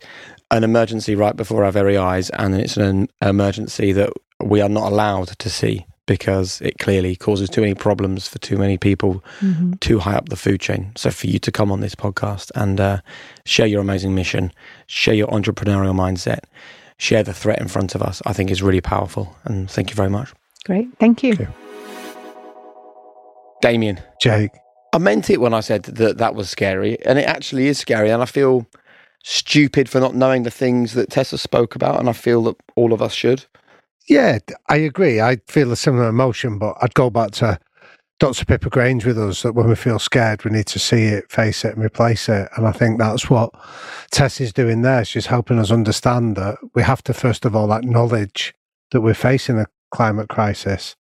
an 0.51 0.65
emergency 0.65 1.15
right 1.15 1.37
before 1.37 1.65
our 1.65 1.73
very 1.73 1.97
eyes, 1.97 2.31
and 2.31 2.55
it's 2.55 2.77
an 2.77 3.09
emergency 3.23 3.93
that 3.93 4.11
we 4.43 4.61
are 4.61 4.69
not 4.69 4.91
allowed 4.93 5.29
to 5.29 5.51
see 5.51 5.87
because 6.07 6.61
it 6.61 6.79
clearly 6.79 7.17
causes 7.17 7.49
too 7.49 7.63
many 7.63 7.75
problems 7.75 8.29
for 8.29 8.39
too 8.39 8.59
many 8.59 8.77
people 8.77 9.25
mm-hmm. 9.41 9.73
too 9.81 9.99
high 9.99 10.15
up 10.15 10.29
the 10.29 10.37
food 10.37 10.61
chain. 10.61 10.93
So, 10.97 11.11
for 11.11 11.27
you 11.27 11.39
to 11.39 11.51
come 11.51 11.73
on 11.73 11.81
this 11.81 11.95
podcast 11.95 12.51
and 12.55 12.81
uh, 12.81 13.01
share 13.47 13.67
your 13.67 13.81
amazing 13.81 14.15
mission, 14.15 14.53
share 14.87 15.15
your 15.15 15.29
entrepreneurial 15.29 15.95
mindset, 15.95 16.41
share 16.99 17.23
the 17.23 17.35
threat 17.35 17.61
in 17.61 17.69
front 17.69 17.95
of 17.95 18.03
us, 18.03 18.21
I 18.27 18.33
think 18.33 18.51
is 18.51 18.63
really 18.63 18.83
powerful. 18.83 19.35
And 19.45 19.71
thank 19.71 19.91
you 19.91 19.97
very 19.97 20.11
much. 20.11 20.33
Great. 20.65 20.89
Thank 20.99 21.23
you. 21.23 21.37
Thank 21.37 21.49
you. 21.49 21.64
Damian. 23.65 23.99
Jake. 24.21 24.51
I 24.93 24.99
meant 24.99 25.31
it 25.31 25.41
when 25.41 25.55
I 25.55 25.61
said 25.61 25.85
that 25.85 26.19
that 26.19 26.35
was 26.35 26.51
scary, 26.51 27.03
and 27.07 27.19
it 27.19 27.25
actually 27.25 27.67
is 27.67 27.79
scary. 27.79 28.11
And 28.11 28.21
I 28.21 28.27
feel 28.27 28.67
stupid 29.23 29.89
for 29.89 30.01
not 30.01 30.15
knowing 30.15 30.43
the 30.43 30.51
things 30.51 30.93
that 30.93 31.09
Tessa 31.09 31.39
spoke 31.39 31.75
about, 31.75 31.99
and 31.99 32.11
I 32.11 32.13
feel 32.13 32.43
that 32.43 32.57
all 32.77 32.93
of 32.93 33.01
us 33.01 33.15
should. 33.15 33.47
Yeah, 34.07 34.39
I 34.69 34.77
agree. 34.77 35.23
I 35.23 35.39
feel 35.49 35.73
a 35.73 35.77
similar 35.77 36.09
emotion, 36.09 36.59
but 36.59 36.77
I'd 36.83 36.93
go 36.93 37.09
back 37.09 37.31
to 37.33 37.59
Dr. 38.21 38.45
Pippa 38.45 38.69
Grange 38.69 39.07
with 39.07 39.19
us 39.19 39.41
that 39.43 39.55
when 39.55 39.67
we 39.67 39.77
feel 39.77 39.99
scared, 39.99 40.45
we 40.45 40.51
need 40.51 40.67
to 40.67 40.79
see 40.79 41.05
it, 41.05 41.33
face 41.33 41.65
it, 41.65 41.75
and 41.75 41.83
replace 41.83 42.29
it. 42.29 42.51
And 42.59 42.67
I 42.67 42.73
think 42.73 42.99
that's 42.99 43.31
what 43.31 43.51
Tess 44.11 44.43
is 44.43 44.53
doing 44.53 44.83
there. 44.83 45.07
She's 45.07 45.27
helping 45.27 45.59
us 45.59 45.71
understand 45.71 46.37
that 46.37 46.59
we 46.75 46.83
have 46.83 47.03
to, 47.05 47.15
first 47.15 47.47
of 47.47 47.57
all, 47.57 47.73
acknowledge 47.73 48.55
that 48.91 49.01
we're 49.01 49.15
facing 49.15 49.59
a 49.59 49.67
climate 49.91 50.29
crisis. 50.29 50.97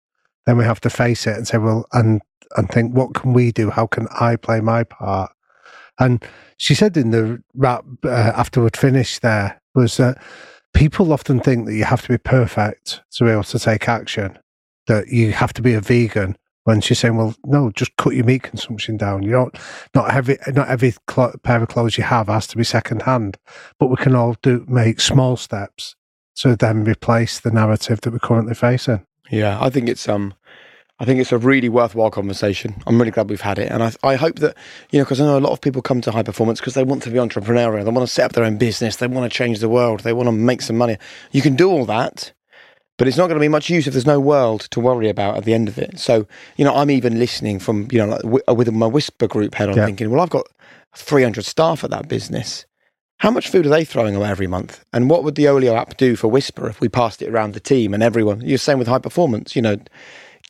Then 0.46 0.56
we 0.56 0.64
have 0.64 0.80
to 0.80 0.90
face 0.90 1.26
it 1.26 1.36
and 1.36 1.46
say, 1.46 1.58
well, 1.58 1.86
and 1.92 2.22
and 2.56 2.68
think, 2.68 2.94
what 2.94 3.14
can 3.14 3.32
we 3.32 3.52
do? 3.52 3.70
How 3.70 3.86
can 3.86 4.06
I 4.18 4.36
play 4.36 4.60
my 4.60 4.84
part? 4.84 5.32
And 5.98 6.24
she 6.56 6.74
said 6.74 6.96
in 6.96 7.10
the 7.10 7.42
wrap 7.54 7.84
uh, 8.04 8.08
after 8.08 8.62
we'd 8.62 8.76
finished 8.76 9.22
there 9.22 9.60
was 9.74 9.96
that 9.96 10.22
people 10.72 11.12
often 11.12 11.40
think 11.40 11.66
that 11.66 11.74
you 11.74 11.84
have 11.84 12.02
to 12.02 12.08
be 12.08 12.18
perfect 12.18 13.02
to 13.12 13.24
be 13.24 13.30
able 13.30 13.44
to 13.44 13.58
take 13.58 13.88
action, 13.88 14.38
that 14.86 15.08
you 15.08 15.32
have 15.32 15.52
to 15.54 15.62
be 15.62 15.74
a 15.74 15.80
vegan. 15.80 16.36
When 16.64 16.80
she's 16.80 16.98
saying, 16.98 17.16
"Well, 17.16 17.34
no, 17.44 17.70
just 17.72 17.94
cut 17.96 18.14
your 18.14 18.24
meat 18.24 18.44
consumption 18.44 18.96
down. 18.96 19.22
You 19.22 19.32
don't 19.32 19.58
not 19.94 20.14
every 20.14 20.38
not 20.48 20.68
every 20.68 20.94
cl- 21.10 21.34
pair 21.42 21.62
of 21.62 21.68
clothes 21.68 21.98
you 21.98 22.04
have 22.04 22.28
has 22.28 22.46
to 22.46 22.56
be 22.56 22.64
second 22.64 23.02
hand, 23.02 23.36
but 23.78 23.88
we 23.88 23.96
can 23.96 24.14
all 24.14 24.36
do 24.42 24.64
make 24.66 24.98
small 24.98 25.36
steps 25.36 25.94
to 26.36 26.56
then 26.56 26.84
replace 26.84 27.38
the 27.38 27.50
narrative 27.50 28.00
that 28.00 28.12
we're 28.12 28.18
currently 28.18 28.54
facing." 28.54 29.04
Yeah, 29.30 29.58
I 29.60 29.68
think 29.68 29.90
it's 29.90 30.08
um 30.08 30.32
I 31.00 31.04
think 31.04 31.20
it's 31.20 31.32
a 31.32 31.38
really 31.38 31.68
worthwhile 31.68 32.10
conversation. 32.10 32.80
I'm 32.86 32.98
really 32.98 33.10
glad 33.10 33.28
we've 33.28 33.40
had 33.40 33.58
it. 33.58 33.70
And 33.70 33.82
I, 33.82 33.92
I 34.04 34.14
hope 34.14 34.38
that, 34.38 34.56
you 34.90 34.98
know, 34.98 35.04
because 35.04 35.20
I 35.20 35.24
know 35.24 35.38
a 35.38 35.40
lot 35.40 35.52
of 35.52 35.60
people 35.60 35.82
come 35.82 36.00
to 36.02 36.12
high 36.12 36.22
performance 36.22 36.60
because 36.60 36.74
they 36.74 36.84
want 36.84 37.02
to 37.02 37.10
be 37.10 37.18
entrepreneurial. 37.18 37.84
They 37.84 37.90
want 37.90 38.06
to 38.06 38.12
set 38.12 38.26
up 38.26 38.32
their 38.32 38.44
own 38.44 38.58
business. 38.58 38.96
They 38.96 39.08
want 39.08 39.30
to 39.30 39.36
change 39.36 39.58
the 39.58 39.68
world. 39.68 40.00
They 40.00 40.12
want 40.12 40.28
to 40.28 40.32
make 40.32 40.62
some 40.62 40.78
money. 40.78 40.96
You 41.32 41.42
can 41.42 41.56
do 41.56 41.68
all 41.68 41.84
that, 41.86 42.32
but 42.96 43.08
it's 43.08 43.16
not 43.16 43.26
going 43.26 43.36
to 43.36 43.44
be 43.44 43.48
much 43.48 43.68
use 43.68 43.88
if 43.88 43.92
there's 43.92 44.06
no 44.06 44.20
world 44.20 44.62
to 44.70 44.78
worry 44.78 45.08
about 45.08 45.36
at 45.36 45.44
the 45.44 45.52
end 45.52 45.66
of 45.66 45.78
it. 45.78 45.98
So, 45.98 46.28
you 46.56 46.64
know, 46.64 46.74
I'm 46.74 46.92
even 46.92 47.18
listening 47.18 47.58
from, 47.58 47.88
you 47.90 47.98
know, 47.98 48.16
like 48.22 48.56
with 48.56 48.70
my 48.70 48.86
Whisper 48.86 49.26
group 49.26 49.56
head 49.56 49.68
on 49.68 49.76
yeah. 49.76 49.86
thinking, 49.86 50.10
well, 50.10 50.20
I've 50.20 50.30
got 50.30 50.46
300 50.96 51.44
staff 51.44 51.82
at 51.82 51.90
that 51.90 52.06
business. 52.06 52.66
How 53.18 53.32
much 53.32 53.48
food 53.48 53.66
are 53.66 53.70
they 53.70 53.84
throwing 53.84 54.14
away 54.14 54.28
every 54.28 54.46
month? 54.46 54.84
And 54.92 55.10
what 55.10 55.24
would 55.24 55.34
the 55.34 55.48
Olio 55.48 55.74
app 55.74 55.96
do 55.96 56.14
for 56.14 56.28
Whisper 56.28 56.68
if 56.68 56.80
we 56.80 56.88
passed 56.88 57.20
it 57.20 57.30
around 57.30 57.54
the 57.54 57.60
team 57.60 57.94
and 57.94 58.02
everyone? 58.02 58.42
You're 58.42 58.58
saying 58.58 58.78
with 58.78 58.88
high 58.88 58.98
performance, 58.98 59.56
you 59.56 59.62
know, 59.62 59.76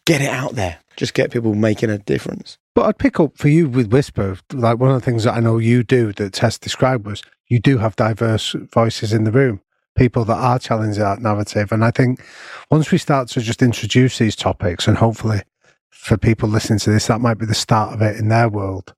get 0.07 0.21
it 0.21 0.31
out 0.31 0.55
there. 0.55 0.79
Just 0.97 1.15
get 1.15 1.33
people 1.33 1.55
making 1.55 1.91
a 1.91 1.99
difference. 1.99 2.59
But 2.75 2.87
I'd 2.87 2.99
pick 2.99 3.21
up 3.21 3.37
for 3.37 3.49
you 3.49 3.69
with 3.69 3.93
Whisper, 3.93 4.39
like 4.53 4.79
one 4.79 4.91
of 4.91 5.01
the 5.01 5.05
things 5.05 5.25
that 5.25 5.35
I 5.35 5.41
know 5.41 5.59
you 5.59 5.83
do 5.83 6.13
that 6.13 6.33
Tess 6.33 6.59
described 6.59 7.07
was 7.07 7.23
you 7.49 7.59
do 7.61 7.79
have 7.79 7.97
diverse 7.97 8.55
voices 8.73 9.13
in 9.13 9.25
the 9.25 9.33
room, 9.33 9.61
people 9.97 10.25
that 10.25 10.37
are 10.37 10.59
challenging 10.59 11.03
that 11.03 11.21
narrative. 11.21 11.73
And 11.73 11.85
I 11.85 11.91
think 11.91 12.23
once 12.71 12.91
we 12.91 12.99
start 12.99 13.29
to 13.29 13.41
just 13.41 13.63
introduce 13.63 14.19
these 14.19 14.37
topics, 14.37 14.89
and 14.89 14.97
hopefully 14.97 15.43
for 15.91 16.17
people 16.17 16.49
listening 16.49 16.81
to 16.81 16.91
this, 16.91 17.07
that 17.07 17.21
might 17.21 17.39
be 17.39 17.47
the 17.47 17.55
start 17.55 17.95
of 17.95 18.03
it 18.03 18.17
in 18.17 18.29
their 18.29 18.49
world, 18.49 18.95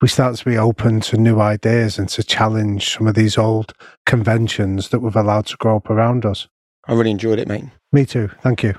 we 0.00 0.08
start 0.08 0.34
to 0.36 0.44
be 0.44 0.58
open 0.58 1.00
to 1.00 1.16
new 1.16 1.40
ideas 1.40 1.98
and 1.98 2.08
to 2.08 2.22
challenge 2.24 2.96
some 2.96 3.06
of 3.06 3.14
these 3.14 3.38
old 3.38 3.72
conventions 4.04 4.88
that 4.88 5.00
we've 5.00 5.14
allowed 5.14 5.46
to 5.46 5.56
grow 5.58 5.76
up 5.76 5.88
around 5.88 6.26
us. 6.26 6.48
I 6.88 6.94
really 6.94 7.12
enjoyed 7.12 7.38
it, 7.38 7.46
mate. 7.46 7.66
Me 7.92 8.04
too. 8.04 8.28
Thank 8.42 8.64
you. 8.64 8.74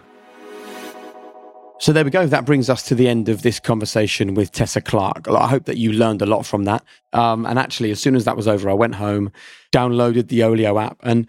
So 1.79 1.91
there 1.91 2.05
we 2.05 2.11
go. 2.11 2.25
That 2.25 2.45
brings 2.45 2.69
us 2.69 2.83
to 2.83 2.95
the 2.95 3.07
end 3.07 3.29
of 3.29 3.41
this 3.41 3.59
conversation 3.59 4.35
with 4.35 4.51
Tessa 4.51 4.79
Clarke. 4.79 5.27
I 5.27 5.47
hope 5.47 5.65
that 5.65 5.77
you 5.77 5.91
learned 5.91 6.21
a 6.21 6.25
lot 6.25 6.45
from 6.45 6.63
that. 6.65 6.83
Um, 7.11 7.45
and 7.45 7.59
actually, 7.59 7.91
as 7.91 7.99
soon 7.99 8.15
as 8.15 8.25
that 8.25 8.37
was 8.37 8.47
over, 8.47 8.69
I 8.69 8.73
went 8.73 8.95
home, 8.95 9.31
downloaded 9.71 10.27
the 10.27 10.43
Olio 10.43 10.79
app, 10.79 10.97
and 11.01 11.27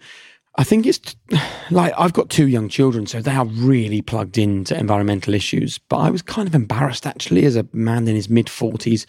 I 0.57 0.63
think 0.63 0.85
it's 0.85 1.15
like 1.71 1.93
I've 1.97 2.13
got 2.13 2.29
two 2.29 2.47
young 2.47 2.69
children, 2.69 3.05
so 3.05 3.21
they 3.21 3.35
are 3.35 3.45
really 3.45 4.01
plugged 4.01 4.37
into 4.37 4.77
environmental 4.77 5.33
issues. 5.33 5.77
But 5.77 5.97
I 5.97 6.09
was 6.09 6.21
kind 6.21 6.47
of 6.47 6.55
embarrassed 6.55 7.05
actually 7.05 7.45
as 7.45 7.55
a 7.55 7.67
man 7.73 8.07
in 8.07 8.15
his 8.15 8.29
mid 8.29 8.45
40s, 8.47 9.05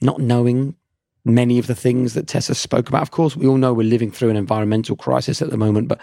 not 0.00 0.20
knowing 0.20 0.76
many 1.24 1.58
of 1.58 1.66
the 1.66 1.74
things 1.74 2.14
that 2.14 2.28
Tessa 2.28 2.54
spoke 2.54 2.88
about. 2.88 3.02
Of 3.02 3.10
course, 3.10 3.36
we 3.36 3.46
all 3.46 3.56
know 3.56 3.74
we're 3.74 3.88
living 3.88 4.12
through 4.12 4.30
an 4.30 4.36
environmental 4.36 4.96
crisis 4.96 5.42
at 5.42 5.50
the 5.50 5.56
moment, 5.56 5.88
but 5.88 6.00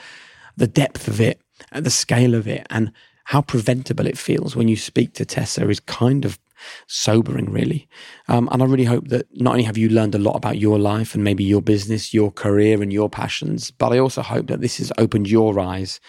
the 0.57 0.67
depth 0.67 1.07
of 1.07 1.21
it, 1.21 1.41
the 1.71 1.89
scale 1.89 2.35
of 2.35 2.47
it, 2.47 2.67
and 2.69 2.91
how 3.25 3.41
preventable 3.41 4.07
it 4.07 4.17
feels 4.17 4.55
when 4.55 4.67
you 4.67 4.75
speak 4.75 5.13
to 5.13 5.25
Tessa 5.25 5.67
is 5.69 5.79
kind 5.79 6.25
of 6.25 6.39
sobering, 6.87 7.51
really. 7.51 7.87
Um, 8.27 8.49
and 8.51 8.61
I 8.61 8.65
really 8.65 8.85
hope 8.85 9.07
that 9.09 9.27
not 9.33 9.51
only 9.51 9.63
have 9.63 9.77
you 9.77 9.89
learned 9.89 10.15
a 10.15 10.19
lot 10.19 10.35
about 10.35 10.59
your 10.59 10.79
life 10.79 11.13
and 11.13 11.23
maybe 11.23 11.43
your 11.43 11.61
business, 11.61 12.13
your 12.13 12.31
career, 12.31 12.81
and 12.81 12.91
your 12.91 13.09
passions, 13.09 13.71
but 13.71 13.91
I 13.91 13.99
also 13.99 14.21
hope 14.21 14.47
that 14.47 14.61
this 14.61 14.77
has 14.77 14.91
opened 14.97 15.29
your 15.29 15.59
eyes 15.59 15.99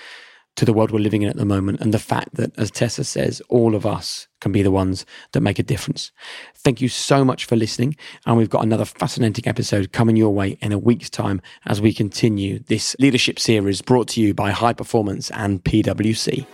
to 0.57 0.65
the 0.65 0.73
world 0.73 0.93
we're 0.93 1.01
living 1.01 1.23
in 1.23 1.29
at 1.29 1.37
the 1.37 1.45
moment 1.45 1.81
and 1.81 1.93
the 1.93 1.99
fact 1.99 2.35
that, 2.35 2.57
as 2.57 2.71
Tessa 2.71 3.03
says, 3.03 3.43
all 3.49 3.75
of 3.75 3.85
us 3.85 4.29
can 4.41 4.53
be 4.53 4.62
the 4.62 4.71
ones 4.71 5.05
that 5.33 5.41
make 5.41 5.59
a 5.59 5.65
difference. 5.65 6.12
Thank 6.55 6.81
you 6.81 6.89
so 6.89 7.25
much 7.25 7.45
for 7.45 7.57
listening. 7.57 7.97
And 8.25 8.37
we've 8.37 8.51
got 8.51 8.62
another 8.62 8.85
fascinating 8.85 9.49
episode 9.49 9.91
coming 9.91 10.15
your 10.15 10.33
way 10.33 10.57
in 10.61 10.71
a 10.71 10.79
week's 10.79 11.11
time 11.11 11.43
as 11.67 11.81
we 11.81 11.93
continue 11.93 12.61
this 12.61 12.95
leadership 13.01 13.41
series 13.41 13.83
brought 13.83 14.07
to 14.09 14.21
you 14.21 14.33
by 14.33 14.53
High 14.53 14.75
Performance 14.75 15.31
and 15.33 15.65
PwC. 15.65 16.47